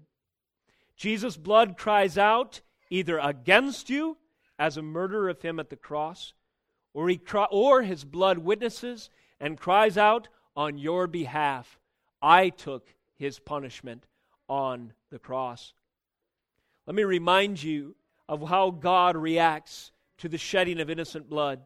Jesus' 0.96 1.36
blood 1.36 1.78
cries 1.78 2.18
out 2.18 2.62
either 2.90 3.20
against 3.20 3.90
you 3.90 4.18
as 4.58 4.78
a 4.78 4.82
murder 4.82 5.28
of 5.28 5.42
him 5.42 5.60
at 5.60 5.70
the 5.70 5.76
cross, 5.76 6.34
or, 6.94 7.10
he 7.10 7.18
cry, 7.18 7.46
or 7.52 7.82
his 7.82 8.06
blood 8.06 8.38
witnesses 8.38 9.10
and 9.40 9.58
cries 9.58 9.98
out 9.98 10.28
on 10.56 10.78
your 10.78 11.08
behalf, 11.08 11.80
I 12.22 12.50
took 12.50 12.94
his 13.16 13.40
punishment 13.40 14.06
on 14.48 14.94
the 15.10 15.20
cross. 15.20 15.74
Let 16.86 16.96
me 16.96 17.04
remind 17.04 17.62
you 17.62 17.96
of 18.28 18.48
how 18.48 18.72
God 18.72 19.16
reacts 19.16 19.92
to 20.18 20.30
the 20.30 20.38
shedding 20.38 20.80
of 20.80 20.90
innocent 20.90 21.30
blood. 21.30 21.62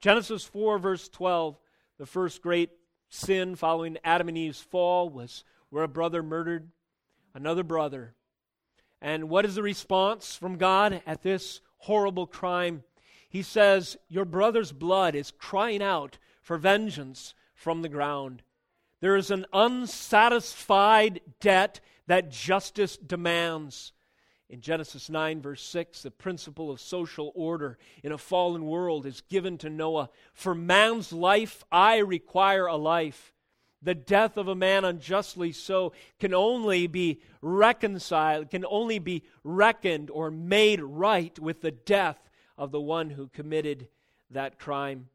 Genesis 0.00 0.44
4, 0.44 0.78
verse 0.78 1.08
12, 1.08 1.58
the 1.98 2.06
first 2.06 2.42
great 2.42 2.70
sin 3.08 3.56
following 3.56 3.98
Adam 4.04 4.28
and 4.28 4.38
Eve's 4.38 4.60
fall 4.60 5.08
was 5.08 5.44
where 5.70 5.84
a 5.84 5.88
brother 5.88 6.22
murdered 6.22 6.70
another 7.34 7.62
brother. 7.62 8.14
And 9.00 9.28
what 9.28 9.44
is 9.44 9.54
the 9.54 9.62
response 9.62 10.34
from 10.34 10.56
God 10.56 11.02
at 11.06 11.22
this 11.22 11.60
horrible 11.78 12.26
crime? 12.26 12.82
He 13.28 13.42
says, 13.42 13.96
Your 14.08 14.24
brother's 14.24 14.72
blood 14.72 15.14
is 15.14 15.30
crying 15.30 15.82
out 15.82 16.18
for 16.48 16.56
vengeance 16.56 17.34
from 17.54 17.82
the 17.82 17.90
ground. 17.90 18.42
There 19.02 19.16
is 19.16 19.30
an 19.30 19.44
unsatisfied 19.52 21.20
debt 21.40 21.80
that 22.06 22.30
justice 22.30 22.96
demands. 22.96 23.92
In 24.48 24.62
Genesis 24.62 25.10
9, 25.10 25.42
verse 25.42 25.62
6, 25.62 26.00
the 26.00 26.10
principle 26.10 26.70
of 26.70 26.80
social 26.80 27.32
order 27.34 27.76
in 28.02 28.12
a 28.12 28.16
fallen 28.16 28.64
world 28.64 29.04
is 29.04 29.20
given 29.28 29.58
to 29.58 29.68
Noah. 29.68 30.08
For 30.32 30.54
man's 30.54 31.12
life, 31.12 31.64
I 31.70 31.98
require 31.98 32.64
a 32.64 32.76
life. 32.76 33.34
The 33.82 33.94
death 33.94 34.38
of 34.38 34.48
a 34.48 34.54
man 34.54 34.86
unjustly 34.86 35.52
so 35.52 35.92
can 36.18 36.32
only 36.32 36.86
be 36.86 37.20
reconciled, 37.42 38.48
can 38.48 38.64
only 38.64 38.98
be 38.98 39.22
reckoned 39.44 40.08
or 40.08 40.30
made 40.30 40.80
right 40.80 41.38
with 41.38 41.60
the 41.60 41.72
death 41.72 42.30
of 42.56 42.70
the 42.70 42.80
one 42.80 43.10
who 43.10 43.28
committed 43.28 43.88
that 44.30 44.58
crime. 44.58 45.10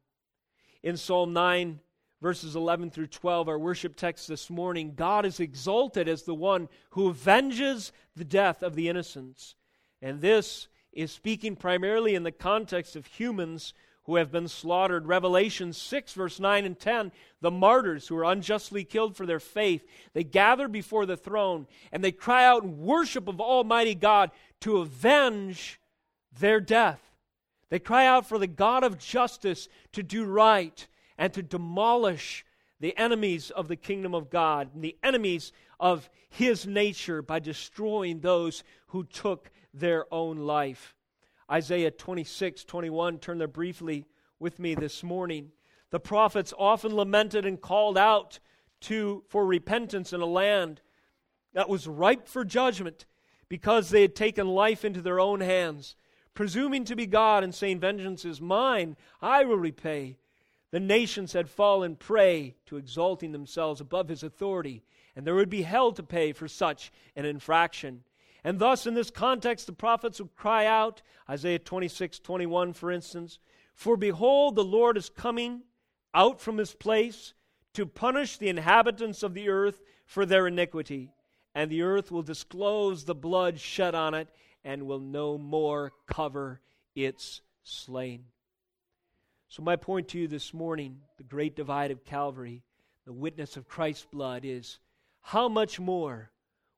In 0.84 0.98
Psalm 0.98 1.32
9, 1.32 1.80
verses 2.22 2.58
11 2.58 2.92
through 2.92 3.08
12, 3.08 3.48
our 3.48 3.58
worship 3.58 3.96
text 3.96 4.28
this 4.28 4.50
morning, 4.50 4.94
God 4.96 5.26
is 5.26 5.40
exalted 5.40 6.10
as 6.10 6.24
the 6.24 6.36
one 6.36 6.68
who 6.92 7.10
avenges 7.10 7.94
the 8.18 8.26
death 8.26 8.62
of 8.62 8.76
the 8.76 8.90
innocents. 8.90 9.56
And 10.02 10.20
this 10.20 10.68
is 10.92 11.10
speaking 11.10 11.56
primarily 11.56 12.16
in 12.16 12.24
the 12.24 12.34
context 12.34 12.98
of 12.98 13.06
humans 13.06 13.74
who 14.04 14.18
have 14.18 14.30
been 14.30 14.50
slaughtered. 14.50 15.08
Revelation 15.08 15.72
6, 15.72 16.14
verse 16.14 16.38
9 16.38 16.66
and 16.66 16.78
10, 16.78 17.14
the 17.40 17.50
martyrs 17.50 18.10
who 18.10 18.18
are 18.18 18.26
unjustly 18.26 18.84
killed 18.84 19.16
for 19.16 19.26
their 19.26 19.40
faith, 19.40 19.86
they 20.14 20.26
gather 20.26 20.68
before 20.68 21.06
the 21.06 21.16
throne 21.16 21.66
and 21.94 22.04
they 22.04 22.12
cry 22.12 22.44
out 22.44 22.64
in 22.64 22.84
worship 22.84 23.30
of 23.30 23.40
Almighty 23.40 23.96
God 23.96 24.32
to 24.60 24.78
avenge 24.78 25.80
their 26.38 26.60
death. 26.60 27.13
They 27.74 27.80
cry 27.80 28.06
out 28.06 28.28
for 28.28 28.38
the 28.38 28.46
God 28.46 28.84
of 28.84 29.00
justice 29.00 29.68
to 29.94 30.04
do 30.04 30.26
right 30.26 30.88
and 31.18 31.34
to 31.34 31.42
demolish 31.42 32.46
the 32.80 32.96
enemies 32.96 33.50
of 33.50 33.68
the 33.68 33.76
kingdom 33.76 34.14
of 34.14 34.30
God 34.30 34.70
and 34.76 34.84
the 34.84 34.96
enemies 35.02 35.52
of 35.80 36.08
his 36.30 36.68
nature 36.68 37.24
by 37.24 37.40
destroying 37.40 38.20
those 38.20 38.64
who 38.90 39.04
took 39.06 39.50
their 39.74 40.06
own 40.14 40.38
life. 40.38 40.94
Isaiah 41.50 41.90
26, 41.90 42.64
21, 42.64 43.18
turn 43.18 43.40
there 43.40 43.48
briefly 43.48 44.06
with 44.38 44.60
me 44.60 44.76
this 44.76 45.02
morning. 45.02 45.50
The 45.90 46.00
prophets 46.00 46.54
often 46.56 46.96
lamented 46.96 47.44
and 47.44 47.60
called 47.60 47.98
out 47.98 48.38
to 48.82 49.24
for 49.30 49.48
repentance 49.48 50.14
in 50.14 50.22
a 50.22 50.28
land 50.28 50.82
that 51.56 51.70
was 51.70 51.88
ripe 51.88 52.28
for 52.28 52.46
judgment 52.46 53.08
because 53.50 53.90
they 53.90 54.04
had 54.04 54.16
taken 54.16 54.48
life 54.48 54.86
into 54.86 55.02
their 55.02 55.20
own 55.20 55.40
hands 55.40 55.96
presuming 56.34 56.86
to 56.86 56.96
be 56.96 57.06
God 57.06 57.44
and 57.44 57.54
saying, 57.54 57.80
Vengeance 57.80 58.26
is 58.26 58.42
mine, 58.42 58.96
I 59.22 59.44
will 59.44 59.58
repay. 59.58 60.18
The 60.72 60.80
nations 60.80 61.34
had 61.34 61.50
fallen 61.50 61.96
prey 61.96 62.56
to 62.66 62.78
exalting 62.78 63.32
themselves 63.32 63.80
above 63.80 64.10
his 64.10 64.24
authority, 64.24 64.84
and 65.16 65.26
there 65.26 65.36
would 65.36 65.50
be 65.50 65.62
hell 65.62 65.92
to 65.92 66.02
pay 66.02 66.34
for 66.34 66.48
such 66.48 66.92
an 67.16 67.26
infraction. 67.26 68.04
And 68.44 68.60
thus, 68.60 68.88
in 68.88 68.94
this 68.94 69.12
context, 69.12 69.68
the 69.68 69.74
prophets 69.74 70.20
would 70.20 70.36
cry 70.36 70.66
out, 70.66 71.02
Isaiah 71.30 71.60
26, 71.60 72.20
21, 72.20 72.74
for 72.74 72.92
instance, 72.92 73.40
For 73.74 73.96
behold, 73.96 74.56
the 74.56 74.64
Lord 74.64 74.98
is 74.98 75.10
coming 75.10 75.62
out 76.14 76.42
from 76.42 76.58
his 76.58 76.74
place 76.74 77.34
to 77.74 77.86
punish 77.86 78.38
the 78.38 78.50
inhabitants 78.50 79.24
of 79.24 79.34
the 79.34 79.50
earth 79.50 79.82
for 80.06 80.26
their 80.26 80.48
iniquity, 80.48 81.12
and 81.56 81.70
the 81.70 81.82
earth 81.84 82.12
will 82.12 82.22
disclose 82.22 83.06
the 83.06 83.16
blood 83.16 83.60
shed 83.60 83.96
on 83.96 84.14
it, 84.14 84.28
and 84.64 84.86
will 84.86 85.00
no 85.00 85.38
more 85.38 85.94
cover 86.08 86.62
its 86.96 87.42
slain. 87.64 88.26
So, 89.50 89.62
my 89.62 89.76
point 89.76 90.08
to 90.10 90.20
you 90.20 90.28
this 90.28 90.54
morning, 90.54 91.02
the 91.18 91.24
great 91.24 91.56
divide 91.56 91.92
of 91.92 92.06
Calvary, 92.06 92.64
the 93.06 93.14
witness 93.14 93.58
of 93.58 93.68
Christ's 93.68 94.08
blood, 94.12 94.46
is 94.46 94.80
how 95.22 95.48
much 95.48 95.80
more 95.80 96.32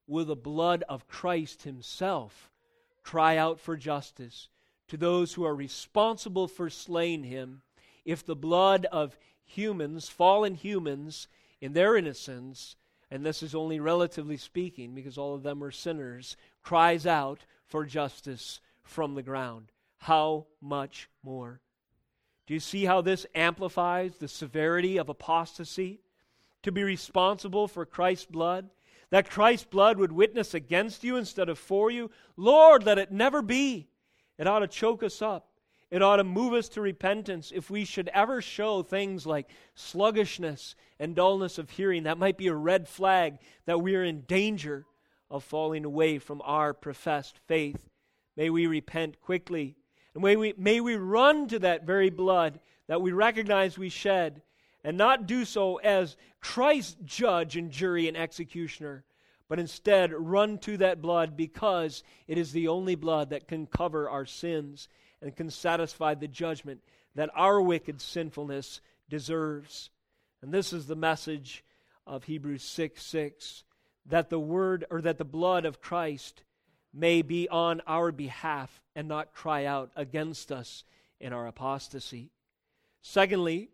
will 0.07 0.25
the 0.25 0.35
blood 0.35 0.83
of 0.89 1.07
Christ 1.07 1.63
Himself 1.63 2.51
cry 3.03 3.37
out 3.37 3.59
for 3.59 3.77
justice 3.77 4.49
to 4.87 4.97
those 4.97 5.33
who 5.33 5.45
are 5.45 5.55
responsible 5.55 6.47
for 6.47 6.69
slaying 6.69 7.23
Him 7.23 7.61
if 8.03 8.25
the 8.25 8.35
blood 8.35 8.85
of 8.91 9.17
humans, 9.43 10.09
fallen 10.09 10.55
humans, 10.55 11.27
in 11.61 11.73
their 11.73 11.95
innocence, 11.95 12.75
and 13.09 13.25
this 13.25 13.41
is 13.41 13.55
only 13.55 13.79
relatively 13.79 14.37
speaking 14.37 14.93
because 14.93 15.17
all 15.17 15.33
of 15.33 15.43
them 15.43 15.63
are 15.63 15.71
sinners, 15.71 16.35
cries 16.61 17.05
out 17.05 17.45
for 17.67 17.85
justice 17.85 18.61
from 18.83 19.15
the 19.15 19.23
ground. 19.23 19.71
How 19.97 20.47
much 20.61 21.09
more? 21.23 21.61
Do 22.47 22.53
you 22.53 22.59
see 22.59 22.85
how 22.85 23.01
this 23.01 23.25
amplifies 23.33 24.17
the 24.17 24.27
severity 24.27 24.97
of 24.97 25.09
apostasy? 25.09 26.01
To 26.63 26.71
be 26.71 26.83
responsible 26.83 27.67
for 27.67 27.85
Christ's 27.85 28.25
blood? 28.25 28.69
That 29.09 29.29
Christ's 29.29 29.65
blood 29.65 29.97
would 29.97 30.11
witness 30.11 30.53
against 30.53 31.03
you 31.03 31.15
instead 31.15 31.49
of 31.49 31.59
for 31.59 31.89
you? 31.91 32.11
Lord, 32.37 32.83
let 32.83 32.97
it 32.97 33.11
never 33.11 33.41
be. 33.41 33.87
It 34.37 34.47
ought 34.47 34.59
to 34.59 34.67
choke 34.67 35.03
us 35.03 35.21
up. 35.21 35.49
It 35.91 36.01
ought 36.01 36.17
to 36.17 36.23
move 36.23 36.53
us 36.53 36.69
to 36.69 36.81
repentance. 36.81 37.51
If 37.53 37.69
we 37.69 37.85
should 37.85 38.09
ever 38.09 38.41
show 38.41 38.83
things 38.83 39.25
like 39.25 39.49
sluggishness 39.75 40.75
and 40.99 41.15
dullness 41.15 41.57
of 41.57 41.69
hearing, 41.69 42.03
that 42.03 42.17
might 42.17 42.37
be 42.37 42.47
a 42.47 42.55
red 42.55 42.87
flag 42.87 43.37
that 43.65 43.81
we 43.81 43.95
are 43.95 44.03
in 44.03 44.21
danger 44.21 44.85
of 45.29 45.43
falling 45.43 45.85
away 45.85 46.19
from 46.19 46.41
our 46.43 46.73
professed 46.73 47.39
faith. 47.47 47.89
May 48.37 48.49
we 48.49 48.67
repent 48.67 49.21
quickly. 49.21 49.75
And 50.13 50.23
may 50.23 50.35
we, 50.35 50.53
may 50.57 50.79
we 50.79 50.95
run 50.95 51.47
to 51.49 51.59
that 51.59 51.85
very 51.85 52.09
blood 52.09 52.59
that 52.87 53.01
we 53.01 53.11
recognize 53.11 53.77
we 53.77 53.89
shed 53.89 54.41
and 54.83 54.97
not 54.97 55.25
do 55.25 55.45
so 55.45 55.77
as 55.77 56.15
Christ's 56.39 56.95
judge 57.03 57.57
and 57.57 57.71
jury 57.71 58.07
and 58.07 58.15
executioner, 58.15 59.03
but 59.49 59.59
instead 59.59 60.13
run 60.13 60.59
to 60.59 60.77
that 60.77 61.01
blood 61.01 61.35
because 61.35 62.03
it 62.27 62.37
is 62.37 62.51
the 62.51 62.67
only 62.67 62.95
blood 62.95 63.31
that 63.31 63.47
can 63.47 63.65
cover 63.65 64.09
our 64.09 64.25
sins 64.25 64.87
and 65.21 65.35
can 65.35 65.49
satisfy 65.49 66.13
the 66.13 66.27
judgment 66.27 66.81
that 67.15 67.31
our 67.35 67.59
wicked 67.61 67.99
sinfulness 67.99 68.79
deserves. 69.09 69.89
And 70.41 70.53
this 70.53 70.71
is 70.71 70.85
the 70.85 70.95
message 70.95 71.63
of 72.05 72.25
Hebrews 72.25 72.63
6 72.63 73.01
6 73.01 73.63
that 74.05 74.29
the 74.29 74.39
word 74.39 74.85
or 74.89 75.01
that 75.01 75.17
the 75.17 75.25
blood 75.25 75.65
of 75.65 75.81
Christ 75.81 76.43
may 76.93 77.21
be 77.21 77.49
on 77.49 77.81
our 77.87 78.11
behalf 78.11 78.81
and 78.95 79.07
not 79.07 79.33
cry 79.33 79.65
out 79.65 79.91
against 79.95 80.51
us 80.51 80.83
in 81.19 81.33
our 81.33 81.47
apostasy. 81.47 82.31
Secondly, 83.01 83.69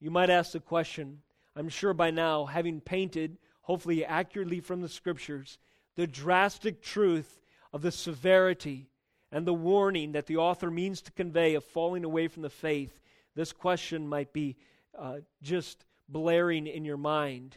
you 0.00 0.10
might 0.10 0.30
ask 0.30 0.52
the 0.52 0.60
question 0.60 1.22
I'm 1.56 1.68
sure 1.68 1.92
by 1.92 2.12
now, 2.12 2.44
having 2.44 2.80
painted, 2.80 3.36
hopefully 3.62 4.04
accurately 4.04 4.60
from 4.60 4.80
the 4.80 4.88
scriptures, 4.88 5.58
the 5.96 6.06
drastic 6.06 6.80
truth 6.80 7.40
of 7.72 7.82
the 7.82 7.90
severity 7.90 8.88
and 9.32 9.44
the 9.44 9.54
warning 9.54 10.12
that 10.12 10.26
the 10.26 10.36
author 10.36 10.70
means 10.70 11.02
to 11.02 11.12
convey 11.12 11.54
of 11.54 11.64
falling 11.64 12.04
away 12.04 12.28
from 12.28 12.42
the 12.42 12.50
faith, 12.50 13.00
this 13.34 13.52
question 13.52 14.08
might 14.08 14.32
be 14.32 14.56
uh, 14.96 15.16
just 15.42 15.84
blaring 16.08 16.66
in 16.66 16.84
your 16.84 16.96
mind. 16.96 17.56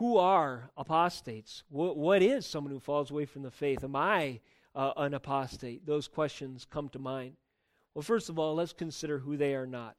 Who 0.00 0.16
are 0.16 0.70
apostates? 0.78 1.62
What, 1.68 1.94
what 1.94 2.22
is 2.22 2.46
someone 2.46 2.72
who 2.72 2.80
falls 2.80 3.10
away 3.10 3.26
from 3.26 3.42
the 3.42 3.50
faith? 3.50 3.84
Am 3.84 3.94
I 3.94 4.40
uh, 4.74 4.92
an 4.96 5.12
apostate? 5.12 5.84
Those 5.84 6.08
questions 6.08 6.66
come 6.70 6.88
to 6.88 6.98
mind. 6.98 7.34
Well, 7.92 8.00
first 8.00 8.30
of 8.30 8.38
all, 8.38 8.54
let's 8.54 8.72
consider 8.72 9.18
who 9.18 9.36
they 9.36 9.54
are 9.54 9.66
not. 9.66 9.98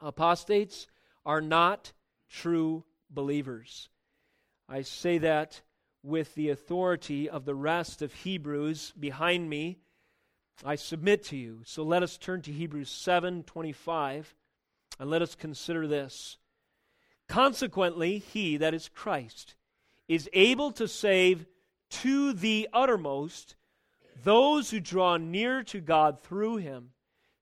Apostates 0.00 0.86
are 1.26 1.40
not 1.40 1.92
true 2.30 2.84
believers. 3.10 3.88
I 4.68 4.82
say 4.82 5.18
that 5.18 5.60
with 6.04 6.32
the 6.36 6.50
authority 6.50 7.28
of 7.28 7.46
the 7.46 7.54
rest 7.56 8.00
of 8.00 8.14
Hebrews 8.14 8.92
behind 8.96 9.50
me. 9.50 9.80
I 10.64 10.76
submit 10.76 11.24
to 11.24 11.36
you. 11.36 11.62
So 11.64 11.82
let 11.82 12.04
us 12.04 12.16
turn 12.16 12.42
to 12.42 12.52
Hebrews 12.52 12.90
7:25 12.90 14.36
and 15.00 15.10
let 15.10 15.20
us 15.20 15.34
consider 15.34 15.88
this. 15.88 16.38
Consequently, 17.28 18.18
he 18.18 18.56
that 18.58 18.74
is 18.74 18.88
Christ 18.88 19.54
is 20.08 20.28
able 20.32 20.70
to 20.72 20.86
save 20.86 21.46
to 21.88 22.32
the 22.32 22.68
uttermost 22.72 23.56
those 24.22 24.70
who 24.70 24.80
draw 24.80 25.16
near 25.16 25.62
to 25.64 25.80
God 25.80 26.22
through 26.22 26.56
him, 26.56 26.90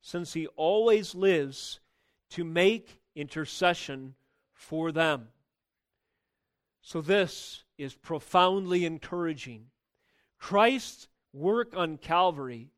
since 0.00 0.32
he 0.32 0.46
always 0.48 1.14
lives 1.14 1.80
to 2.30 2.44
make 2.44 3.00
intercession 3.14 4.14
for 4.52 4.92
them. 4.92 5.28
So, 6.80 7.00
this 7.00 7.62
is 7.78 7.94
profoundly 7.94 8.84
encouraging. 8.84 9.66
Christ's 10.38 11.08
work 11.32 11.76
on 11.76 11.98
Calvary 11.98 12.70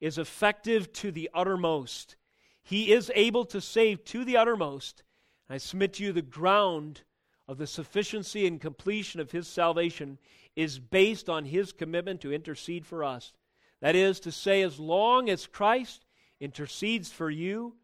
is 0.00 0.18
effective 0.18 0.92
to 0.94 1.10
the 1.10 1.30
uttermost. 1.32 2.16
He 2.62 2.92
is 2.92 3.10
able 3.14 3.46
to 3.46 3.60
save 3.60 4.04
to 4.06 4.24
the 4.24 4.36
uttermost. 4.36 5.02
I 5.50 5.58
submit 5.58 5.94
to 5.94 6.04
you 6.04 6.12
the 6.12 6.22
ground 6.22 7.00
of 7.48 7.58
the 7.58 7.66
sufficiency 7.66 8.46
and 8.46 8.60
completion 8.60 9.20
of 9.20 9.32
his 9.32 9.48
salvation 9.48 10.18
is 10.54 10.78
based 10.78 11.28
on 11.28 11.44
his 11.44 11.72
commitment 11.72 12.20
to 12.20 12.32
intercede 12.32 12.86
for 12.86 13.02
us. 13.02 13.32
That 13.80 13.96
is 13.96 14.20
to 14.20 14.30
say, 14.30 14.62
as 14.62 14.78
long 14.78 15.28
as 15.28 15.48
Christ 15.48 16.06
intercedes 16.38 17.10
for 17.10 17.28
you, 17.28 17.74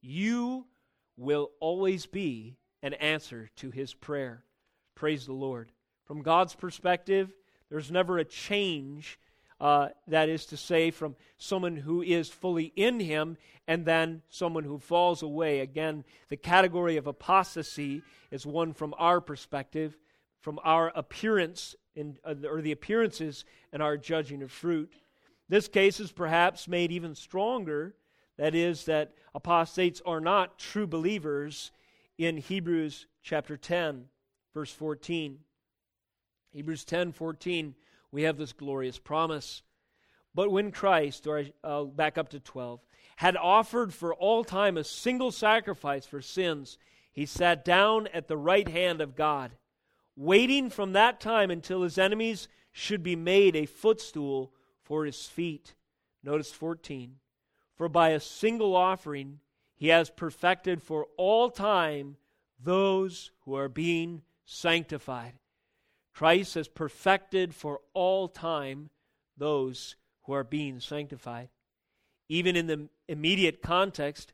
you 0.00 0.66
will 1.16 1.50
always 1.58 2.06
be 2.06 2.56
an 2.82 2.94
answer 2.94 3.50
to 3.56 3.72
his 3.72 3.92
prayer. 3.92 4.44
Praise 4.94 5.26
the 5.26 5.32
Lord. 5.32 5.72
From 6.04 6.22
God's 6.22 6.54
perspective, 6.54 7.34
there's 7.68 7.90
never 7.90 8.18
a 8.18 8.24
change, 8.24 9.18
uh, 9.60 9.88
that 10.06 10.28
is 10.28 10.46
to 10.46 10.56
say, 10.56 10.90
from 10.90 11.16
someone 11.38 11.76
who 11.76 12.02
is 12.02 12.28
fully 12.28 12.72
in 12.76 13.00
him 13.00 13.36
and 13.66 13.84
then 13.84 14.22
someone 14.28 14.64
who 14.64 14.78
falls 14.78 15.22
away. 15.22 15.60
Again, 15.60 16.04
the 16.28 16.36
category 16.36 16.96
of 16.96 17.06
apostasy 17.06 18.02
is 18.30 18.46
one 18.46 18.72
from 18.72 18.94
our 18.98 19.20
perspective, 19.20 19.96
from 20.40 20.60
our 20.62 20.92
appearance 20.94 21.74
in, 21.94 22.18
uh, 22.24 22.34
or 22.48 22.60
the 22.60 22.72
appearances 22.72 23.44
and 23.72 23.82
our 23.82 23.96
judging 23.96 24.42
of 24.42 24.52
fruit. 24.52 24.92
This 25.48 25.68
case 25.68 26.00
is 26.00 26.12
perhaps 26.12 26.68
made 26.68 26.92
even 26.92 27.14
stronger 27.14 27.94
that 28.36 28.54
is, 28.54 28.84
that 28.84 29.12
apostates 29.34 30.02
are 30.04 30.20
not 30.20 30.58
true 30.58 30.86
believers 30.86 31.72
in 32.18 32.36
Hebrews 32.36 33.06
chapter 33.22 33.56
10, 33.56 34.06
verse 34.52 34.70
14. 34.70 35.38
Hebrews 36.52 36.84
10 36.84 37.12
14, 37.12 37.74
we 38.10 38.22
have 38.22 38.36
this 38.36 38.52
glorious 38.52 38.98
promise. 38.98 39.62
But 40.34 40.50
when 40.50 40.70
Christ, 40.70 41.26
or 41.26 41.44
I'll 41.64 41.82
uh, 41.82 41.84
back 41.84 42.18
up 42.18 42.30
to 42.30 42.40
12, 42.40 42.80
had 43.16 43.36
offered 43.36 43.94
for 43.94 44.14
all 44.14 44.44
time 44.44 44.76
a 44.76 44.84
single 44.84 45.32
sacrifice 45.32 46.04
for 46.04 46.20
sins, 46.20 46.78
he 47.12 47.24
sat 47.24 47.64
down 47.64 48.08
at 48.08 48.28
the 48.28 48.36
right 48.36 48.68
hand 48.68 49.00
of 49.00 49.16
God, 49.16 49.52
waiting 50.14 50.68
from 50.68 50.92
that 50.92 51.20
time 51.20 51.50
until 51.50 51.82
his 51.82 51.96
enemies 51.96 52.48
should 52.72 53.02
be 53.02 53.16
made 53.16 53.56
a 53.56 53.64
footstool 53.64 54.52
for 54.82 55.06
his 55.06 55.26
feet. 55.26 55.74
Notice 56.22 56.52
14. 56.52 57.16
For 57.74 57.88
by 57.88 58.10
a 58.10 58.20
single 58.20 58.76
offering 58.76 59.40
he 59.74 59.88
has 59.88 60.10
perfected 60.10 60.82
for 60.82 61.06
all 61.16 61.50
time 61.50 62.16
those 62.62 63.30
who 63.44 63.54
are 63.54 63.68
being 63.68 64.22
sanctified. 64.44 65.34
Christ 66.16 66.54
has 66.54 66.66
perfected 66.66 67.54
for 67.54 67.80
all 67.92 68.26
time 68.26 68.88
those 69.36 69.96
who 70.24 70.32
are 70.32 70.44
being 70.44 70.80
sanctified. 70.80 71.50
Even 72.30 72.56
in 72.56 72.66
the 72.66 72.88
immediate 73.06 73.60
context, 73.60 74.32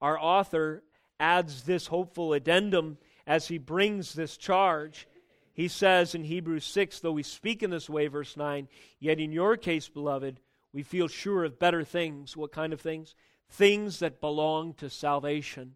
our 0.00 0.16
author 0.16 0.84
adds 1.18 1.64
this 1.64 1.88
hopeful 1.88 2.34
addendum 2.34 2.98
as 3.26 3.48
he 3.48 3.58
brings 3.58 4.14
this 4.14 4.36
charge. 4.36 5.08
He 5.52 5.66
says 5.66 6.14
in 6.14 6.22
Hebrews 6.22 6.66
6, 6.66 7.00
though 7.00 7.10
we 7.10 7.24
speak 7.24 7.64
in 7.64 7.70
this 7.70 7.90
way, 7.90 8.06
verse 8.06 8.36
9, 8.36 8.68
yet 9.00 9.18
in 9.18 9.32
your 9.32 9.56
case, 9.56 9.88
beloved, 9.88 10.38
we 10.72 10.84
feel 10.84 11.08
sure 11.08 11.42
of 11.42 11.58
better 11.58 11.82
things. 11.82 12.36
What 12.36 12.52
kind 12.52 12.72
of 12.72 12.80
things? 12.80 13.16
Things 13.48 13.98
that 13.98 14.20
belong 14.20 14.74
to 14.74 14.88
salvation. 14.88 15.74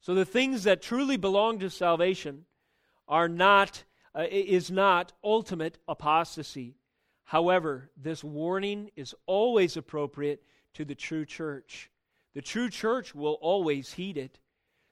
So 0.00 0.14
the 0.14 0.24
things 0.24 0.62
that 0.62 0.80
truly 0.80 1.16
belong 1.16 1.58
to 1.58 1.70
salvation 1.70 2.44
are 3.08 3.28
not 3.28 3.82
uh, 4.16 4.24
is 4.30 4.70
not 4.70 5.12
ultimate 5.22 5.78
apostasy. 5.86 6.76
However, 7.24 7.90
this 7.96 8.24
warning 8.24 8.90
is 8.96 9.14
always 9.26 9.76
appropriate 9.76 10.42
to 10.74 10.84
the 10.84 10.94
true 10.94 11.26
church. 11.26 11.90
The 12.34 12.42
true 12.42 12.70
church 12.70 13.14
will 13.14 13.34
always 13.34 13.94
heed 13.94 14.16
it. 14.16 14.38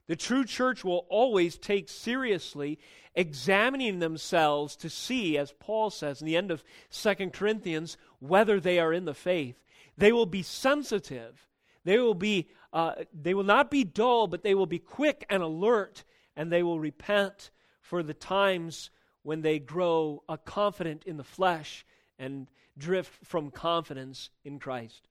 The 0.09 0.17
true 0.17 0.45
church 0.45 0.85
will 0.85 1.07
always 1.09 1.57
take 1.57 1.89
seriously 1.89 2.79
examining 3.15 4.01
themselves 4.01 4.77
to 4.77 4.91
see, 4.91 5.39
as 5.39 5.53
Paul 5.53 5.89
says 5.91 6.21
in 6.21 6.27
the 6.27 6.37
end 6.37 6.51
of 6.51 6.63
2 6.91 7.31
Corinthians, 7.31 7.97
whether 8.19 8.61
they 8.61 8.79
are 8.79 8.93
in 8.93 9.05
the 9.07 9.15
faith. 9.15 9.63
They 9.97 10.13
will 10.13 10.27
be 10.27 10.43
sensitive. 10.43 11.47
They 11.85 11.99
will 11.99 12.15
be 12.15 12.49
uh, 12.73 12.95
they 13.13 13.35
will 13.35 13.45
not 13.45 13.71
be 13.71 13.85
dull, 13.85 14.27
but 14.27 14.43
they 14.43 14.55
will 14.55 14.67
be 14.67 14.81
quick 14.81 15.25
and 15.31 15.43
alert, 15.43 16.03
and 16.35 16.51
they 16.51 16.65
will 16.65 16.81
repent 16.81 17.53
for 17.81 18.03
the 18.03 18.15
times 18.15 18.91
when 19.25 19.43
they 19.43 19.59
grow 19.59 20.23
uh, 20.29 20.37
confident 20.37 21.03
in 21.05 21.17
the 21.17 21.25
flesh 21.25 21.85
and 22.17 22.47
drift 22.79 23.13
from 23.25 23.51
confidence 23.51 24.31
in 24.45 24.61
Christ. 24.61 25.09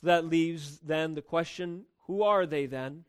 So 0.00 0.06
that 0.06 0.24
leaves 0.24 0.78
then 0.78 1.14
the 1.14 1.22
question 1.22 1.84
who 2.06 2.22
are 2.22 2.46
they 2.46 2.64
then? 2.64 3.04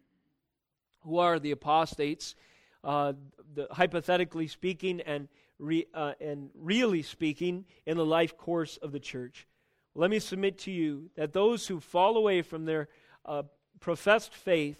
who 1.01 1.17
are 1.17 1.39
the 1.39 1.51
apostates, 1.51 2.35
uh, 2.83 3.13
the, 3.53 3.67
hypothetically 3.71 4.47
speaking 4.47 5.01
and, 5.01 5.27
re, 5.57 5.85
uh, 5.93 6.13
and 6.19 6.49
really 6.53 7.01
speaking 7.01 7.65
in 7.85 7.97
the 7.97 8.05
life 8.05 8.37
course 8.37 8.77
of 8.77 8.91
the 8.91 8.99
church. 8.99 9.47
Let 9.95 10.09
me 10.09 10.19
submit 10.19 10.59
to 10.59 10.71
you 10.71 11.09
that 11.15 11.33
those 11.33 11.67
who 11.67 11.79
fall 11.79 12.15
away 12.15 12.41
from 12.41 12.65
their 12.65 12.89
uh, 13.25 13.43
professed 13.79 14.33
faith 14.33 14.79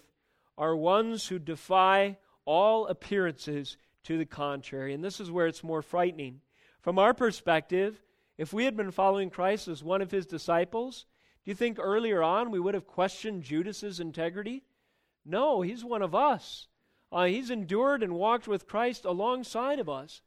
are 0.56 0.76
ones 0.76 1.26
who 1.28 1.38
defy 1.38 2.16
all 2.44 2.86
appearances 2.86 3.76
to 4.04 4.18
the 4.18 4.26
contrary. 4.26 4.94
And 4.94 5.04
this 5.04 5.20
is 5.20 5.30
where 5.30 5.46
it's 5.46 5.64
more 5.64 5.82
frightening. 5.82 6.40
From 6.80 6.98
our 6.98 7.14
perspective, 7.14 8.02
if 8.38 8.52
we 8.52 8.64
had 8.64 8.76
been 8.76 8.90
following 8.90 9.30
Christ 9.30 9.68
as 9.68 9.84
one 9.84 10.00
of 10.00 10.10
his 10.10 10.26
disciples, 10.26 11.06
do 11.44 11.50
you 11.50 11.54
think 11.54 11.78
earlier 11.80 12.22
on 12.22 12.50
we 12.50 12.60
would 12.60 12.74
have 12.74 12.86
questioned 12.86 13.42
Judas's 13.42 14.00
integrity? 14.00 14.64
No, 15.24 15.62
he's 15.62 15.84
one 15.84 16.02
of 16.02 16.14
us. 16.14 16.68
Uh, 17.12 17.24
he's 17.24 17.50
endured 17.50 18.02
and 18.02 18.14
walked 18.14 18.46
with 18.48 18.66
Christ 18.66 19.04
alongside 19.04 19.78
of 19.78 19.88
us. 19.88 20.22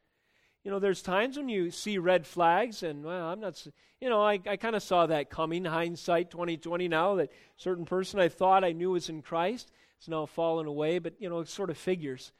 You 0.64 0.72
know, 0.72 0.80
there's 0.80 1.02
times 1.02 1.38
when 1.38 1.50
you 1.50 1.72
see 1.72 1.98
red 1.98 2.26
flags, 2.26 2.84
and 2.84 3.04
well, 3.04 3.28
I'm 3.28 3.40
not, 3.40 3.66
you 4.00 4.10
know, 4.10 4.22
I, 4.22 4.40
I 4.48 4.58
kind 4.58 4.76
of 4.76 4.84
saw 4.84 5.06
that 5.06 5.30
coming. 5.30 5.66
Hindsight 5.66 6.32
2020 6.32 6.88
now 6.88 7.16
that 7.16 7.32
certain 7.58 7.86
person 7.86 8.20
I 8.20 8.30
thought 8.30 8.64
I 8.64 8.72
knew 8.72 8.92
was 8.92 9.10
in 9.10 9.22
Christ 9.22 9.72
has 10.00 10.08
now 10.08 10.26
fallen 10.26 10.68
away, 10.68 11.00
but, 11.00 11.14
you 11.20 11.30
know, 11.30 11.40
it 11.40 11.50
sort 11.50 11.70
of 11.70 11.78
figures. 11.78 12.32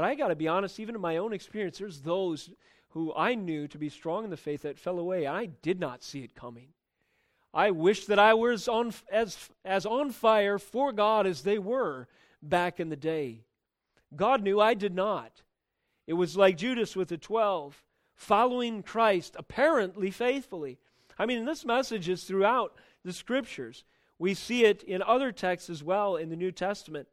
But 0.00 0.06
I 0.06 0.14
got 0.14 0.28
to 0.28 0.34
be 0.34 0.48
honest, 0.48 0.80
even 0.80 0.94
in 0.94 1.00
my 1.02 1.18
own 1.18 1.34
experience, 1.34 1.76
there's 1.76 2.00
those 2.00 2.48
who 2.92 3.12
I 3.14 3.34
knew 3.34 3.68
to 3.68 3.76
be 3.76 3.90
strong 3.90 4.24
in 4.24 4.30
the 4.30 4.36
faith 4.38 4.62
that 4.62 4.78
fell 4.78 4.98
away. 4.98 5.26
I 5.26 5.44
did 5.44 5.78
not 5.78 6.02
see 6.02 6.20
it 6.20 6.34
coming. 6.34 6.68
I 7.52 7.72
wish 7.72 8.06
that 8.06 8.18
I 8.18 8.32
was 8.32 8.66
on, 8.66 8.94
as, 9.12 9.36
as 9.62 9.84
on 9.84 10.10
fire 10.12 10.58
for 10.58 10.90
God 10.90 11.26
as 11.26 11.42
they 11.42 11.58
were 11.58 12.08
back 12.42 12.80
in 12.80 12.88
the 12.88 12.96
day. 12.96 13.42
God 14.16 14.42
knew 14.42 14.58
I 14.58 14.72
did 14.72 14.94
not. 14.94 15.42
It 16.06 16.14
was 16.14 16.34
like 16.34 16.56
Judas 16.56 16.96
with 16.96 17.08
the 17.08 17.18
twelve, 17.18 17.84
following 18.14 18.82
Christ 18.82 19.36
apparently 19.38 20.10
faithfully. 20.10 20.78
I 21.18 21.26
mean, 21.26 21.44
this 21.44 21.66
message 21.66 22.08
is 22.08 22.24
throughout 22.24 22.74
the 23.04 23.12
scriptures. 23.12 23.84
We 24.18 24.32
see 24.32 24.64
it 24.64 24.82
in 24.82 25.02
other 25.02 25.30
texts 25.30 25.68
as 25.68 25.84
well 25.84 26.16
in 26.16 26.30
the 26.30 26.36
New 26.36 26.52
Testament. 26.52 27.06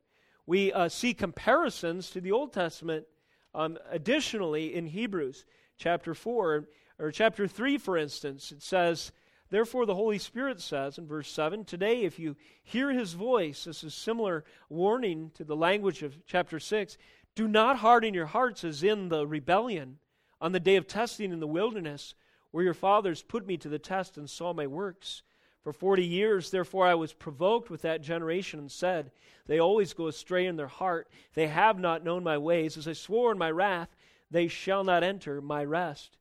We 0.48 0.72
uh, 0.72 0.88
see 0.88 1.14
comparisons 1.14 2.10
to 2.12 2.22
the 2.22 2.32
Old 2.32 2.54
Testament 2.54 3.06
um, 3.54 3.78
additionally 3.92 4.74
in 4.74 4.88
Hebrews 4.88 5.46
chapter 5.78 6.16
4 6.16 6.66
or 7.00 7.12
chapter 7.12 7.48
3, 7.48 7.78
for 7.78 7.98
instance. 7.98 8.54
It 8.54 8.64
says, 8.64 9.12
Therefore, 9.50 9.86
the 9.86 9.96
Holy 9.96 10.18
Spirit 10.18 10.62
says 10.62 10.98
in 10.98 11.06
verse 11.06 11.30
7 11.30 11.66
Today, 11.66 12.04
if 12.04 12.18
you 12.18 12.38
hear 12.64 12.92
his 12.92 13.14
voice, 13.14 13.66
this 13.66 13.84
is 13.84 13.94
similar 13.94 14.46
warning 14.70 15.32
to 15.36 15.44
the 15.44 15.56
language 15.56 16.02
of 16.02 16.26
chapter 16.26 16.60
6, 16.60 16.98
do 17.36 17.48
not 17.48 17.78
harden 17.78 18.14
your 18.14 18.26
hearts 18.26 18.64
as 18.64 18.84
in 18.84 19.10
the 19.10 19.28
rebellion 19.28 20.00
on 20.40 20.54
the 20.54 20.60
day 20.62 20.78
of 20.78 20.88
testing 20.88 21.34
in 21.34 21.42
the 21.42 21.48
wilderness, 21.48 22.16
where 22.52 22.64
your 22.64 22.74
fathers 22.74 23.22
put 23.22 23.46
me 23.46 23.58
to 23.58 23.70
the 23.70 23.80
test 23.80 24.18
and 24.18 24.30
saw 24.30 24.54
my 24.54 24.66
works. 24.66 25.24
For 25.68 25.74
forty 25.74 26.06
years, 26.06 26.50
therefore, 26.50 26.88
I 26.88 26.96
was 26.96 27.12
provoked 27.12 27.70
with 27.70 27.82
that 27.82 28.02
generation 28.02 28.58
and 28.58 28.72
said, 28.72 29.12
They 29.48 29.60
always 29.60 29.92
go 29.92 30.08
astray 30.08 30.46
in 30.46 30.56
their 30.56 30.68
heart. 30.68 31.10
They 31.34 31.48
have 31.48 31.78
not 31.78 32.06
known 32.06 32.24
my 32.24 32.38
ways. 32.38 32.78
As 32.78 32.88
I 32.88 32.94
swore 32.94 33.34
in 33.34 33.38
my 33.38 33.52
wrath, 33.52 33.90
they 34.32 34.48
shall 34.48 34.86
not 34.86 35.04
enter 35.04 35.42
my 35.42 35.66
rest. 35.66 36.16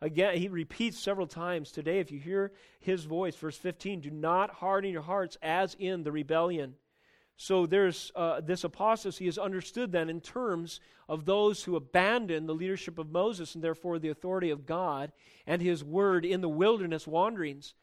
Again, 0.00 0.38
he 0.38 0.48
repeats 0.48 0.98
several 0.98 1.26
times 1.26 1.70
today, 1.70 1.98
if 1.98 2.10
you 2.10 2.18
hear 2.18 2.52
his 2.80 3.04
voice, 3.04 3.36
verse 3.36 3.58
15, 3.58 4.00
do 4.00 4.10
not 4.10 4.48
harden 4.48 4.92
your 4.92 5.02
hearts 5.02 5.36
as 5.42 5.76
in 5.78 6.02
the 6.02 6.10
rebellion. 6.10 6.76
So 7.36 7.66
there's 7.66 8.10
uh, 8.16 8.40
this 8.40 8.64
apostasy 8.64 9.26
is 9.26 9.36
understood 9.36 9.92
then 9.92 10.08
in 10.08 10.22
terms 10.22 10.80
of 11.06 11.26
those 11.26 11.64
who 11.64 11.76
abandon 11.76 12.46
the 12.46 12.54
leadership 12.54 12.98
of 12.98 13.12
Moses 13.12 13.54
and 13.56 13.62
therefore 13.62 13.98
the 13.98 14.08
authority 14.08 14.48
of 14.48 14.64
God 14.64 15.12
and 15.46 15.60
his 15.60 15.84
word 15.84 16.24
in 16.24 16.40
the 16.40 16.48
wilderness 16.48 17.06
wanderings. 17.06 17.74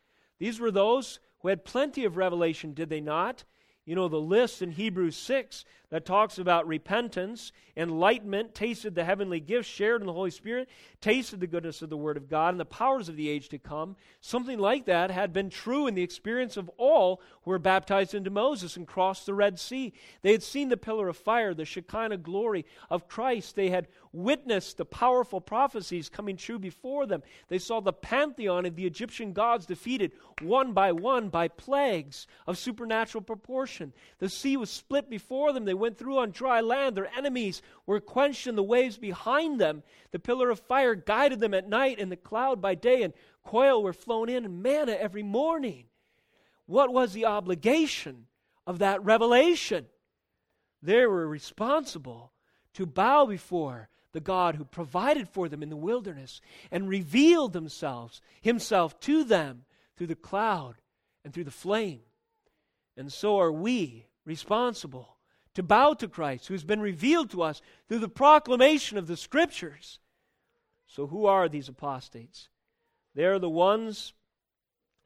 These 0.43 0.59
were 0.59 0.71
those 0.71 1.21
who 1.39 1.47
had 1.47 1.63
plenty 1.63 2.03
of 2.03 2.17
revelation, 2.17 2.73
did 2.73 2.89
they 2.89 2.99
not? 2.99 3.45
You 3.85 3.95
know, 3.95 4.09
the 4.09 4.17
list 4.19 4.61
in 4.61 4.71
Hebrews 4.71 5.15
6 5.15 5.63
that 5.89 6.05
talks 6.05 6.37
about 6.37 6.67
repentance, 6.67 7.53
enlightenment, 7.77 8.53
tasted 8.53 8.93
the 8.93 9.05
heavenly 9.05 9.39
gifts, 9.39 9.69
shared 9.69 10.01
in 10.01 10.07
the 10.07 10.11
Holy 10.11 10.31
Spirit, 10.31 10.67
tasted 10.99 11.39
the 11.39 11.47
goodness 11.47 11.81
of 11.81 11.89
the 11.89 11.95
Word 11.95 12.17
of 12.17 12.27
God 12.27 12.49
and 12.49 12.59
the 12.59 12.65
powers 12.65 13.07
of 13.07 13.15
the 13.15 13.29
age 13.29 13.47
to 13.49 13.57
come. 13.57 13.95
Something 14.19 14.59
like 14.59 14.83
that 14.83 15.11
had 15.11 15.31
been 15.31 15.49
true 15.49 15.87
in 15.87 15.95
the 15.95 16.03
experience 16.03 16.57
of 16.57 16.69
all 16.75 17.21
were 17.45 17.59
baptized 17.59 18.13
into 18.13 18.29
Moses 18.29 18.77
and 18.77 18.87
crossed 18.87 19.25
the 19.25 19.33
Red 19.33 19.59
Sea. 19.59 19.93
They 20.21 20.31
had 20.31 20.43
seen 20.43 20.69
the 20.69 20.77
pillar 20.77 21.07
of 21.07 21.17
fire, 21.17 21.53
the 21.53 21.65
Shekinah 21.65 22.17
glory 22.17 22.65
of 22.89 23.07
Christ. 23.07 23.55
They 23.55 23.69
had 23.69 23.87
witnessed 24.11 24.77
the 24.77 24.85
powerful 24.85 25.41
prophecies 25.41 26.09
coming 26.09 26.37
true 26.37 26.59
before 26.59 27.05
them. 27.05 27.23
They 27.47 27.57
saw 27.57 27.79
the 27.79 27.93
pantheon 27.93 28.65
of 28.65 28.75
the 28.75 28.85
Egyptian 28.85 29.33
gods 29.33 29.65
defeated 29.65 30.11
one 30.41 30.73
by 30.73 30.91
one 30.91 31.29
by 31.29 31.47
plagues 31.47 32.27
of 32.47 32.57
supernatural 32.57 33.23
proportion. 33.23 33.93
The 34.19 34.29
sea 34.29 34.55
was 34.55 34.69
split 34.69 35.09
before 35.09 35.51
them. 35.51 35.65
They 35.65 35.73
went 35.73 35.97
through 35.97 36.19
on 36.19 36.31
dry 36.31 36.61
land. 36.61 36.95
Their 36.95 37.11
enemies 37.15 37.61
were 37.85 37.99
quenched 37.99 38.47
in 38.47 38.55
the 38.55 38.63
waves 38.63 38.97
behind 38.97 39.59
them. 39.59 39.83
The 40.11 40.19
pillar 40.19 40.49
of 40.49 40.59
fire 40.59 40.95
guided 40.95 41.39
them 41.39 41.53
at 41.53 41.67
night, 41.67 41.99
and 41.99 42.11
the 42.11 42.15
cloud 42.15 42.61
by 42.61 42.75
day, 42.75 43.03
and 43.03 43.13
quail 43.43 43.81
were 43.81 43.93
flown 43.93 44.29
in, 44.29 44.45
and 44.45 44.61
manna 44.61 44.93
every 44.93 45.23
morning. 45.23 45.85
What 46.65 46.93
was 46.93 47.13
the 47.13 47.25
obligation 47.25 48.27
of 48.65 48.79
that 48.79 49.03
revelation? 49.03 49.85
They 50.81 51.05
were 51.05 51.27
responsible 51.27 52.31
to 52.73 52.85
bow 52.85 53.25
before 53.25 53.89
the 54.11 54.19
God 54.19 54.55
who 54.55 54.65
provided 54.65 55.27
for 55.27 55.49
them 55.49 55.63
in 55.63 55.69
the 55.69 55.75
wilderness 55.75 56.41
and 56.71 56.87
revealed 56.87 57.53
themselves, 57.53 58.21
himself 58.41 58.99
to 59.01 59.23
them 59.23 59.65
through 59.95 60.07
the 60.07 60.15
cloud 60.15 60.75
and 61.23 61.33
through 61.33 61.45
the 61.45 61.51
flame. 61.51 62.01
And 62.95 63.11
so 63.11 63.39
are 63.39 63.51
we 63.51 64.05
responsible 64.25 65.13
to 65.55 65.63
bow 65.63 65.93
to 65.93 66.07
Christ, 66.07 66.47
who's 66.47 66.63
been 66.63 66.81
revealed 66.81 67.29
to 67.31 67.43
us 67.43 67.61
through 67.87 67.99
the 67.99 68.09
proclamation 68.09 68.97
of 68.97 69.07
the 69.07 69.17
Scriptures. 69.17 69.99
So, 70.87 71.07
who 71.07 71.25
are 71.25 71.47
these 71.47 71.69
apostates? 71.69 72.49
They 73.15 73.25
are 73.25 73.39
the 73.39 73.49
ones 73.49 74.13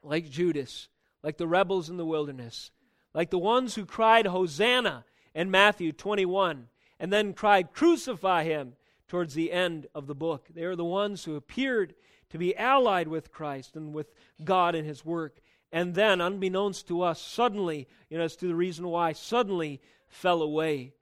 like 0.02 0.30
Judas, 0.30 0.88
like 1.22 1.36
the 1.36 1.48
rebels 1.48 1.88
in 1.88 1.96
the 1.96 2.06
wilderness, 2.06 2.70
like 3.14 3.30
the 3.30 3.38
ones 3.38 3.74
who 3.74 3.84
cried, 3.84 4.26
Hosanna 4.26 5.04
in 5.34 5.50
Matthew 5.50 5.92
21, 5.92 6.68
and 7.00 7.12
then 7.12 7.32
cried, 7.32 7.72
Crucify 7.72 8.44
him 8.44 8.74
towards 9.08 9.34
the 9.34 9.52
end 9.52 9.86
of 9.94 10.06
the 10.06 10.14
book. 10.14 10.48
They 10.54 10.64
are 10.64 10.76
the 10.76 10.84
ones 10.84 11.24
who 11.24 11.36
appeared 11.36 11.94
to 12.30 12.38
be 12.38 12.56
allied 12.56 13.08
with 13.08 13.32
Christ 13.32 13.76
and 13.76 13.94
with 13.94 14.12
God 14.44 14.74
and 14.74 14.86
his 14.86 15.04
work. 15.04 15.40
And 15.72 15.94
then, 15.94 16.20
unbeknownst 16.20 16.88
to 16.88 17.02
us, 17.02 17.20
suddenly, 17.20 17.88
you 18.08 18.18
know, 18.18 18.24
as 18.24 18.36
to 18.36 18.46
the 18.46 18.54
reason 18.54 18.88
why, 18.88 19.12
suddenly 19.12 19.80
fell 20.08 20.42
away. 20.42 20.92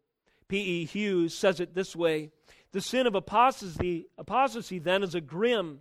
P.E. 0.48 0.84
Hughes 0.86 1.34
says 1.34 1.60
it 1.60 1.74
this 1.74 1.94
way 1.94 2.30
The 2.72 2.80
sin 2.80 3.06
of 3.06 3.14
apostasy, 3.14 4.06
apostasy 4.18 4.78
then 4.78 5.02
is 5.02 5.14
a 5.14 5.20
grim 5.20 5.80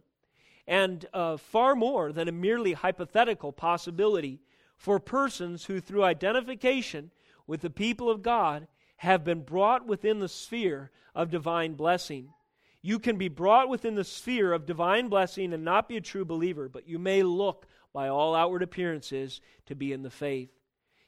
and 0.68 1.06
uh, 1.14 1.38
far 1.38 1.76
more 1.76 2.12
than 2.12 2.28
a 2.28 2.32
merely 2.32 2.74
hypothetical 2.74 3.52
possibility 3.52 4.40
for 4.78 5.00
persons 5.00 5.66
who, 5.66 5.80
through 5.80 6.04
identification 6.04 7.12
with 7.48 7.62
the 7.62 7.70
people 7.70 8.10
of 8.10 8.22
God, 8.22 8.68
have 8.98 9.24
been 9.24 9.42
brought 9.42 9.86
within 9.86 10.20
the 10.20 10.30
sphere 10.30 10.92
of 11.14 11.30
divine 11.30 11.74
blessing. 11.74 12.30
You 12.82 13.00
can 13.00 13.18
be 13.18 13.30
brought 13.30 13.70
within 13.70 13.96
the 13.96 14.04
sphere 14.04 14.54
of 14.54 14.66
divine 14.66 15.10
blessing 15.10 15.54
and 15.54 15.64
not 15.64 15.88
be 15.88 15.98
a 15.98 16.02
true 16.02 16.26
believer, 16.26 16.70
but 16.70 16.88
you 16.88 17.00
may 17.00 17.24
look 17.24 17.68
by 17.94 18.10
all 18.10 18.36
outward 18.36 18.64
appearances 18.64 19.42
to 19.66 19.76
be 19.76 19.94
in 19.94 20.04
the 20.04 20.10
faith. 20.10 20.50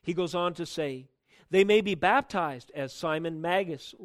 He 0.02 0.14
goes 0.14 0.34
on 0.34 0.54
to 0.56 0.66
say, 0.66 1.08
they 1.50 1.64
may 1.64 1.82
be 1.82 1.96
baptized, 1.96 2.72
as 2.76 2.94
Simon 2.94 3.42
Magus, 3.42 3.96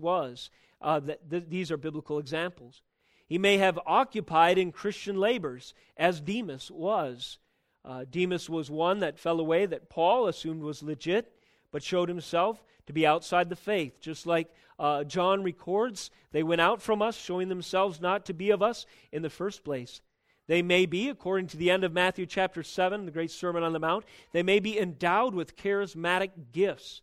was. 0.00 0.50
Uh, 0.80 1.00
th- 1.00 1.44
these 1.48 1.70
are 1.70 1.76
biblical 1.76 2.18
examples. 2.18 2.82
He 3.28 3.38
may 3.38 3.58
have 3.58 3.78
occupied 3.86 4.56
in 4.56 4.72
Christian 4.72 5.20
labors, 5.20 5.74
as 5.96 6.20
Demas 6.20 6.70
was. 6.70 7.38
Uh, 7.84 8.04
Demas 8.10 8.48
was 8.48 8.70
one 8.70 9.00
that 9.00 9.18
fell 9.18 9.38
away 9.38 9.66
that 9.66 9.90
Paul 9.90 10.26
assumed 10.26 10.62
was 10.62 10.82
legit, 10.82 11.30
but 11.70 11.82
showed 11.82 12.08
himself 12.08 12.64
to 12.86 12.92
be 12.94 13.06
outside 13.06 13.50
the 13.50 13.56
faith. 13.56 14.00
Just 14.00 14.26
like 14.26 14.48
uh, 14.78 15.04
John 15.04 15.42
records, 15.42 16.10
they 16.32 16.42
went 16.42 16.62
out 16.62 16.80
from 16.80 17.02
us, 17.02 17.16
showing 17.16 17.48
themselves 17.48 18.00
not 18.00 18.24
to 18.26 18.34
be 18.34 18.50
of 18.50 18.62
us 18.62 18.86
in 19.12 19.20
the 19.22 19.30
first 19.30 19.62
place. 19.62 20.00
They 20.46 20.62
may 20.62 20.86
be, 20.86 21.10
according 21.10 21.48
to 21.48 21.58
the 21.58 21.70
end 21.70 21.84
of 21.84 21.92
Matthew 21.92 22.24
chapter 22.24 22.62
7, 22.62 23.04
the 23.04 23.12
great 23.12 23.30
Sermon 23.30 23.62
on 23.62 23.74
the 23.74 23.78
Mount, 23.78 24.06
they 24.32 24.42
may 24.42 24.58
be 24.58 24.78
endowed 24.78 25.34
with 25.34 25.56
charismatic 25.56 26.30
gifts. 26.52 27.02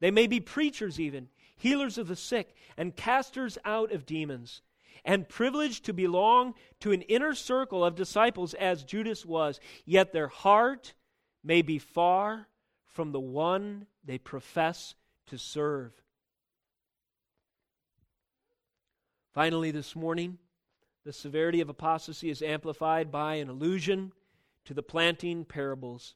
They 0.00 0.10
may 0.10 0.26
be 0.26 0.40
preachers, 0.40 1.00
even, 1.00 1.28
healers 1.56 1.96
of 1.96 2.08
the 2.08 2.16
sick, 2.16 2.54
and 2.76 2.94
casters 2.94 3.56
out 3.64 3.92
of 3.92 4.04
demons, 4.04 4.60
and 5.04 5.28
privileged 5.28 5.84
to 5.84 5.92
belong 5.92 6.54
to 6.80 6.92
an 6.92 7.02
inner 7.02 7.34
circle 7.34 7.84
of 7.84 7.94
disciples 7.94 8.54
as 8.54 8.84
Judas 8.84 9.26
was. 9.26 9.60
Yet 9.84 10.12
their 10.12 10.28
heart 10.28 10.94
may 11.42 11.62
be 11.62 11.78
far 11.78 12.48
from 12.86 13.12
the 13.12 13.20
one 13.20 13.86
they 14.04 14.18
profess 14.18 14.94
to 15.26 15.38
serve. 15.38 15.92
Finally, 19.32 19.70
this 19.70 19.96
morning, 19.96 20.38
the 21.04 21.12
severity 21.12 21.60
of 21.60 21.68
apostasy 21.68 22.30
is 22.30 22.42
amplified 22.42 23.10
by 23.10 23.36
an 23.36 23.48
allusion 23.48 24.12
to 24.66 24.74
the 24.74 24.82
planting 24.82 25.44
parables. 25.44 26.14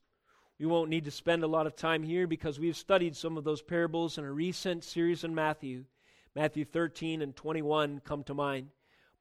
We 0.58 0.66
won't 0.66 0.90
need 0.90 1.04
to 1.04 1.10
spend 1.10 1.42
a 1.42 1.48
lot 1.48 1.66
of 1.66 1.76
time 1.76 2.02
here 2.02 2.26
because 2.26 2.60
we've 2.60 2.76
studied 2.76 3.16
some 3.16 3.36
of 3.36 3.44
those 3.44 3.62
parables 3.62 4.16
in 4.18 4.24
a 4.24 4.32
recent 4.32 4.84
series 4.84 5.24
in 5.24 5.34
Matthew. 5.34 5.84
Matthew 6.36 6.66
13 6.66 7.22
and 7.22 7.34
21 7.34 8.02
come 8.04 8.22
to 8.24 8.34
mind. 8.34 8.68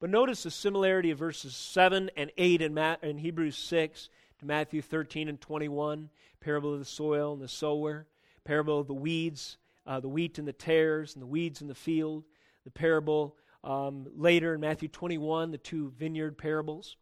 But 0.02 0.10
notice 0.10 0.44
the 0.44 0.52
similarity 0.52 1.12
of 1.12 1.18
verses 1.18 1.56
7 1.56 2.12
and 2.18 2.30
8 2.38 2.62
in, 2.62 2.74
Ma- 2.74 2.98
in 3.02 3.20
Hebrews 3.20 3.58
6 3.58 4.10
to 4.40 4.46
Matthew 4.46 4.82
13 4.82 5.30
and 5.30 5.40
21, 5.40 6.10
parable 6.42 6.74
of 6.74 6.80
the 6.80 6.84
soil 6.84 7.32
and 7.32 7.42
the 7.42 7.48
sower, 7.48 8.06
parable 8.44 8.82
of 8.82 8.88
the 8.88 8.94
weeds, 8.94 9.56
uh, 9.88 10.02
the 10.02 10.10
wheat 10.10 10.38
and 10.40 10.46
the 10.46 10.52
tares, 10.52 11.14
and 11.14 11.22
the 11.22 11.28
weeds 11.28 11.62
in 11.62 11.70
the 11.70 11.74
field, 11.74 12.26
the 12.66 12.70
parable 12.70 13.38
um, 13.64 14.08
later 14.14 14.54
in 14.54 14.60
Matthew 14.60 14.90
21, 14.90 15.52
the 15.52 15.58
two 15.58 15.94
vineyard 15.98 16.38
parables. 16.38 16.98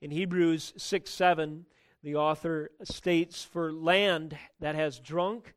In 0.00 0.10
Hebrews 0.10 0.72
6 0.76 1.08
7, 1.08 1.64
the 2.02 2.16
author 2.16 2.72
states, 2.82 3.44
For 3.44 3.72
land 3.72 4.36
that 4.58 4.74
has 4.74 4.98
drunk 4.98 5.54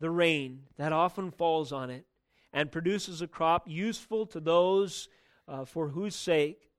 the 0.00 0.08
rain 0.08 0.62
that 0.78 0.94
often 0.94 1.30
falls 1.30 1.72
on 1.72 1.90
it 1.90 2.06
and 2.54 2.70
produces 2.70 3.20
a 3.20 3.26
crop 3.26 3.64
useful 3.68 4.24
to 4.26 4.40
those 4.40 5.08
uh, 5.48 5.64
for 5.64 5.88
whose 5.88 6.14
sake, 6.14 6.70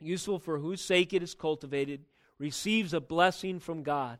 useful 0.00 0.38
for 0.38 0.58
whose 0.58 0.80
sake 0.80 1.12
it 1.12 1.22
is 1.22 1.34
cultivated, 1.34 2.00
receives 2.38 2.94
a 2.94 3.00
blessing 3.00 3.60
from 3.60 3.82
God. 3.82 4.18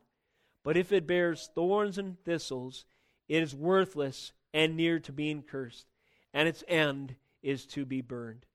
But 0.63 0.77
if 0.77 0.91
it 0.91 1.07
bears 1.07 1.49
thorns 1.53 1.97
and 1.97 2.23
thistles, 2.23 2.85
it 3.27 3.41
is 3.41 3.55
worthless 3.55 4.31
and 4.53 4.77
near 4.77 4.99
to 4.99 5.11
being 5.11 5.41
cursed, 5.41 5.87
and 6.31 6.47
its 6.47 6.63
end 6.67 7.15
is 7.41 7.65
to 7.67 7.83
be 7.83 8.01
burned. 8.01 8.45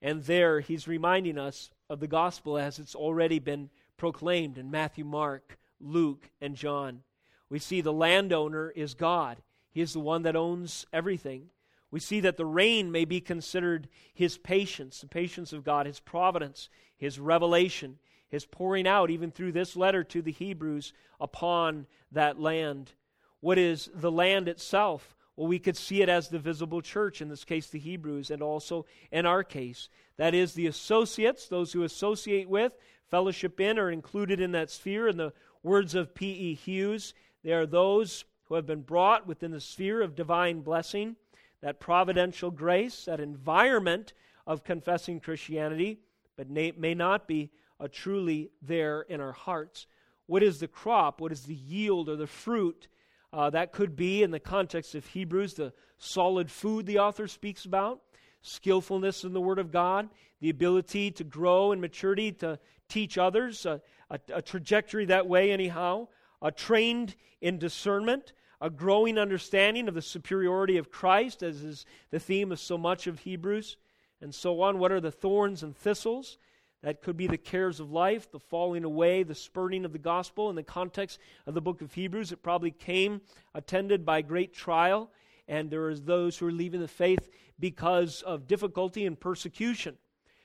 And 0.00 0.22
there 0.24 0.60
he's 0.60 0.88
reminding 0.88 1.36
us 1.36 1.70
of 1.90 2.00
the 2.00 2.06
gospel 2.06 2.56
as 2.56 2.78
it's 2.78 2.94
already 2.94 3.40
been 3.40 3.70
proclaimed 3.96 4.56
in 4.56 4.70
Matthew, 4.70 5.04
Mark, 5.04 5.58
Luke, 5.80 6.30
and 6.40 6.56
John. 6.56 7.02
We 7.50 7.58
see 7.58 7.80
the 7.80 7.92
landowner 7.92 8.70
is 8.70 8.94
God, 8.94 9.42
He 9.72 9.80
is 9.80 9.94
the 9.94 10.00
one 10.00 10.22
that 10.22 10.36
owns 10.36 10.86
everything. 10.92 11.48
We 11.90 11.98
see 12.00 12.20
that 12.20 12.36
the 12.36 12.46
rain 12.46 12.92
may 12.92 13.04
be 13.04 13.20
considered 13.20 13.88
His 14.14 14.38
patience, 14.38 15.00
the 15.00 15.08
patience 15.08 15.52
of 15.52 15.64
God, 15.64 15.86
His 15.86 16.00
providence, 16.00 16.68
His 16.96 17.18
revelation, 17.18 17.98
His 18.28 18.46
pouring 18.46 18.86
out, 18.86 19.10
even 19.10 19.30
through 19.30 19.52
this 19.52 19.76
letter 19.76 20.04
to 20.04 20.22
the 20.22 20.32
Hebrews, 20.32 20.92
upon 21.20 21.86
that 22.12 22.38
land. 22.38 22.92
What 23.40 23.58
is 23.58 23.90
the 23.94 24.12
land 24.12 24.48
itself? 24.48 25.14
Well, 25.36 25.48
we 25.48 25.58
could 25.58 25.76
see 25.76 26.02
it 26.02 26.08
as 26.08 26.28
the 26.28 26.38
visible 26.38 26.82
church, 26.82 27.22
in 27.22 27.28
this 27.28 27.44
case, 27.44 27.68
the 27.68 27.78
Hebrews, 27.78 28.30
and 28.30 28.42
also 28.42 28.86
in 29.10 29.26
our 29.26 29.42
case. 29.42 29.88
That 30.18 30.34
is, 30.34 30.52
the 30.52 30.66
associates, 30.66 31.48
those 31.48 31.72
who 31.72 31.82
associate 31.82 32.48
with, 32.48 32.76
fellowship 33.10 33.58
in, 33.58 33.78
are 33.78 33.90
included 33.90 34.40
in 34.40 34.52
that 34.52 34.70
sphere. 34.70 35.08
In 35.08 35.16
the 35.16 35.32
words 35.62 35.94
of 35.94 36.14
P.E. 36.14 36.54
Hughes, 36.54 37.14
they 37.42 37.52
are 37.52 37.66
those 37.66 38.24
who 38.52 38.56
have 38.56 38.66
been 38.66 38.82
brought 38.82 39.26
within 39.26 39.50
the 39.50 39.58
sphere 39.58 40.02
of 40.02 40.14
divine 40.14 40.60
blessing, 40.60 41.16
that 41.62 41.80
providential 41.80 42.50
grace, 42.50 43.06
that 43.06 43.18
environment 43.18 44.12
of 44.46 44.62
confessing 44.62 45.18
Christianity, 45.18 45.98
but 46.36 46.50
may 46.50 46.92
not 46.92 47.26
be 47.26 47.50
truly 47.92 48.50
there 48.60 49.00
in 49.08 49.22
our 49.22 49.32
hearts. 49.32 49.86
What 50.26 50.42
is 50.42 50.60
the 50.60 50.68
crop? 50.68 51.18
What 51.18 51.32
is 51.32 51.44
the 51.44 51.54
yield 51.54 52.10
or 52.10 52.16
the 52.16 52.26
fruit 52.26 52.88
uh, 53.32 53.48
that 53.48 53.72
could 53.72 53.96
be, 53.96 54.22
in 54.22 54.30
the 54.30 54.38
context 54.38 54.94
of 54.94 55.06
Hebrews, 55.06 55.54
the 55.54 55.72
solid 55.96 56.50
food 56.50 56.84
the 56.84 56.98
author 56.98 57.28
speaks 57.28 57.64
about, 57.64 58.02
skillfulness 58.42 59.24
in 59.24 59.32
the 59.32 59.40
Word 59.40 59.60
of 59.60 59.72
God, 59.72 60.10
the 60.42 60.50
ability 60.50 61.10
to 61.12 61.24
grow 61.24 61.72
in 61.72 61.80
maturity, 61.80 62.32
to 62.32 62.58
teach 62.86 63.16
others, 63.16 63.64
a, 63.64 63.80
a, 64.10 64.20
a 64.34 64.42
trajectory 64.42 65.06
that 65.06 65.26
way, 65.26 65.50
anyhow, 65.52 66.08
a 66.42 66.52
trained 66.52 67.14
in 67.40 67.56
discernment, 67.58 68.34
a 68.62 68.70
growing 68.70 69.18
understanding 69.18 69.88
of 69.88 69.94
the 69.94 70.00
superiority 70.00 70.76
of 70.76 70.88
Christ, 70.88 71.42
as 71.42 71.64
is 71.64 71.84
the 72.12 72.20
theme 72.20 72.52
of 72.52 72.60
so 72.60 72.78
much 72.78 73.08
of 73.08 73.18
Hebrews, 73.18 73.76
and 74.20 74.32
so 74.32 74.62
on. 74.62 74.78
What 74.78 74.92
are 74.92 75.00
the 75.00 75.10
thorns 75.10 75.64
and 75.64 75.76
thistles? 75.76 76.38
That 76.82 77.02
could 77.02 77.16
be 77.16 77.26
the 77.26 77.36
cares 77.36 77.80
of 77.80 77.90
life, 77.90 78.30
the 78.30 78.38
falling 78.38 78.84
away, 78.84 79.24
the 79.24 79.34
spurning 79.34 79.84
of 79.84 79.92
the 79.92 79.98
gospel. 79.98 80.48
In 80.48 80.54
the 80.54 80.62
context 80.62 81.18
of 81.44 81.54
the 81.54 81.60
book 81.60 81.82
of 81.82 81.92
Hebrews, 81.92 82.30
it 82.30 82.44
probably 82.44 82.70
came 82.70 83.20
attended 83.52 84.06
by 84.06 84.22
great 84.22 84.54
trial, 84.54 85.10
and 85.48 85.68
there 85.68 85.90
is 85.90 86.02
those 86.02 86.38
who 86.38 86.46
are 86.46 86.52
leaving 86.52 86.80
the 86.80 86.88
faith 86.88 87.30
because 87.58 88.22
of 88.22 88.46
difficulty 88.46 89.06
and 89.06 89.18
persecution. 89.18 89.96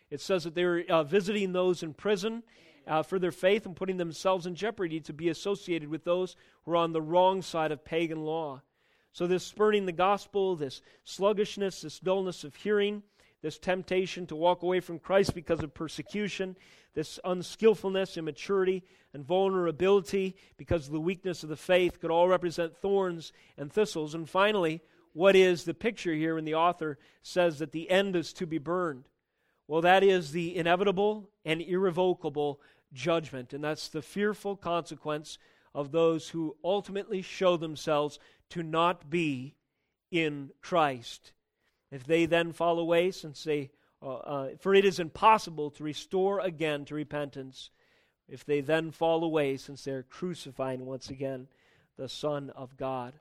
It 0.09 0.21
says 0.21 0.43
that 0.43 0.55
they 0.55 0.65
were 0.65 0.83
uh, 0.89 1.03
visiting 1.03 1.53
those 1.53 1.83
in 1.83 1.93
prison 1.93 2.41
uh, 2.87 3.03
for 3.03 3.19
their 3.19 3.31
faith 3.31 3.65
and 3.65 3.75
putting 3.75 3.97
themselves 3.97 4.45
in 4.45 4.55
jeopardy 4.55 4.99
to 5.01 5.13
be 5.13 5.29
associated 5.29 5.89
with 5.89 6.03
those 6.03 6.35
who 6.63 6.71
are 6.71 6.77
on 6.77 6.93
the 6.93 7.01
wrong 7.01 7.41
side 7.41 7.71
of 7.71 7.83
pagan 7.83 8.23
law. 8.23 8.61
So, 9.11 9.27
this 9.27 9.43
spurning 9.43 9.85
the 9.85 9.91
gospel, 9.91 10.55
this 10.55 10.81
sluggishness, 11.03 11.81
this 11.81 11.99
dullness 11.99 12.43
of 12.43 12.55
hearing, 12.55 13.03
this 13.41 13.57
temptation 13.57 14.25
to 14.27 14.35
walk 14.35 14.63
away 14.63 14.79
from 14.79 14.99
Christ 14.99 15.33
because 15.33 15.61
of 15.63 15.73
persecution, 15.73 16.55
this 16.93 17.19
unskillfulness, 17.23 18.17
immaturity, 18.17 18.83
and 19.13 19.25
vulnerability 19.25 20.35
because 20.57 20.87
of 20.87 20.93
the 20.93 20.99
weakness 20.99 21.43
of 21.43 21.49
the 21.49 21.55
faith 21.55 21.99
could 21.99 22.11
all 22.11 22.27
represent 22.27 22.77
thorns 22.77 23.33
and 23.57 23.71
thistles. 23.71 24.13
And 24.13 24.29
finally, 24.29 24.81
what 25.13 25.35
is 25.35 25.63
the 25.63 25.73
picture 25.73 26.13
here 26.13 26.35
when 26.35 26.45
the 26.45 26.55
author 26.55 26.97
says 27.23 27.59
that 27.59 27.71
the 27.71 27.89
end 27.89 28.15
is 28.15 28.33
to 28.33 28.45
be 28.45 28.57
burned? 28.57 29.05
Well, 29.67 29.81
that 29.81 30.03
is 30.03 30.31
the 30.31 30.55
inevitable 30.55 31.29
and 31.43 31.61
irrevocable 31.61 32.61
judgment, 32.93 33.53
and 33.53 33.63
that's 33.63 33.89
the 33.89 34.01
fearful 34.01 34.55
consequence 34.55 35.37
of 35.73 35.91
those 35.91 36.29
who 36.29 36.55
ultimately 36.63 37.21
show 37.21 37.57
themselves 37.57 38.19
to 38.49 38.63
not 38.63 39.09
be 39.09 39.55
in 40.11 40.51
Christ. 40.61 41.33
If 41.91 42.05
they 42.05 42.25
then 42.25 42.51
fall 42.53 42.79
away, 42.79 43.11
since 43.11 43.43
they, 43.43 43.71
uh, 44.01 44.15
uh, 44.15 44.49
for 44.59 44.73
it 44.73 44.85
is 44.85 44.99
impossible 44.99 45.71
to 45.71 45.83
restore 45.83 46.39
again 46.39 46.85
to 46.85 46.95
repentance, 46.95 47.69
if 48.27 48.45
they 48.45 48.61
then 48.61 48.91
fall 48.91 49.23
away, 49.23 49.57
since 49.57 49.83
they're 49.83 50.03
crucifying 50.03 50.85
once 50.85 51.09
again 51.09 51.47
the 51.97 52.09
Son 52.09 52.49
of 52.51 52.75
God. 52.77 53.13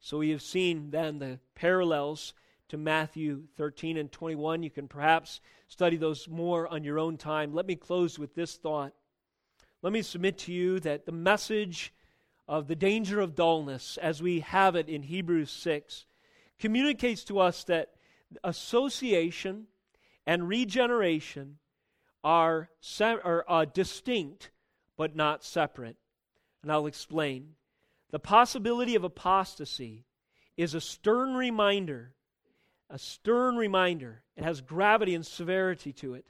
So 0.00 0.18
we 0.18 0.30
have 0.30 0.42
seen 0.42 0.90
then 0.90 1.18
the 1.18 1.40
parallels 1.54 2.34
to 2.68 2.76
Matthew 2.76 3.44
13 3.56 3.96
and 3.96 4.10
21. 4.10 4.62
You 4.62 4.70
can 4.70 4.88
perhaps 4.88 5.40
study 5.68 5.96
those 5.96 6.28
more 6.28 6.66
on 6.68 6.84
your 6.84 6.98
own 6.98 7.16
time. 7.16 7.54
Let 7.54 7.66
me 7.66 7.76
close 7.76 8.18
with 8.18 8.34
this 8.34 8.56
thought. 8.56 8.92
Let 9.82 9.92
me 9.92 10.02
submit 10.02 10.38
to 10.38 10.52
you 10.52 10.80
that 10.80 11.06
the 11.06 11.12
message 11.12 11.92
of 12.48 12.68
the 12.68 12.76
danger 12.76 13.20
of 13.20 13.34
dullness, 13.34 13.98
as 14.00 14.22
we 14.22 14.40
have 14.40 14.76
it 14.76 14.88
in 14.88 15.02
Hebrews 15.02 15.50
6, 15.50 16.06
communicates 16.58 17.24
to 17.24 17.38
us 17.38 17.64
that 17.64 17.90
association 18.42 19.66
and 20.26 20.48
regeneration 20.48 21.58
are, 22.24 22.70
se- 22.80 23.20
are 23.22 23.44
uh, 23.48 23.64
distinct 23.64 24.50
but 24.96 25.14
not 25.14 25.44
separate. 25.44 25.96
And 26.62 26.72
I'll 26.72 26.86
explain. 26.86 27.50
The 28.10 28.18
possibility 28.18 28.94
of 28.94 29.04
apostasy 29.04 30.04
is 30.56 30.74
a 30.74 30.80
stern 30.80 31.34
reminder, 31.34 32.14
a 32.90 32.98
stern 32.98 33.56
reminder. 33.56 34.22
It 34.36 34.44
has 34.44 34.60
gravity 34.60 35.14
and 35.14 35.26
severity 35.26 35.92
to 35.94 36.14
it. 36.14 36.26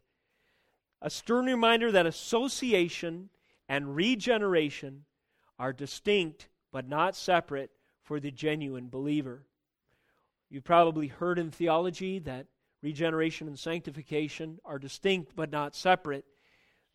A 1.03 1.11
stern 1.11 1.47
reminder 1.47 1.93
that 1.93 2.07
association 2.07 3.29
and 3.69 3.95
regeneration 3.95 5.05
are 5.59 5.73
distinct 5.73 6.49
but 6.73 6.89
not 6.89 7.17
separate 7.17 7.71
for 8.03 8.21
the 8.21 8.31
genuine 8.31 8.89
believer. 8.89 9.45
You've 10.49 10.65
probably 10.65 11.09
heard 11.09 11.39
in 11.39 11.51
theology 11.51 12.19
that 12.21 12.47
regeneration 12.83 13.49
and 13.49 13.59
sanctification 13.59 14.59
are 14.65 14.79
distinct 14.79 15.35
but 15.35 15.51
not 15.51 15.75
separate. 15.75 16.25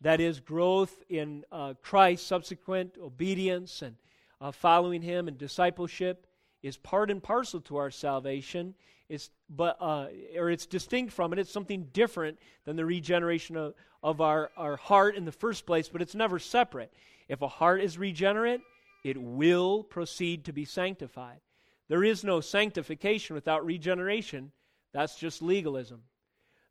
That 0.00 0.20
is, 0.20 0.40
growth 0.40 1.02
in 1.08 1.44
uh, 1.52 1.74
Christ, 1.82 2.26
subsequent 2.26 2.96
obedience 3.00 3.82
and 3.82 3.96
uh, 4.40 4.50
following 4.50 5.02
Him 5.02 5.28
and 5.28 5.38
discipleship 5.38 6.26
is 6.62 6.76
part 6.76 7.10
and 7.10 7.22
parcel 7.22 7.60
to 7.62 7.76
our 7.76 7.90
salvation. 7.90 8.74
It's, 9.12 9.28
but, 9.50 9.76
uh, 9.78 10.06
or 10.38 10.48
it's 10.48 10.64
distinct 10.64 11.12
from 11.12 11.34
it. 11.34 11.38
It's 11.38 11.52
something 11.52 11.88
different 11.92 12.38
than 12.64 12.76
the 12.76 12.86
regeneration 12.86 13.58
of, 13.58 13.74
of 14.02 14.22
our, 14.22 14.50
our 14.56 14.78
heart 14.78 15.16
in 15.16 15.26
the 15.26 15.32
first 15.32 15.66
place, 15.66 15.90
but 15.90 16.00
it's 16.00 16.14
never 16.14 16.38
separate. 16.38 16.90
If 17.28 17.42
a 17.42 17.48
heart 17.48 17.82
is 17.82 17.98
regenerate, 17.98 18.62
it 19.04 19.20
will 19.20 19.82
proceed 19.82 20.46
to 20.46 20.54
be 20.54 20.64
sanctified. 20.64 21.40
There 21.88 22.02
is 22.02 22.24
no 22.24 22.40
sanctification 22.40 23.34
without 23.34 23.66
regeneration. 23.66 24.50
That's 24.94 25.16
just 25.16 25.42
legalism. 25.42 26.04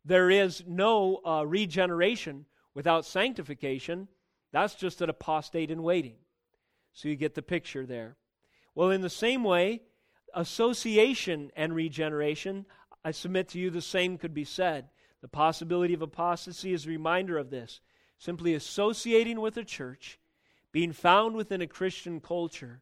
There 0.03 0.31
is 0.31 0.63
no 0.65 1.21
uh, 1.23 1.45
regeneration 1.45 2.47
without 2.73 3.05
sanctification. 3.05 4.07
That's 4.51 4.73
just 4.73 5.03
an 5.03 5.11
apostate 5.11 5.69
in 5.69 5.83
waiting. 5.83 6.15
So 6.93 7.07
you 7.07 7.15
get 7.15 7.35
the 7.35 7.43
picture 7.43 7.85
there. 7.85 8.15
Well, 8.73 8.89
in 8.89 9.01
the 9.01 9.11
same 9.11 9.43
way, 9.43 9.81
association 10.33 11.51
and 11.55 11.73
regeneration, 11.73 12.65
I 13.03 13.11
submit 13.11 13.49
to 13.49 13.59
you 13.59 13.69
the 13.69 13.81
same 13.81 14.17
could 14.17 14.33
be 14.33 14.43
said. 14.43 14.89
The 15.21 15.27
possibility 15.27 15.93
of 15.93 16.01
apostasy 16.01 16.73
is 16.73 16.85
a 16.85 16.89
reminder 16.89 17.37
of 17.37 17.49
this. 17.49 17.81
Simply 18.17 18.53
associating 18.53 19.41
with 19.41 19.57
a 19.57 19.63
church, 19.63 20.19
being 20.71 20.93
found 20.93 21.35
within 21.35 21.61
a 21.61 21.67
Christian 21.67 22.19
culture, 22.19 22.81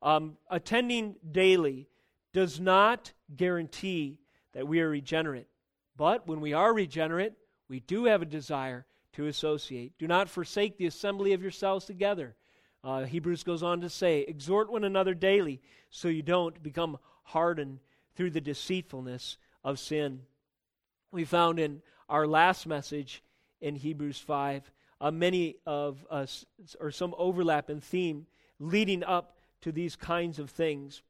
um, 0.00 0.36
attending 0.50 1.16
daily 1.30 1.88
does 2.32 2.60
not 2.60 3.12
guarantee 3.34 4.18
that 4.52 4.66
we 4.66 4.80
are 4.80 4.88
regenerate. 4.88 5.48
But 5.96 6.26
when 6.26 6.40
we 6.40 6.52
are 6.52 6.72
regenerate, 6.72 7.34
we 7.68 7.80
do 7.80 8.04
have 8.04 8.22
a 8.22 8.26
desire 8.26 8.86
to 9.14 9.26
associate. 9.26 9.92
Do 9.98 10.06
not 10.06 10.28
forsake 10.28 10.78
the 10.78 10.86
assembly 10.86 11.32
of 11.32 11.42
yourselves 11.42 11.84
together. 11.84 12.36
Uh, 12.84 13.04
Hebrews 13.04 13.42
goes 13.42 13.62
on 13.62 13.80
to 13.80 13.90
say, 13.90 14.20
exhort 14.20 14.70
one 14.70 14.84
another 14.84 15.14
daily 15.14 15.60
so 15.90 16.08
you 16.08 16.22
don't 16.22 16.62
become 16.62 16.98
hardened 17.24 17.80
through 18.14 18.30
the 18.30 18.40
deceitfulness 18.40 19.36
of 19.64 19.78
sin. 19.78 20.22
We 21.10 21.24
found 21.24 21.58
in 21.58 21.82
our 22.08 22.26
last 22.26 22.66
message 22.66 23.22
in 23.60 23.76
Hebrews 23.76 24.18
5 24.18 24.70
uh, 25.00 25.10
many 25.10 25.56
of 25.66 26.04
us, 26.10 26.44
or 26.80 26.90
some 26.90 27.14
overlap 27.18 27.70
in 27.70 27.80
theme 27.80 28.26
leading 28.58 29.04
up 29.04 29.38
to 29.60 29.72
these 29.72 29.96
kinds 29.96 30.38
of 30.38 30.50
things. 30.50 31.02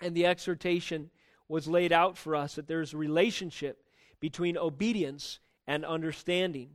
And 0.00 0.14
the 0.14 0.26
exhortation 0.26 1.10
was 1.48 1.66
laid 1.66 1.92
out 1.92 2.16
for 2.16 2.36
us 2.36 2.56
that 2.56 2.68
there's 2.68 2.92
a 2.92 2.98
relationship 2.98 3.82
between 4.20 4.56
obedience 4.56 5.40
and 5.66 5.84
understanding. 5.84 6.70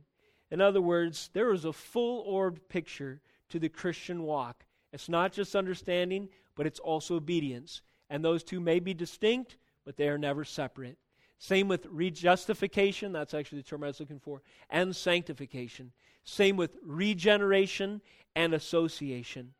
In 0.50 0.60
other 0.60 0.82
words, 0.82 1.30
there 1.32 1.52
is 1.52 1.64
a 1.64 1.72
full 1.72 2.20
orbed 2.20 2.68
picture 2.68 3.20
to 3.52 3.58
the 3.58 3.68
Christian 3.68 4.22
walk. 4.22 4.64
It's 4.92 5.08
not 5.08 5.32
just 5.32 5.54
understanding, 5.54 6.28
but 6.56 6.66
it's 6.66 6.80
also 6.80 7.16
obedience. 7.16 7.82
And 8.10 8.24
those 8.24 8.42
two 8.42 8.60
may 8.60 8.80
be 8.80 8.94
distinct, 8.94 9.56
but 9.84 9.96
they 9.96 10.08
are 10.08 10.18
never 10.18 10.44
separate. 10.44 10.98
Same 11.38 11.68
with 11.68 11.86
rejustification, 11.90 13.12
that's 13.12 13.34
actually 13.34 13.58
the 13.58 13.68
term 13.68 13.84
I 13.84 13.88
was 13.88 14.00
looking 14.00 14.20
for, 14.20 14.42
and 14.70 14.94
sanctification. 14.94 15.92
Same 16.24 16.56
with 16.56 16.76
regeneration 16.82 18.00
and 18.34 18.54
association. 18.54 19.52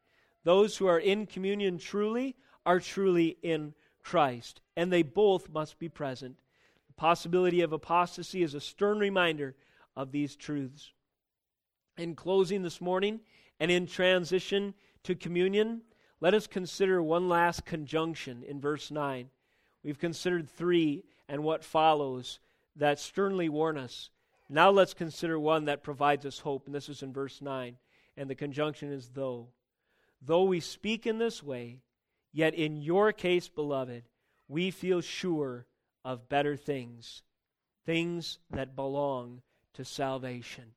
Those 0.45 0.77
who 0.77 0.87
are 0.87 0.99
in 0.99 1.27
communion 1.27 1.79
truly 1.79 2.37
are 2.65 2.81
truly 2.81 3.37
in 3.43 3.75
Christ, 4.03 4.61
and 4.77 4.93
they 4.93 5.03
both 5.03 5.51
must 5.51 5.79
be 5.79 5.89
present. 5.89 6.37
The 6.89 6.95
possibility 6.95 7.61
of 7.61 7.73
apostasy 7.73 8.43
is 8.43 8.55
a 8.55 8.61
stern 8.61 8.99
reminder 8.99 9.55
of 9.97 10.13
these 10.13 10.37
truths. 10.37 10.93
In 11.99 12.15
closing 12.15 12.63
this 12.63 12.81
morning 12.81 13.21
and 13.63 13.71
in 13.71 13.87
transition 13.87 14.75
to 15.05 15.15
communion, 15.15 15.83
let 16.21 16.35
us 16.35 16.49
consider 16.49 17.01
one 17.01 17.29
last 17.29 17.65
conjunction 17.65 18.43
in 18.43 18.61
verse 18.61 18.91
9. 18.91 19.31
We've 19.85 20.01
considered 20.01 20.51
three 20.51 21.05
and 21.29 21.45
what 21.45 21.63
follows 21.63 22.41
that 22.75 22.99
sternly 22.99 23.49
warn 23.49 23.79
us. 23.79 24.11
Now 24.49 24.71
let's 24.71 24.95
consider 24.95 25.39
one 25.39 25.67
that 25.67 25.85
provides 25.85 26.27
us 26.27 26.41
hope, 26.41 26.67
and 26.67 26.75
this 26.75 26.89
is 26.89 27.05
in 27.05 27.13
verse 27.13 27.41
9. 27.41 27.77
And 28.17 28.29
the 28.29 28.35
conjunction 28.35 28.93
is 28.93 29.11
though. 29.15 29.51
Though 30.21 30.43
we 30.43 30.59
speak 30.59 31.07
in 31.07 31.19
this 31.19 31.41
way, 31.41 31.83
yet 32.33 32.55
in 32.55 32.83
your 32.83 33.13
case, 33.13 33.49
beloved, 33.49 34.03
we 34.49 34.73
feel 34.73 35.01
sure 35.01 35.67
of 36.05 36.29
better 36.29 36.57
things, 36.57 37.23
things 37.87 38.41
that 38.51 38.75
belong 38.75 39.43
to 39.75 39.85
salvation. 39.85 40.73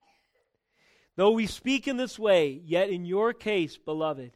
Though 1.16 1.32
we 1.32 1.48
speak 1.48 1.88
in 1.88 1.98
this 1.98 2.20
way, 2.20 2.62
yet 2.66 2.90
in 2.90 3.06
your 3.06 3.34
case, 3.34 3.78
beloved, 3.78 4.32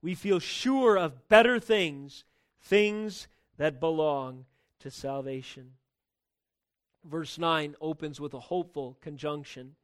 we 0.00 0.14
feel 0.14 0.38
sure 0.38 0.96
of 0.96 1.28
better 1.28 1.58
things, 1.58 2.24
things 2.62 3.26
that 3.56 3.80
belong 3.80 4.46
to 4.80 4.90
salvation. 4.90 5.72
Verse 7.04 7.38
9 7.38 7.74
opens 7.80 8.20
with 8.20 8.34
a 8.34 8.40
hopeful 8.40 8.96
conjunction. 9.00 9.74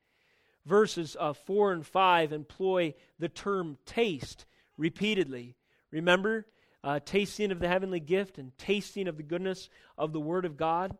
Verses 0.64 1.16
uh, 1.18 1.32
4 1.32 1.72
and 1.72 1.86
5 1.86 2.32
employ 2.32 2.94
the 3.18 3.28
term 3.28 3.78
taste 3.84 4.46
repeatedly. 4.76 5.56
Remember, 5.90 6.46
uh, 6.84 7.00
tasting 7.04 7.50
of 7.50 7.58
the 7.58 7.68
heavenly 7.68 8.00
gift 8.00 8.38
and 8.38 8.56
tasting 8.58 9.08
of 9.08 9.16
the 9.16 9.22
goodness 9.22 9.68
of 9.98 10.12
the 10.12 10.20
Word 10.20 10.44
of 10.44 10.56
God? 10.56 10.96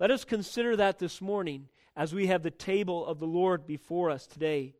Let 0.00 0.10
us 0.10 0.24
consider 0.24 0.76
that 0.76 0.98
this 0.98 1.20
morning 1.20 1.68
as 1.96 2.14
we 2.14 2.26
have 2.26 2.42
the 2.42 2.50
table 2.50 3.06
of 3.06 3.18
the 3.18 3.26
Lord 3.26 3.66
before 3.66 4.10
us 4.10 4.26
today. 4.26 4.74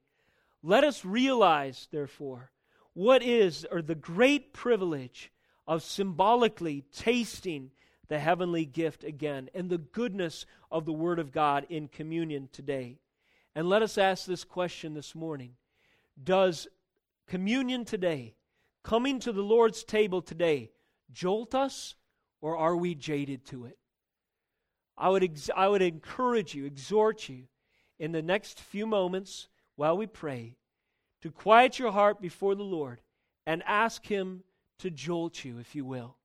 Let 0.63 0.85
us 0.85 1.05
realize, 1.05 1.89
therefore, 1.91 2.51
what 2.95 3.23
is 3.23 3.67
or 3.71 3.83
the 3.83 3.95
great 3.95 4.53
privilege 4.53 5.31
of 5.67 5.83
symbolically 5.83 6.85
tasting 6.93 7.71
the 8.09 8.19
heavenly 8.19 8.65
gift 8.65 9.05
again 9.05 9.49
and 9.55 9.71
the 9.71 9.79
goodness 9.79 10.47
of 10.71 10.85
the 10.85 10.93
Word 10.93 11.19
of 11.19 11.33
God 11.33 11.67
in 11.69 11.89
communion 11.89 12.49
today. 12.53 12.99
And 13.55 13.69
let 13.69 13.83
us 13.83 13.97
ask 13.99 14.27
this 14.27 14.45
question 14.45 14.95
this 14.95 15.15
morning 15.15 15.53
Does 16.23 16.69
communion 17.27 17.85
today, 17.85 18.35
coming 18.83 19.21
to 19.21 19.33
the 19.33 19.43
Lord's 19.43 19.85
table 19.85 20.21
today, 20.21 20.71
jolt 21.13 21.55
us 21.55 21.95
or 22.41 22.57
are 22.57 22.77
we 22.77 22.95
jaded 22.95 23.47
to 23.47 23.65
it? 23.67 23.79
I 24.97 25.09
would, 25.09 25.25
ex- 25.25 25.51
I 25.55 25.69
would 25.69 25.83
encourage 25.83 26.55
you, 26.55 26.65
exhort 26.65 27.29
you 27.29 27.45
in 27.99 28.13
the 28.13 28.23
next 28.23 28.61
few 28.61 28.87
moments 28.87 29.49
while 29.77 29.97
we 29.97 30.07
pray 30.07 30.57
to 31.23 31.31
quiet 31.31 31.79
your 31.79 31.93
heart 31.93 32.21
before 32.21 32.55
the 32.55 32.63
Lord 32.63 33.01
and 33.47 33.63
ask 33.67 34.07
Him 34.07 34.45
to 34.79 34.91
jolt 34.91 35.45
you, 35.45 35.59
if 35.59 35.75
you 35.75 35.85
will, 35.85 36.17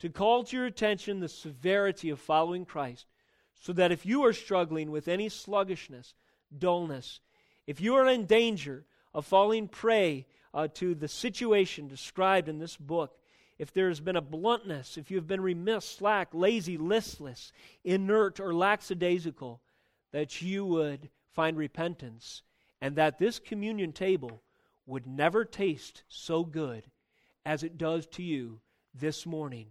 to 0.00 0.08
call 0.08 0.44
to 0.44 0.56
your 0.56 0.66
attention 0.66 1.20
the 1.20 1.28
severity 1.28 2.10
of 2.10 2.20
following 2.20 2.64
Christ, 2.64 3.06
so 3.54 3.72
that 3.72 3.92
if 3.92 4.04
you 4.04 4.24
are 4.24 4.32
struggling 4.32 4.90
with 4.90 5.08
any 5.08 5.28
sluggishness, 5.28 6.14
dullness, 6.56 7.20
if 7.66 7.80
you 7.80 7.94
are 7.94 8.08
in 8.08 8.26
danger 8.26 8.84
of 9.14 9.24
falling 9.24 9.68
prey 9.68 10.26
uh, 10.52 10.68
to 10.74 10.94
the 10.94 11.08
situation 11.08 11.88
described 11.88 12.48
in 12.48 12.58
this 12.58 12.76
book, 12.76 13.16
if 13.62 13.72
there 13.72 13.86
has 13.86 14.00
been 14.00 14.16
a 14.16 14.20
bluntness, 14.20 14.98
if 14.98 15.08
you 15.08 15.16
have 15.16 15.28
been 15.28 15.40
remiss, 15.40 15.84
slack, 15.84 16.30
lazy, 16.32 16.76
listless, 16.76 17.52
inert, 17.84 18.40
or 18.40 18.52
lackadaisical, 18.52 19.60
that 20.10 20.42
you 20.42 20.66
would 20.66 21.08
find 21.32 21.56
repentance 21.56 22.42
and 22.80 22.96
that 22.96 23.20
this 23.20 23.38
communion 23.38 23.92
table 23.92 24.42
would 24.84 25.06
never 25.06 25.44
taste 25.44 26.02
so 26.08 26.42
good 26.42 26.90
as 27.46 27.62
it 27.62 27.78
does 27.78 28.04
to 28.08 28.24
you 28.24 28.58
this 28.92 29.24
morning 29.24 29.68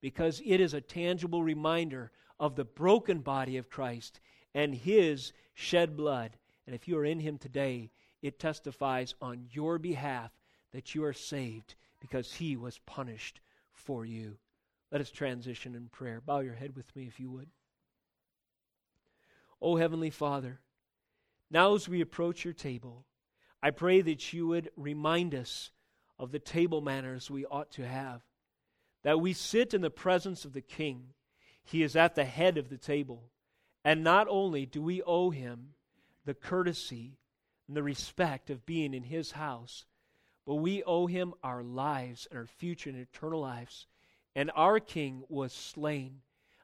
because 0.00 0.40
it 0.46 0.58
is 0.58 0.72
a 0.72 0.80
tangible 0.80 1.42
reminder 1.42 2.10
of 2.40 2.56
the 2.56 2.64
broken 2.64 3.18
body 3.18 3.58
of 3.58 3.68
Christ 3.68 4.20
and 4.54 4.74
his 4.74 5.34
shed 5.52 5.98
blood. 5.98 6.30
And 6.66 6.74
if 6.74 6.88
you 6.88 6.96
are 6.96 7.04
in 7.04 7.20
him 7.20 7.36
today, 7.36 7.90
it 8.22 8.38
testifies 8.38 9.14
on 9.20 9.44
your 9.50 9.78
behalf 9.78 10.30
that 10.72 10.94
you 10.94 11.04
are 11.04 11.12
saved 11.12 11.74
because 12.04 12.34
he 12.34 12.54
was 12.54 12.78
punished 12.84 13.40
for 13.72 14.04
you. 14.04 14.36
Let 14.92 15.00
us 15.00 15.10
transition 15.10 15.74
in 15.74 15.88
prayer. 15.88 16.20
Bow 16.20 16.40
your 16.40 16.52
head 16.52 16.76
with 16.76 16.94
me 16.94 17.06
if 17.06 17.18
you 17.18 17.30
would. 17.30 17.48
O 19.62 19.76
Heavenly 19.76 20.10
Father, 20.10 20.60
now 21.50 21.74
as 21.74 21.88
we 21.88 22.02
approach 22.02 22.44
your 22.44 22.52
table, 22.52 23.06
I 23.62 23.70
pray 23.70 24.02
that 24.02 24.34
you 24.34 24.46
would 24.48 24.70
remind 24.76 25.34
us 25.34 25.70
of 26.18 26.30
the 26.30 26.38
table 26.38 26.82
manners 26.82 27.30
we 27.30 27.46
ought 27.46 27.70
to 27.72 27.86
have 27.86 28.20
that 29.02 29.20
we 29.20 29.32
sit 29.32 29.72
in 29.72 29.80
the 29.80 29.90
presence 29.90 30.44
of 30.44 30.52
the 30.52 30.60
King. 30.60 31.14
He 31.62 31.82
is 31.82 31.96
at 31.96 32.14
the 32.14 32.24
head 32.24 32.58
of 32.58 32.68
the 32.68 32.76
table. 32.76 33.30
And 33.82 34.04
not 34.04 34.26
only 34.28 34.66
do 34.66 34.82
we 34.82 35.02
owe 35.02 35.30
him 35.30 35.70
the 36.26 36.34
courtesy 36.34 37.18
and 37.66 37.76
the 37.76 37.82
respect 37.82 38.50
of 38.50 38.66
being 38.66 38.92
in 38.92 39.04
his 39.04 39.32
house, 39.32 39.84
but 40.46 40.56
we 40.56 40.82
owe 40.82 41.06
him 41.06 41.34
our 41.42 41.62
lives 41.62 42.26
and 42.30 42.38
our 42.38 42.46
future 42.46 42.90
and 42.90 42.98
eternal 42.98 43.40
lives. 43.40 43.86
And 44.36 44.50
our 44.54 44.80
King 44.80 45.24
was 45.28 45.52
slain, 45.52 46.20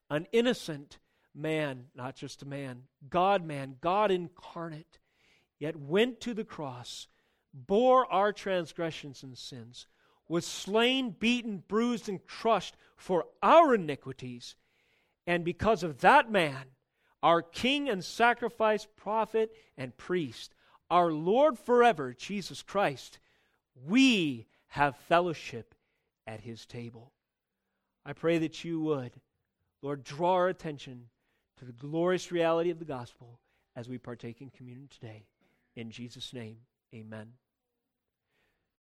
an 0.08 0.26
innocent 0.32 0.98
man, 1.34 1.86
not 1.94 2.16
just 2.16 2.42
a 2.42 2.46
man, 2.46 2.82
God 3.08 3.44
man, 3.44 3.76
God 3.80 4.10
incarnate, 4.10 4.98
yet 5.58 5.76
went 5.76 6.20
to 6.22 6.34
the 6.34 6.44
cross, 6.44 7.06
bore 7.54 8.10
our 8.12 8.32
transgressions 8.32 9.22
and 9.22 9.38
sins 9.38 9.86
was 10.30 10.46
slain, 10.46 11.10
beaten, 11.10 11.60
bruised, 11.66 12.08
and 12.08 12.24
crushed 12.24 12.76
for 12.96 13.26
our 13.42 13.74
iniquities. 13.74 14.54
And 15.26 15.44
because 15.44 15.82
of 15.82 15.98
that 16.02 16.30
man, 16.30 16.66
our 17.20 17.42
King 17.42 17.88
and 17.88 18.04
sacrifice, 18.04 18.86
prophet, 18.96 19.50
and 19.76 19.96
priest, 19.96 20.54
our 20.88 21.10
Lord 21.10 21.58
forever, 21.58 22.14
Jesus 22.16 22.62
Christ, 22.62 23.18
we 23.74 24.46
have 24.68 24.96
fellowship 24.96 25.74
at 26.26 26.40
his 26.40 26.66
table. 26.66 27.12
I 28.04 28.12
pray 28.12 28.38
that 28.38 28.64
you 28.64 28.80
would, 28.82 29.12
Lord, 29.82 30.04
draw 30.04 30.34
our 30.34 30.48
attention 30.48 31.08
to 31.58 31.64
the 31.64 31.72
glorious 31.72 32.32
reality 32.32 32.70
of 32.70 32.78
the 32.78 32.84
gospel 32.84 33.40
as 33.76 33.88
we 33.88 33.98
partake 33.98 34.40
in 34.40 34.50
communion 34.50 34.88
today. 34.88 35.26
In 35.76 35.90
Jesus' 35.90 36.32
name, 36.32 36.56
amen. 36.94 37.32